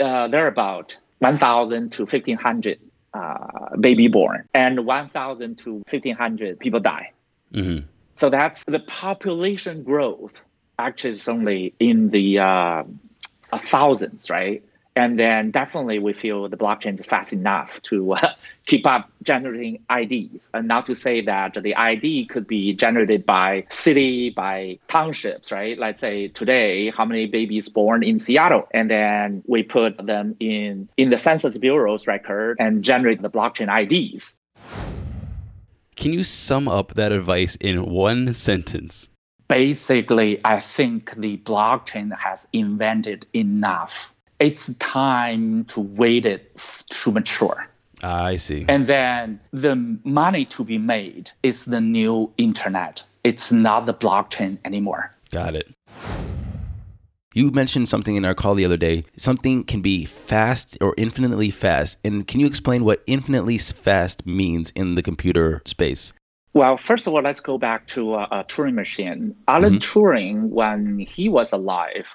uh, 0.00 0.26
there 0.26 0.44
are 0.46 0.48
about 0.48 0.96
1,000 1.20 1.92
to 1.92 2.02
1,500 2.02 2.80
uh, 3.14 3.76
baby 3.78 4.08
born 4.08 4.48
and 4.52 4.84
1,000 4.84 5.58
to 5.58 5.74
1,500 5.74 6.58
people 6.58 6.80
die. 6.80 7.13
Mm-hmm. 7.52 7.86
So 8.14 8.30
that's 8.30 8.64
the 8.64 8.78
population 8.80 9.82
growth 9.82 10.44
actually 10.78 11.10
is 11.10 11.28
only 11.28 11.74
in 11.78 12.08
the 12.08 12.38
uh, 12.38 12.84
thousands, 13.56 14.30
right? 14.30 14.64
And 14.96 15.18
then 15.18 15.50
definitely 15.50 15.98
we 15.98 16.12
feel 16.12 16.48
the 16.48 16.56
blockchain 16.56 16.98
is 17.00 17.04
fast 17.04 17.32
enough 17.32 17.82
to 17.82 18.12
uh, 18.12 18.34
keep 18.66 18.86
up 18.86 19.10
generating 19.22 19.80
IDs. 19.90 20.50
And 20.54 20.68
not 20.68 20.86
to 20.86 20.94
say 20.94 21.22
that 21.22 21.54
the 21.60 21.74
ID 21.74 22.26
could 22.26 22.46
be 22.46 22.74
generated 22.74 23.26
by 23.26 23.66
city, 23.70 24.30
by 24.30 24.78
townships, 24.86 25.50
right? 25.50 25.76
Let's 25.76 26.00
say 26.00 26.28
today, 26.28 26.90
how 26.90 27.04
many 27.04 27.26
babies 27.26 27.68
born 27.68 28.04
in 28.04 28.20
Seattle? 28.20 28.68
And 28.70 28.88
then 28.88 29.42
we 29.46 29.64
put 29.64 29.96
them 29.96 30.36
in, 30.38 30.88
in 30.96 31.10
the 31.10 31.18
Census 31.18 31.58
Bureau's 31.58 32.06
record 32.06 32.58
and 32.60 32.84
generate 32.84 33.20
the 33.20 33.30
blockchain 33.30 33.68
IDs. 33.68 34.36
Can 35.96 36.12
you 36.12 36.24
sum 36.24 36.68
up 36.68 36.94
that 36.94 37.12
advice 37.12 37.56
in 37.56 37.86
one 37.86 38.34
sentence? 38.34 39.08
Basically, 39.48 40.40
I 40.44 40.60
think 40.60 41.14
the 41.16 41.36
blockchain 41.38 42.16
has 42.18 42.46
invented 42.52 43.26
enough 43.32 44.14
it's 44.40 44.72
time 44.78 45.64
to 45.66 45.80
wait 45.80 46.26
it 46.26 46.60
to 46.90 47.12
mature. 47.12 47.66
Ah, 48.02 48.24
I 48.24 48.36
see. 48.36 48.66
And 48.68 48.86
then 48.86 49.40
the 49.52 49.76
money 50.04 50.44
to 50.46 50.64
be 50.64 50.78
made 50.78 51.30
is 51.42 51.64
the 51.64 51.80
new 51.80 52.32
internet. 52.36 53.02
It's 53.22 53.50
not 53.50 53.86
the 53.86 53.94
blockchain 53.94 54.58
anymore. 54.64 55.10
Got 55.30 55.54
it. 55.54 55.72
You 57.36 57.50
mentioned 57.50 57.88
something 57.88 58.14
in 58.14 58.24
our 58.24 58.32
call 58.32 58.54
the 58.54 58.64
other 58.64 58.76
day. 58.76 59.02
Something 59.16 59.64
can 59.64 59.82
be 59.82 60.04
fast 60.04 60.78
or 60.80 60.94
infinitely 60.96 61.50
fast. 61.50 61.98
And 62.04 62.28
can 62.28 62.38
you 62.38 62.46
explain 62.46 62.84
what 62.84 63.02
infinitely 63.08 63.58
fast 63.58 64.24
means 64.24 64.70
in 64.76 64.94
the 64.94 65.02
computer 65.02 65.60
space? 65.64 66.12
Well, 66.52 66.76
first 66.76 67.08
of 67.08 67.12
all, 67.12 67.22
let's 67.22 67.40
go 67.40 67.58
back 67.58 67.88
to 67.88 68.14
a, 68.14 68.28
a 68.30 68.44
Turing 68.44 68.74
machine. 68.74 69.34
Alan 69.48 69.80
mm-hmm. 69.80 69.98
Turing, 69.98 70.48
when 70.50 71.00
he 71.00 71.28
was 71.28 71.52
alive, 71.52 72.14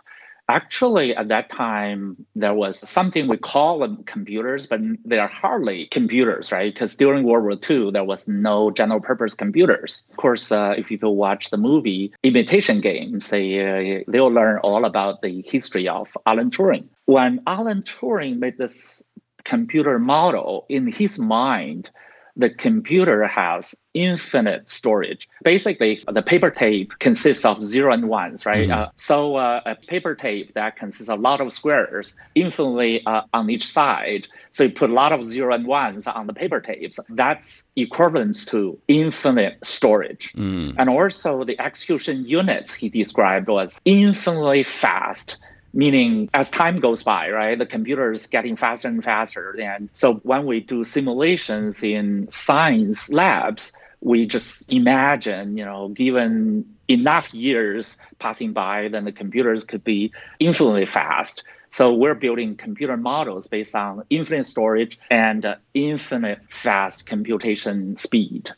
Actually, 0.50 1.16
at 1.16 1.28
that 1.28 1.47
time, 1.52 2.26
there 2.36 2.56
was 2.56 2.80
something 2.89 3.28
we 3.28 3.38
call 3.38 3.78
them 3.78 4.04
computers, 4.04 4.66
but 4.66 4.80
they 5.06 5.20
are 5.20 5.28
hardly 5.28 5.86
computers, 5.91 6.52
right? 6.52 6.74
Because 6.74 6.95
during 6.95 7.24
World 7.24 7.43
War 7.43 7.54
II, 7.70 7.91
there 7.91 8.04
was 8.04 8.28
no 8.28 8.72
general 8.72 9.00
purpose 9.00 9.36
computers. 9.36 10.04
Of 10.10 10.18
course, 10.18 10.52
uh, 10.52 10.74
if 10.76 10.88
people 10.88 11.16
watch 11.16 11.52
the 11.52 11.58
movie 11.58 12.14
Imitation 12.24 12.82
Games, 12.82 13.30
they, 13.30 14.02
uh, 14.02 14.04
they'll 14.08 14.34
learn 14.34 14.58
all 14.58 14.86
about 14.86 15.22
the 15.22 15.43
history 15.43 15.88
of 15.88 16.08
Alan 16.26 16.50
Turing. 16.50 16.86
When 17.06 17.41
Alan 17.45 17.84
Turing 17.84 18.39
made 18.39 18.58
this 18.58 19.04
computer 19.43 20.00
model, 20.00 20.66
in 20.68 20.91
his 20.91 21.20
mind, 21.20 21.91
the 22.40 22.50
computer 22.50 23.28
has 23.28 23.76
infinite 23.94 24.70
storage. 24.70 25.28
Basically, 25.44 26.02
the 26.08 26.22
paper 26.22 26.52
tape 26.52 26.98
consists 26.98 27.44
of 27.44 27.62
zero 27.62 27.92
and 27.92 28.08
ones, 28.08 28.46
right? 28.46 28.70
Mm-hmm. 28.70 28.82
Uh, 28.82 28.88
so 28.96 29.36
uh, 29.36 29.62
a 29.66 29.76
paper 29.76 30.16
tape 30.16 30.54
that 30.54 30.78
consists 30.78 31.10
of 31.10 31.20
a 31.20 31.22
lot 31.22 31.42
of 31.42 31.52
squares 31.52 32.16
infinitely 32.36 33.06
uh, 33.06 33.24
on 33.34 33.50
each 33.50 33.68
side. 33.68 34.30
So 34.52 34.64
you 34.64 34.72
put 34.72 34.90
a 34.90 34.94
lot 34.94 35.12
of 35.12 35.26
zero 35.26 35.54
and 35.54 35.68
ones 35.68 36.08
on 36.08 36.28
the 36.28 36.34
paper 36.34 36.62
tapes. 36.62 36.98
That's 37.10 37.66
equivalent 37.76 38.48
to 38.48 38.80
infinite 38.88 39.58
storage. 39.66 40.32
Mm. 40.34 40.76
And 40.78 40.90
also 40.90 41.44
the 41.44 41.60
execution 41.60 42.26
units 42.26 42.74
he 42.74 42.88
described 42.88 43.50
was 43.50 43.82
infinitely 43.84 44.64
fast 44.64 45.38
meaning 45.74 46.30
as 46.34 46.49
time 46.49 46.76
goes 46.76 47.03
by, 47.03 47.30
right, 47.30 47.57
the 47.57 47.65
computer 47.65 48.11
is 48.11 48.28
getting 48.28 48.55
faster 48.55 48.88
and 48.88 49.03
faster. 49.03 49.55
And 49.59 49.89
so 49.93 50.15
when 50.15 50.45
we 50.45 50.59
do 50.59 50.84
simulations 50.84 51.84
in 51.84 52.30
science 52.32 53.11
labs, 53.11 53.74
we 54.01 54.26
just 54.26 54.72
imagine, 54.72 55.57
you 55.57 55.65
know, 55.65 55.89
given 55.89 56.76
enough 56.88 57.34
years 57.34 57.97
passing 58.17 58.53
by, 58.53 58.88
then 58.88 59.05
the 59.05 59.11
computers 59.11 59.63
could 59.65 59.84
be 59.84 60.11
infinitely 60.39 60.86
fast. 60.86 61.43
So 61.70 61.93
we're 61.93 62.15
building 62.15 62.55
computer 62.55 62.97
models 62.97 63.47
based 63.47 63.76
on 63.76 64.03
infinite 64.09 64.45
storage 64.45 64.99
and 65.11 65.45
uh, 65.45 65.55
infinite 65.74 66.39
fast 66.47 67.05
computation 67.05 67.95
speed. 67.95 68.51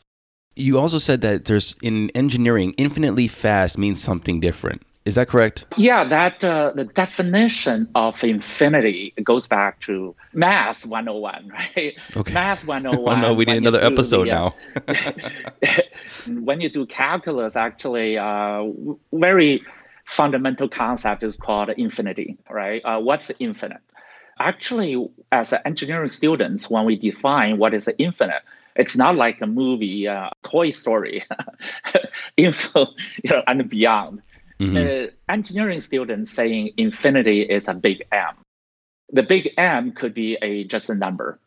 You 0.56 0.78
also 0.78 0.98
said 0.98 1.20
that 1.22 1.44
there's 1.44 1.76
in 1.82 2.10
engineering, 2.10 2.74
infinitely 2.76 3.28
fast 3.28 3.78
means 3.78 4.02
something 4.02 4.40
different. 4.40 4.82
Is 5.04 5.16
that 5.16 5.26
correct? 5.26 5.66
Yeah, 5.76 6.04
that 6.04 6.44
uh, 6.44 6.72
the 6.76 6.84
definition 6.84 7.88
of 7.94 8.22
infinity 8.22 9.12
goes 9.22 9.48
back 9.48 9.80
to 9.80 10.14
math 10.32 10.86
101, 10.86 11.48
right? 11.76 11.94
Okay. 12.16 12.32
Math 12.32 12.64
101. 12.66 13.18
oh 13.18 13.20
no, 13.20 13.34
we 13.34 13.44
need 13.44 13.56
another 13.56 13.84
episode 13.84 14.28
the, 14.28 14.32
uh, 14.32 14.50
now. 14.86 16.34
when 16.40 16.60
you 16.60 16.68
do 16.68 16.86
calculus, 16.86 17.56
actually, 17.56 18.16
uh, 18.16 18.64
very 19.12 19.64
fundamental 20.04 20.68
concept 20.68 21.24
is 21.24 21.36
called 21.36 21.70
infinity, 21.70 22.38
right? 22.48 22.80
Uh, 22.84 23.00
what's 23.00 23.32
infinite? 23.40 23.80
Actually, 24.38 25.08
as 25.32 25.52
engineering 25.64 26.08
students, 26.08 26.70
when 26.70 26.84
we 26.84 26.96
define 26.96 27.58
what 27.58 27.74
is 27.74 27.88
infinite, 27.98 28.42
it's 28.76 28.96
not 28.96 29.16
like 29.16 29.40
a 29.40 29.46
movie, 29.46 30.06
uh, 30.06 30.30
Toy 30.42 30.70
Story, 30.70 31.24
info, 32.36 32.86
you 33.22 33.30
know, 33.30 33.42
and 33.46 33.68
beyond 33.68 34.22
Mm-hmm. 34.62 34.76
Uh, 34.76 35.32
engineering 35.32 35.80
students 35.80 36.30
saying 36.30 36.74
infinity 36.76 37.42
is 37.42 37.68
a 37.68 37.74
big 37.74 38.04
M. 38.12 38.36
The 39.10 39.22
big 39.22 39.50
M 39.58 39.92
could 39.92 40.14
be 40.14 40.38
a 40.40 40.64
just 40.64 40.88
a 40.88 40.94
number. 40.94 41.40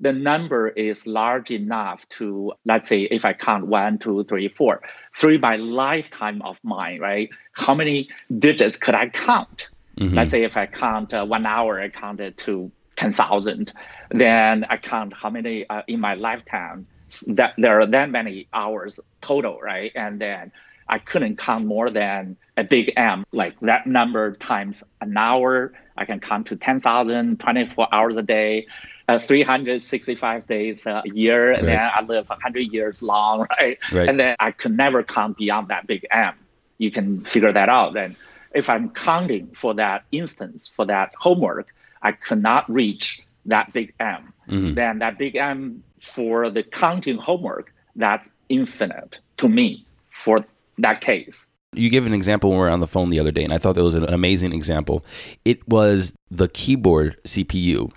The 0.00 0.12
number 0.12 0.68
is 0.68 1.06
large 1.06 1.50
enough 1.50 2.08
to, 2.10 2.52
let's 2.64 2.88
say, 2.88 3.02
if 3.02 3.24
I 3.24 3.32
count 3.32 3.66
one, 3.66 3.98
two, 3.98 4.22
three, 4.24 4.48
four, 4.48 4.82
three 5.14 5.38
by 5.38 5.56
lifetime 5.56 6.40
of 6.42 6.58
mine, 6.62 7.00
right? 7.00 7.30
How 7.52 7.74
many 7.74 8.10
digits 8.36 8.76
could 8.76 8.94
I 8.94 9.08
count? 9.08 9.70
Mm-hmm. 9.98 10.14
Let's 10.14 10.30
say 10.30 10.44
if 10.44 10.56
I 10.56 10.66
count 10.66 11.14
uh, 11.14 11.24
one 11.24 11.46
hour, 11.46 11.80
I 11.80 11.88
counted 11.88 12.36
to 12.38 12.70
10,000. 12.94 13.72
Then 14.10 14.64
I 14.68 14.76
count 14.76 15.14
how 15.16 15.30
many 15.30 15.68
uh, 15.68 15.82
in 15.88 16.00
my 16.00 16.14
lifetime. 16.14 16.84
That 17.28 17.54
there 17.56 17.80
are 17.80 17.86
that 17.86 18.10
many 18.10 18.48
hours 18.52 19.00
total, 19.20 19.58
right? 19.60 19.90
And 19.94 20.20
then 20.20 20.52
I 20.88 20.98
couldn't 20.98 21.36
count 21.36 21.66
more 21.66 21.90
than 21.90 22.36
a 22.56 22.64
big 22.64 22.92
M, 22.96 23.24
like 23.32 23.58
that 23.60 23.86
number 23.86 24.32
times 24.32 24.82
an 25.00 25.16
hour. 25.16 25.72
I 25.96 26.04
can 26.04 26.20
count 26.20 26.48
to 26.48 26.56
10,000, 26.56 27.38
24 27.38 27.88
hours 27.92 28.16
a 28.16 28.22
day, 28.22 28.66
uh, 29.06 29.18
365 29.18 30.46
days 30.46 30.86
a 30.86 31.02
year. 31.04 31.50
Right. 31.50 31.58
And 31.58 31.68
then 31.68 31.78
I 31.78 32.02
live 32.02 32.28
100 32.28 32.60
years 32.60 33.02
long, 33.02 33.40
right? 33.50 33.78
right? 33.92 34.08
And 34.08 34.18
then 34.18 34.36
I 34.38 34.52
could 34.52 34.76
never 34.76 35.02
count 35.02 35.36
beyond 35.36 35.68
that 35.68 35.86
big 35.86 36.06
M. 36.10 36.34
You 36.78 36.90
can 36.90 37.24
figure 37.24 37.52
that 37.52 37.68
out. 37.68 37.94
Then 37.94 38.16
if 38.54 38.70
I'm 38.70 38.90
counting 38.90 39.48
for 39.48 39.74
that 39.74 40.04
instance, 40.12 40.68
for 40.68 40.86
that 40.86 41.12
homework, 41.18 41.74
I 42.00 42.12
could 42.12 42.42
not 42.42 42.70
reach 42.70 43.22
that 43.46 43.72
big 43.72 43.94
M. 43.98 44.32
Mm-hmm. 44.48 44.74
Then 44.74 45.00
that 45.00 45.18
big 45.18 45.36
M 45.36 45.82
for 46.00 46.50
the 46.50 46.62
counting 46.62 47.18
homework, 47.18 47.72
that's 47.96 48.30
infinite 48.48 49.18
to 49.38 49.48
me 49.48 49.84
for 50.10 50.44
that 50.78 51.00
case. 51.00 51.50
You 51.74 51.90
gave 51.90 52.06
an 52.06 52.14
example 52.14 52.50
when 52.50 52.58
we 52.58 52.64
were 52.64 52.70
on 52.70 52.80
the 52.80 52.86
phone 52.86 53.10
the 53.10 53.20
other 53.20 53.30
day, 53.30 53.44
and 53.44 53.52
I 53.52 53.58
thought 53.58 53.74
that 53.74 53.84
was 53.84 53.94
an 53.94 54.12
amazing 54.12 54.52
example. 54.52 55.04
It 55.44 55.66
was 55.68 56.12
the 56.30 56.48
keyboard 56.48 57.16
CPU. 57.24 57.92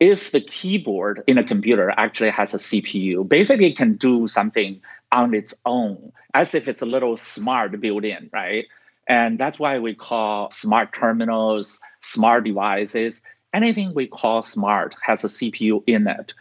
If 0.00 0.32
the 0.32 0.40
keyboard 0.40 1.22
in 1.26 1.38
a 1.38 1.44
computer 1.44 1.92
actually 1.96 2.30
has 2.30 2.54
a 2.54 2.58
CPU, 2.58 3.28
basically 3.28 3.66
it 3.66 3.76
can 3.76 3.96
do 3.96 4.28
something 4.28 4.80
on 5.10 5.34
its 5.34 5.54
own, 5.64 6.12
as 6.34 6.54
if 6.54 6.68
it's 6.68 6.82
a 6.82 6.86
little 6.86 7.16
smart 7.16 7.80
built 7.80 8.04
in, 8.04 8.30
right? 8.32 8.66
And 9.06 9.38
that's 9.38 9.58
why 9.58 9.78
we 9.78 9.94
call 9.94 10.50
smart 10.50 10.92
terminals, 10.92 11.80
smart 12.00 12.44
devices, 12.44 13.22
anything 13.54 13.94
we 13.94 14.06
call 14.06 14.42
smart 14.42 14.94
has 15.02 15.24
a 15.24 15.28
CPU 15.28 15.82
in 15.86 16.06
it. 16.06 16.34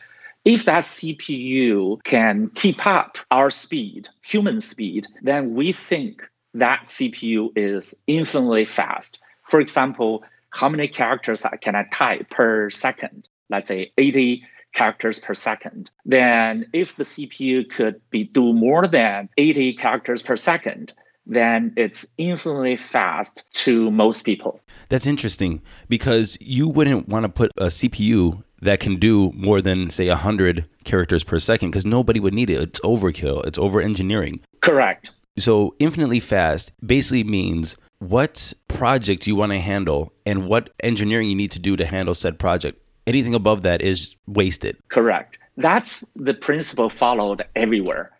If 0.45 0.65
that 0.65 0.83
CPU 0.83 2.03
can 2.03 2.49
keep 2.53 2.85
up 2.85 3.17
our 3.31 3.49
speed, 3.49 4.07
human 4.21 4.61
speed, 4.61 5.07
then 5.21 5.53
we 5.53 5.73
think 5.73 6.21
that 6.53 6.85
CPU 6.87 7.49
is 7.55 7.93
infinitely 8.07 8.65
fast. 8.65 9.19
For 9.43 9.59
example, 9.59 10.23
how 10.49 10.69
many 10.69 10.87
characters 10.87 11.45
can 11.61 11.75
I 11.75 11.83
type 11.83 12.29
per 12.29 12.69
second? 12.69 13.27
Let's 13.49 13.67
say 13.67 13.91
80 13.97 14.43
characters 14.73 15.19
per 15.19 15.33
second. 15.33 15.89
Then 16.05 16.67
if 16.73 16.95
the 16.95 17.03
CPU 17.03 17.69
could 17.69 18.01
be 18.09 18.23
do 18.25 18.53
more 18.53 18.87
than 18.87 19.29
80 19.37 19.73
characters 19.73 20.21
per 20.21 20.37
second, 20.37 20.93
then 21.25 21.73
it's 21.75 22.05
infinitely 22.17 22.77
fast 22.77 23.43
to 23.51 23.91
most 23.91 24.23
people. 24.23 24.61
That's 24.89 25.05
interesting 25.05 25.61
because 25.89 26.37
you 26.39 26.67
wouldn't 26.69 27.09
want 27.09 27.23
to 27.23 27.29
put 27.29 27.51
a 27.57 27.65
CPU 27.65 28.43
that 28.61 28.79
can 28.79 28.97
do 28.97 29.31
more 29.35 29.61
than 29.61 29.89
say 29.89 30.07
100 30.09 30.65
characters 30.83 31.23
per 31.23 31.39
second 31.39 31.71
because 31.71 31.85
nobody 31.85 32.19
would 32.19 32.33
need 32.33 32.49
it. 32.49 32.61
It's 32.61 32.79
overkill. 32.81 33.45
It's 33.45 33.59
over 33.59 33.81
engineering 33.81 34.41
correct. 34.61 35.11
So 35.39 35.75
infinitely 35.79 36.19
fast 36.19 36.71
basically 36.85 37.23
means 37.23 37.77
what 37.99 38.53
project 38.67 39.27
you 39.27 39.35
want 39.35 39.51
to 39.51 39.59
handle 39.59 40.13
and 40.25 40.47
what 40.47 40.71
engineering 40.81 41.29
you 41.29 41.35
need 41.35 41.51
to 41.51 41.59
do 41.59 41.75
to 41.77 41.85
handle 41.85 42.15
said 42.15 42.39
project. 42.39 42.81
Anything 43.05 43.33
above 43.33 43.63
that 43.63 43.81
is 43.81 44.15
wasted. 44.27 44.77
Correct. 44.89 45.37
That's 45.55 46.03
the 46.15 46.33
principle 46.33 46.89
followed 46.89 47.45
everywhere 47.55 48.11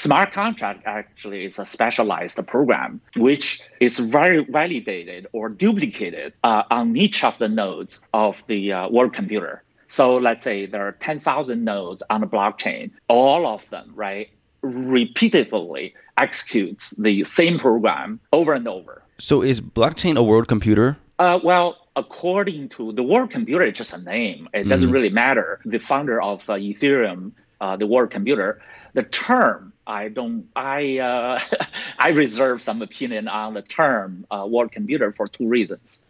Smart 0.00 0.32
contract 0.32 0.84
actually 0.86 1.44
is 1.44 1.58
a 1.58 1.66
specialized 1.66 2.40
program 2.46 3.02
which 3.16 3.60
is 3.80 3.98
very 3.98 4.42
validated 4.42 5.26
or 5.34 5.50
duplicated 5.50 6.32
uh, 6.42 6.62
on 6.70 6.96
each 6.96 7.22
of 7.22 7.36
the 7.36 7.50
nodes 7.50 8.00
of 8.14 8.46
the 8.46 8.72
uh, 8.72 8.88
world 8.88 9.12
computer. 9.12 9.62
So 9.88 10.16
let's 10.16 10.42
say 10.42 10.64
there 10.64 10.88
are 10.88 10.92
10,000 10.92 11.62
nodes 11.62 12.02
on 12.08 12.22
the 12.22 12.26
blockchain. 12.26 12.92
All 13.08 13.46
of 13.46 13.68
them, 13.68 13.92
right, 13.94 14.30
repeatedly 14.62 15.92
executes 16.16 16.92
the 16.96 17.24
same 17.24 17.58
program 17.58 18.20
over 18.32 18.54
and 18.54 18.66
over. 18.66 19.02
So 19.18 19.42
is 19.42 19.60
blockchain 19.60 20.16
a 20.16 20.22
world 20.22 20.48
computer? 20.48 20.96
Uh, 21.18 21.40
well, 21.44 21.76
according 21.94 22.70
to 22.70 22.92
the 22.92 23.02
world 23.02 23.30
computer, 23.32 23.64
it's 23.64 23.76
just 23.76 23.92
a 23.92 24.00
name. 24.00 24.48
It 24.54 24.66
doesn't 24.66 24.88
mm. 24.88 24.94
really 24.94 25.10
matter. 25.10 25.60
The 25.66 25.78
founder 25.78 26.22
of 26.22 26.48
uh, 26.48 26.54
Ethereum 26.54 27.32
uh, 27.60 27.76
the 27.76 27.86
world 27.86 28.10
computer. 28.10 28.60
The 28.92 29.02
term, 29.02 29.72
I 29.86 30.08
don't, 30.08 30.48
I, 30.54 30.98
uh, 30.98 31.40
I 31.98 32.10
reserve 32.10 32.62
some 32.62 32.82
opinion 32.82 33.28
on 33.28 33.54
the 33.54 33.62
term 33.62 34.26
uh, 34.30 34.46
word 34.48 34.72
computer 34.72 35.12
for 35.12 35.26
two 35.28 35.48
reasons. 35.48 36.02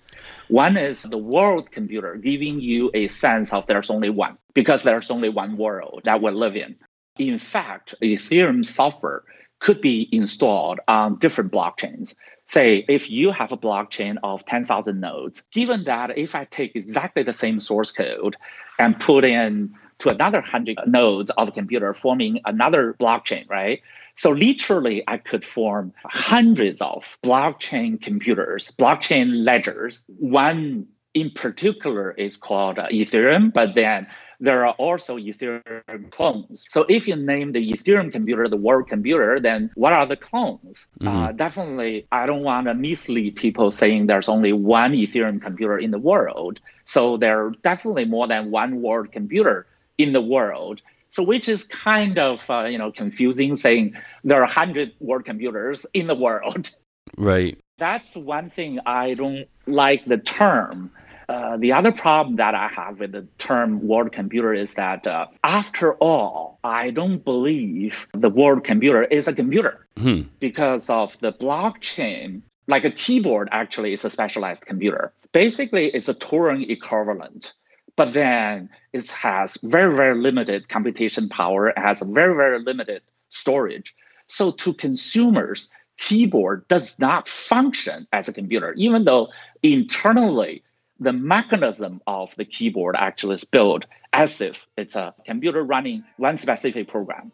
One 0.49 0.77
is 0.77 1.03
the 1.03 1.19
world 1.19 1.71
computer 1.71 2.17
giving 2.17 2.61
you 2.61 2.91
a 2.93 3.09
sense 3.09 3.53
of 3.53 3.67
there's 3.67 3.91
only 3.91 4.11
one 4.11 4.39
because 4.55 4.83
there's 4.83 5.11
only 5.11 5.29
one 5.29 5.57
world 5.57 6.03
that 6.05 6.21
we 6.21 6.31
live 6.31 6.57
in. 6.57 6.77
In 7.19 7.39
fact, 7.39 7.95
Ethereum 8.03 8.65
software 8.65 9.23
could 9.61 9.81
be 9.81 10.09
installed 10.11 10.81
on 10.89 11.19
different 11.19 11.53
blockchains. 11.53 12.15
Say, 12.47 12.85
if 12.89 13.11
you 13.11 13.31
have 13.31 13.53
a 13.53 13.57
blockchain 13.57 14.17
of 14.23 14.45
10,000 14.45 14.99
nodes, 14.99 15.43
given 15.53 15.85
that 15.85 16.19
if 16.19 16.35
I 16.35 16.47
take 16.47 16.75
exactly 16.75 17.23
the 17.23 17.33
same 17.33 17.61
source 17.61 17.93
code 17.93 18.37
and 18.79 18.99
put 18.99 19.25
in 19.25 19.75
to 20.01 20.11
another 20.11 20.39
100 20.41 20.79
nodes 20.87 21.31
of 21.31 21.47
the 21.47 21.53
computer, 21.53 21.95
forming 21.95 22.41
another 22.45 22.95
blockchain, 22.99 23.49
right? 23.49 23.83
So 24.15 24.31
literally, 24.31 25.03
I 25.07 25.19
could 25.19 25.47
form 25.47 25.93
hundreds 26.05 26.83
of 26.83 27.17
blockchain 27.23 28.01
computers, 28.01 28.73
blockchain 28.79 29.45
ledgers. 29.45 30.05
One 30.09 30.89
in 31.15 31.31
particular 31.31 32.13
is 32.13 32.37
called 32.37 32.77
Ethereum, 32.77 33.53
but 33.53 33.75
then 33.75 34.07
there 34.39 34.65
are 34.67 34.73
also 34.75 35.17
Ethereum 35.17 36.11
clones. 36.11 36.65
So 36.69 36.87
if 36.89 37.07
you 37.07 37.17
name 37.17 37.53
the 37.53 37.73
Ethereum 37.73 38.11
computer 38.11 38.49
the 38.49 38.57
world 38.57 38.89
computer, 38.89 39.39
then 39.41 39.71
what 39.75 39.93
are 39.93 40.07
the 40.07 40.17
clones? 40.17 40.89
Mm-hmm. 41.01 41.09
Uh, 41.09 41.33
definitely, 41.33 42.07
I 42.11 42.27
don't 42.27 42.43
want 42.43 42.67
to 42.67 42.75
mislead 42.75 43.37
people 43.37 43.71
saying 43.71 44.07
there's 44.07 44.29
only 44.29 44.53
one 44.53 44.93
Ethereum 44.93 45.43
computer 45.43 45.79
in 45.79 45.91
the 45.91 45.99
world. 45.99 46.61
So 46.85 47.19
there 47.19 47.47
are 47.47 47.51
definitely 47.63 48.07
more 48.07 48.27
than 48.27 48.51
one 48.51 48.81
world 48.81 49.13
computer 49.13 49.67
in 50.03 50.13
the 50.13 50.21
world. 50.21 50.83
So 51.09 51.23
which 51.23 51.49
is 51.49 51.65
kind 51.65 52.19
of 52.19 52.49
uh, 52.49 52.65
you 52.65 52.79
know 52.79 52.93
confusing, 52.93 53.57
saying 53.57 53.97
there 54.25 54.43
are 54.43 54.49
hundred 54.49 54.93
world 55.01 55.25
computers 55.25 55.87
in 55.93 56.07
the 56.07 56.15
world. 56.15 56.71
Right. 57.17 57.59
That's 57.77 58.15
one 58.15 58.51
thing 58.51 58.79
I 58.87 59.15
don't 59.15 59.49
like 59.67 60.05
the 60.05 60.19
term 60.19 60.93
uh, 61.31 61.57
the 61.59 61.73
other 61.75 61.93
problem 61.93 62.37
that 62.37 62.57
I 62.57 62.67
have 62.67 62.99
with 62.99 63.13
the 63.13 63.25
term 63.39 63.87
world 63.87 64.11
computer 64.11 64.53
is 64.53 64.75
that 64.75 65.07
uh, 65.07 65.27
after 65.45 65.95
all, 65.95 66.59
I 66.65 66.91
don't 66.91 67.25
believe 67.25 68.09
the 68.13 68.29
world 68.29 68.65
computer 68.65 69.05
is 69.05 69.29
a 69.29 69.33
computer 69.33 69.87
hmm. 69.97 70.23
because 70.41 70.91
of 70.91 71.17
the 71.21 71.33
blockchain. 71.33 72.43
Like 72.67 72.85
a 72.85 72.91
keyboard 72.91 73.49
actually 73.53 73.93
is 73.93 74.05
a 74.05 74.11
specialized 74.11 74.67
computer. 74.67 75.13
Basically, 75.31 75.87
it's 75.87 76.09
a 76.09 76.15
Turing 76.15 76.69
equivalent, 76.69 77.53
but 78.01 78.15
then 78.15 78.71
it 78.95 79.11
has 79.11 79.59
very, 79.63 79.95
very 79.95 80.19
limited 80.19 80.71
computation 80.71 81.29
power, 81.29 81.69
it 81.69 81.79
has 81.79 82.01
very, 82.01 82.35
very 82.35 82.59
limited 82.59 83.03
storage. 83.29 83.95
So 84.27 84.53
to 84.53 84.73
consumers, 84.73 85.69
keyboard 85.99 86.67
does 86.67 86.99
not 86.99 87.29
function 87.29 88.07
as 88.11 88.27
a 88.27 88.33
computer, 88.33 88.73
even 88.79 89.05
though 89.05 89.29
internally 89.63 90.63
the 90.99 91.13
mechanism 91.13 92.01
of 92.07 92.35
the 92.37 92.47
keyboard 92.47 92.97
actually 92.97 93.35
is 93.35 93.45
built 93.45 93.85
as 94.15 94.41
if 94.41 94.67
it's 94.79 94.97
a 94.97 95.13
computer 95.27 95.63
running 95.63 96.03
one 96.17 96.39
specific 96.39 96.89
program. 96.89 97.33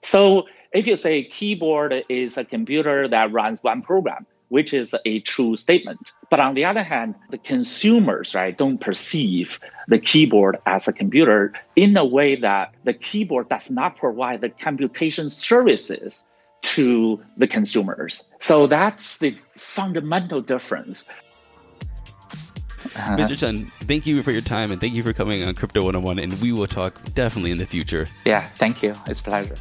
So 0.00 0.46
if 0.72 0.86
you 0.86 0.96
say 0.96 1.24
keyboard 1.24 1.92
is 2.08 2.38
a 2.38 2.46
computer 2.46 3.08
that 3.08 3.30
runs 3.30 3.62
one 3.62 3.82
program, 3.82 4.24
which 4.48 4.72
is 4.74 4.94
a 5.04 5.20
true 5.20 5.56
statement. 5.56 6.12
But 6.30 6.40
on 6.40 6.54
the 6.54 6.66
other 6.66 6.82
hand, 6.82 7.14
the 7.30 7.38
consumers, 7.38 8.34
right, 8.34 8.56
don't 8.56 8.78
perceive 8.78 9.58
the 9.86 9.98
keyboard 9.98 10.58
as 10.66 10.88
a 10.88 10.92
computer 10.92 11.52
in 11.76 11.96
a 11.96 12.04
way 12.04 12.36
that 12.36 12.74
the 12.84 12.94
keyboard 12.94 13.48
does 13.48 13.70
not 13.70 13.96
provide 13.96 14.40
the 14.40 14.50
computation 14.50 15.28
services 15.28 16.24
to 16.60 17.22
the 17.36 17.46
consumers. 17.46 18.24
So 18.38 18.66
that's 18.66 19.18
the 19.18 19.38
fundamental 19.56 20.40
difference. 20.40 21.06
Uh-huh. 22.96 23.16
Mr. 23.16 23.38
Chen, 23.38 23.70
thank 23.82 24.06
you 24.06 24.22
for 24.22 24.30
your 24.30 24.40
time 24.40 24.70
and 24.70 24.80
thank 24.80 24.94
you 24.94 25.02
for 25.02 25.12
coming 25.12 25.42
on 25.44 25.54
Crypto 25.54 25.82
101. 25.82 26.18
And 26.18 26.40
we 26.40 26.52
will 26.52 26.66
talk 26.66 27.00
definitely 27.14 27.50
in 27.50 27.58
the 27.58 27.66
future. 27.66 28.06
Yeah, 28.24 28.40
thank 28.40 28.82
you. 28.82 28.94
It's 29.06 29.20
a 29.20 29.22
pleasure. 29.22 29.56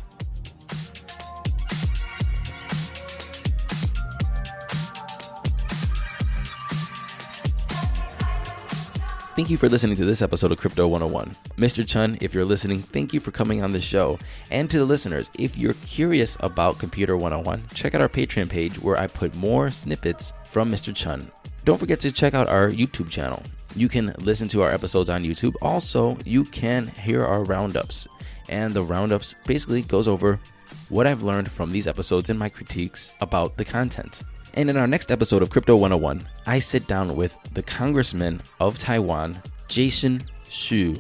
Thank 9.38 9.50
you 9.50 9.56
for 9.56 9.70
listening 9.70 9.96
to 9.96 10.04
this 10.04 10.22
episode 10.22 10.52
of 10.52 10.58
Crypto 10.58 10.88
101. 10.88 11.32
Mr. 11.58 11.88
Chen, 11.88 12.18
if 12.20 12.34
you're 12.34 12.44
listening, 12.44 12.80
thank 12.80 13.14
you 13.14 13.22
for 13.22 13.32
coming 13.32 13.64
on 13.64 13.72
the 13.72 13.80
show. 13.80 14.20
And 14.52 14.70
to 14.72 14.80
the 14.80 14.86
listeners, 14.86 15.30
if 15.38 15.56
you're 15.56 15.76
curious 15.86 16.36
about 16.42 16.80
Computer 16.80 17.16
101, 17.16 17.64
check 17.74 17.94
out 17.94 18.02
our 18.02 18.10
Patreon 18.10 18.50
page 18.50 18.82
where 18.82 18.98
I 18.98 19.08
put 19.08 19.36
more 19.36 19.72
snippets 19.72 20.34
from 20.44 20.72
Mr. 20.72 20.94
Chen 20.94 21.32
don't 21.68 21.78
forget 21.78 22.00
to 22.00 22.14
check 22.14 22.34
out 22.34 22.48
our 22.48 22.70
YouTube 22.70 23.10
channel. 23.10 23.44
You 23.76 23.90
can 23.90 24.16
listen 24.20 24.48
to 24.48 24.62
our 24.62 24.70
episodes 24.70 25.10
on 25.10 25.26
YouTube. 25.26 25.54
Also, 25.62 26.18
you 26.24 26.46
can 26.46 26.88
hear 26.88 27.26
our 27.26 27.44
roundups. 27.44 28.08
And 28.48 28.74
the 28.74 28.84
roundups 28.84 29.36
basically 29.46 29.82
goes 29.82 30.08
over 30.08 30.40
what 30.88 31.08
I've 31.08 31.24
learned 31.24 31.52
from 31.52 31.74
these 31.74 31.86
episodes 31.86 32.30
and 32.30 32.40
my 32.40 32.48
critiques 32.48 33.14
about 33.20 33.58
the 33.58 33.66
content. 33.66 34.24
And 34.58 34.72
in 34.72 34.78
our 34.78 34.88
next 34.88 35.12
episode 35.12 35.44
of 35.44 35.52
Crypto 35.52 35.76
101, 35.76 36.28
I 36.48 36.58
sit 36.58 36.88
down 36.88 37.16
with 37.16 37.38
the 37.54 37.62
Congressman 37.62 38.42
of 38.60 38.80
Taiwan, 38.80 39.38
Jason 39.68 40.24
Hsu, 40.50 40.96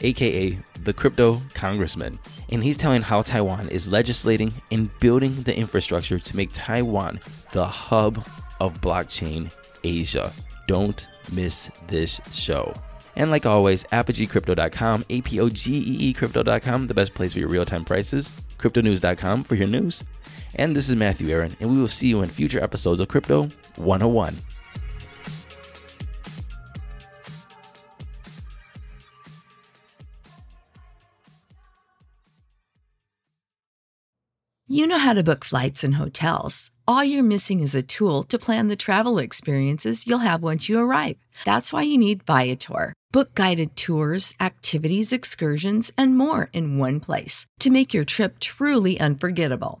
aka 0.00 0.58
the 0.82 0.94
Crypto 0.94 1.42
Congressman. 1.52 2.18
And 2.50 2.64
he's 2.64 2.78
telling 2.78 3.02
how 3.02 3.20
Taiwan 3.20 3.68
is 3.68 3.92
legislating 3.92 4.54
and 4.70 4.88
building 4.98 5.42
the 5.42 5.54
infrastructure 5.54 6.18
to 6.18 6.36
make 6.38 6.48
Taiwan 6.54 7.20
the 7.52 7.66
hub 7.66 8.26
of 8.60 8.80
blockchain 8.80 9.54
Asia. 9.84 10.32
Don't 10.66 11.06
miss 11.32 11.70
this 11.88 12.18
show. 12.32 12.72
And 13.16 13.30
like 13.30 13.44
always, 13.44 13.84
apogeecrypto.com, 13.84 15.04
A 15.10 15.20
P 15.20 15.38
O 15.38 15.50
G 15.50 15.76
E 15.76 15.96
E 16.08 16.12
crypto.com, 16.14 16.86
the 16.86 16.94
best 16.94 17.12
place 17.12 17.34
for 17.34 17.40
your 17.40 17.50
real 17.50 17.66
time 17.66 17.84
prices, 17.84 18.30
cryptonews.com 18.56 19.44
for 19.44 19.54
your 19.54 19.68
news. 19.68 20.02
And 20.54 20.76
this 20.76 20.88
is 20.88 20.96
Matthew 20.96 21.28
Aaron, 21.30 21.56
and 21.60 21.72
we 21.72 21.80
will 21.80 21.88
see 21.88 22.08
you 22.08 22.22
in 22.22 22.28
future 22.28 22.62
episodes 22.62 23.00
of 23.00 23.08
Crypto 23.08 23.48
101. 23.76 24.36
You 34.68 34.86
know 34.86 34.96
how 34.96 35.12
to 35.12 35.22
book 35.22 35.44
flights 35.44 35.84
and 35.84 35.96
hotels. 35.96 36.70
All 36.88 37.04
you're 37.04 37.22
missing 37.22 37.60
is 37.60 37.74
a 37.74 37.82
tool 37.82 38.22
to 38.22 38.38
plan 38.38 38.68
the 38.68 38.76
travel 38.76 39.18
experiences 39.18 40.06
you'll 40.06 40.20
have 40.20 40.42
once 40.42 40.66
you 40.66 40.78
arrive. 40.78 41.16
That's 41.44 41.74
why 41.74 41.82
you 41.82 41.98
need 41.98 42.22
Viator. 42.22 42.94
Book 43.12 43.34
guided 43.34 43.76
tours, 43.76 44.34
activities, 44.40 45.12
excursions, 45.12 45.92
and 45.98 46.16
more 46.16 46.48
in 46.54 46.78
one 46.78 47.00
place 47.00 47.44
to 47.60 47.68
make 47.68 47.92
your 47.92 48.04
trip 48.04 48.38
truly 48.40 48.98
unforgettable. 48.98 49.80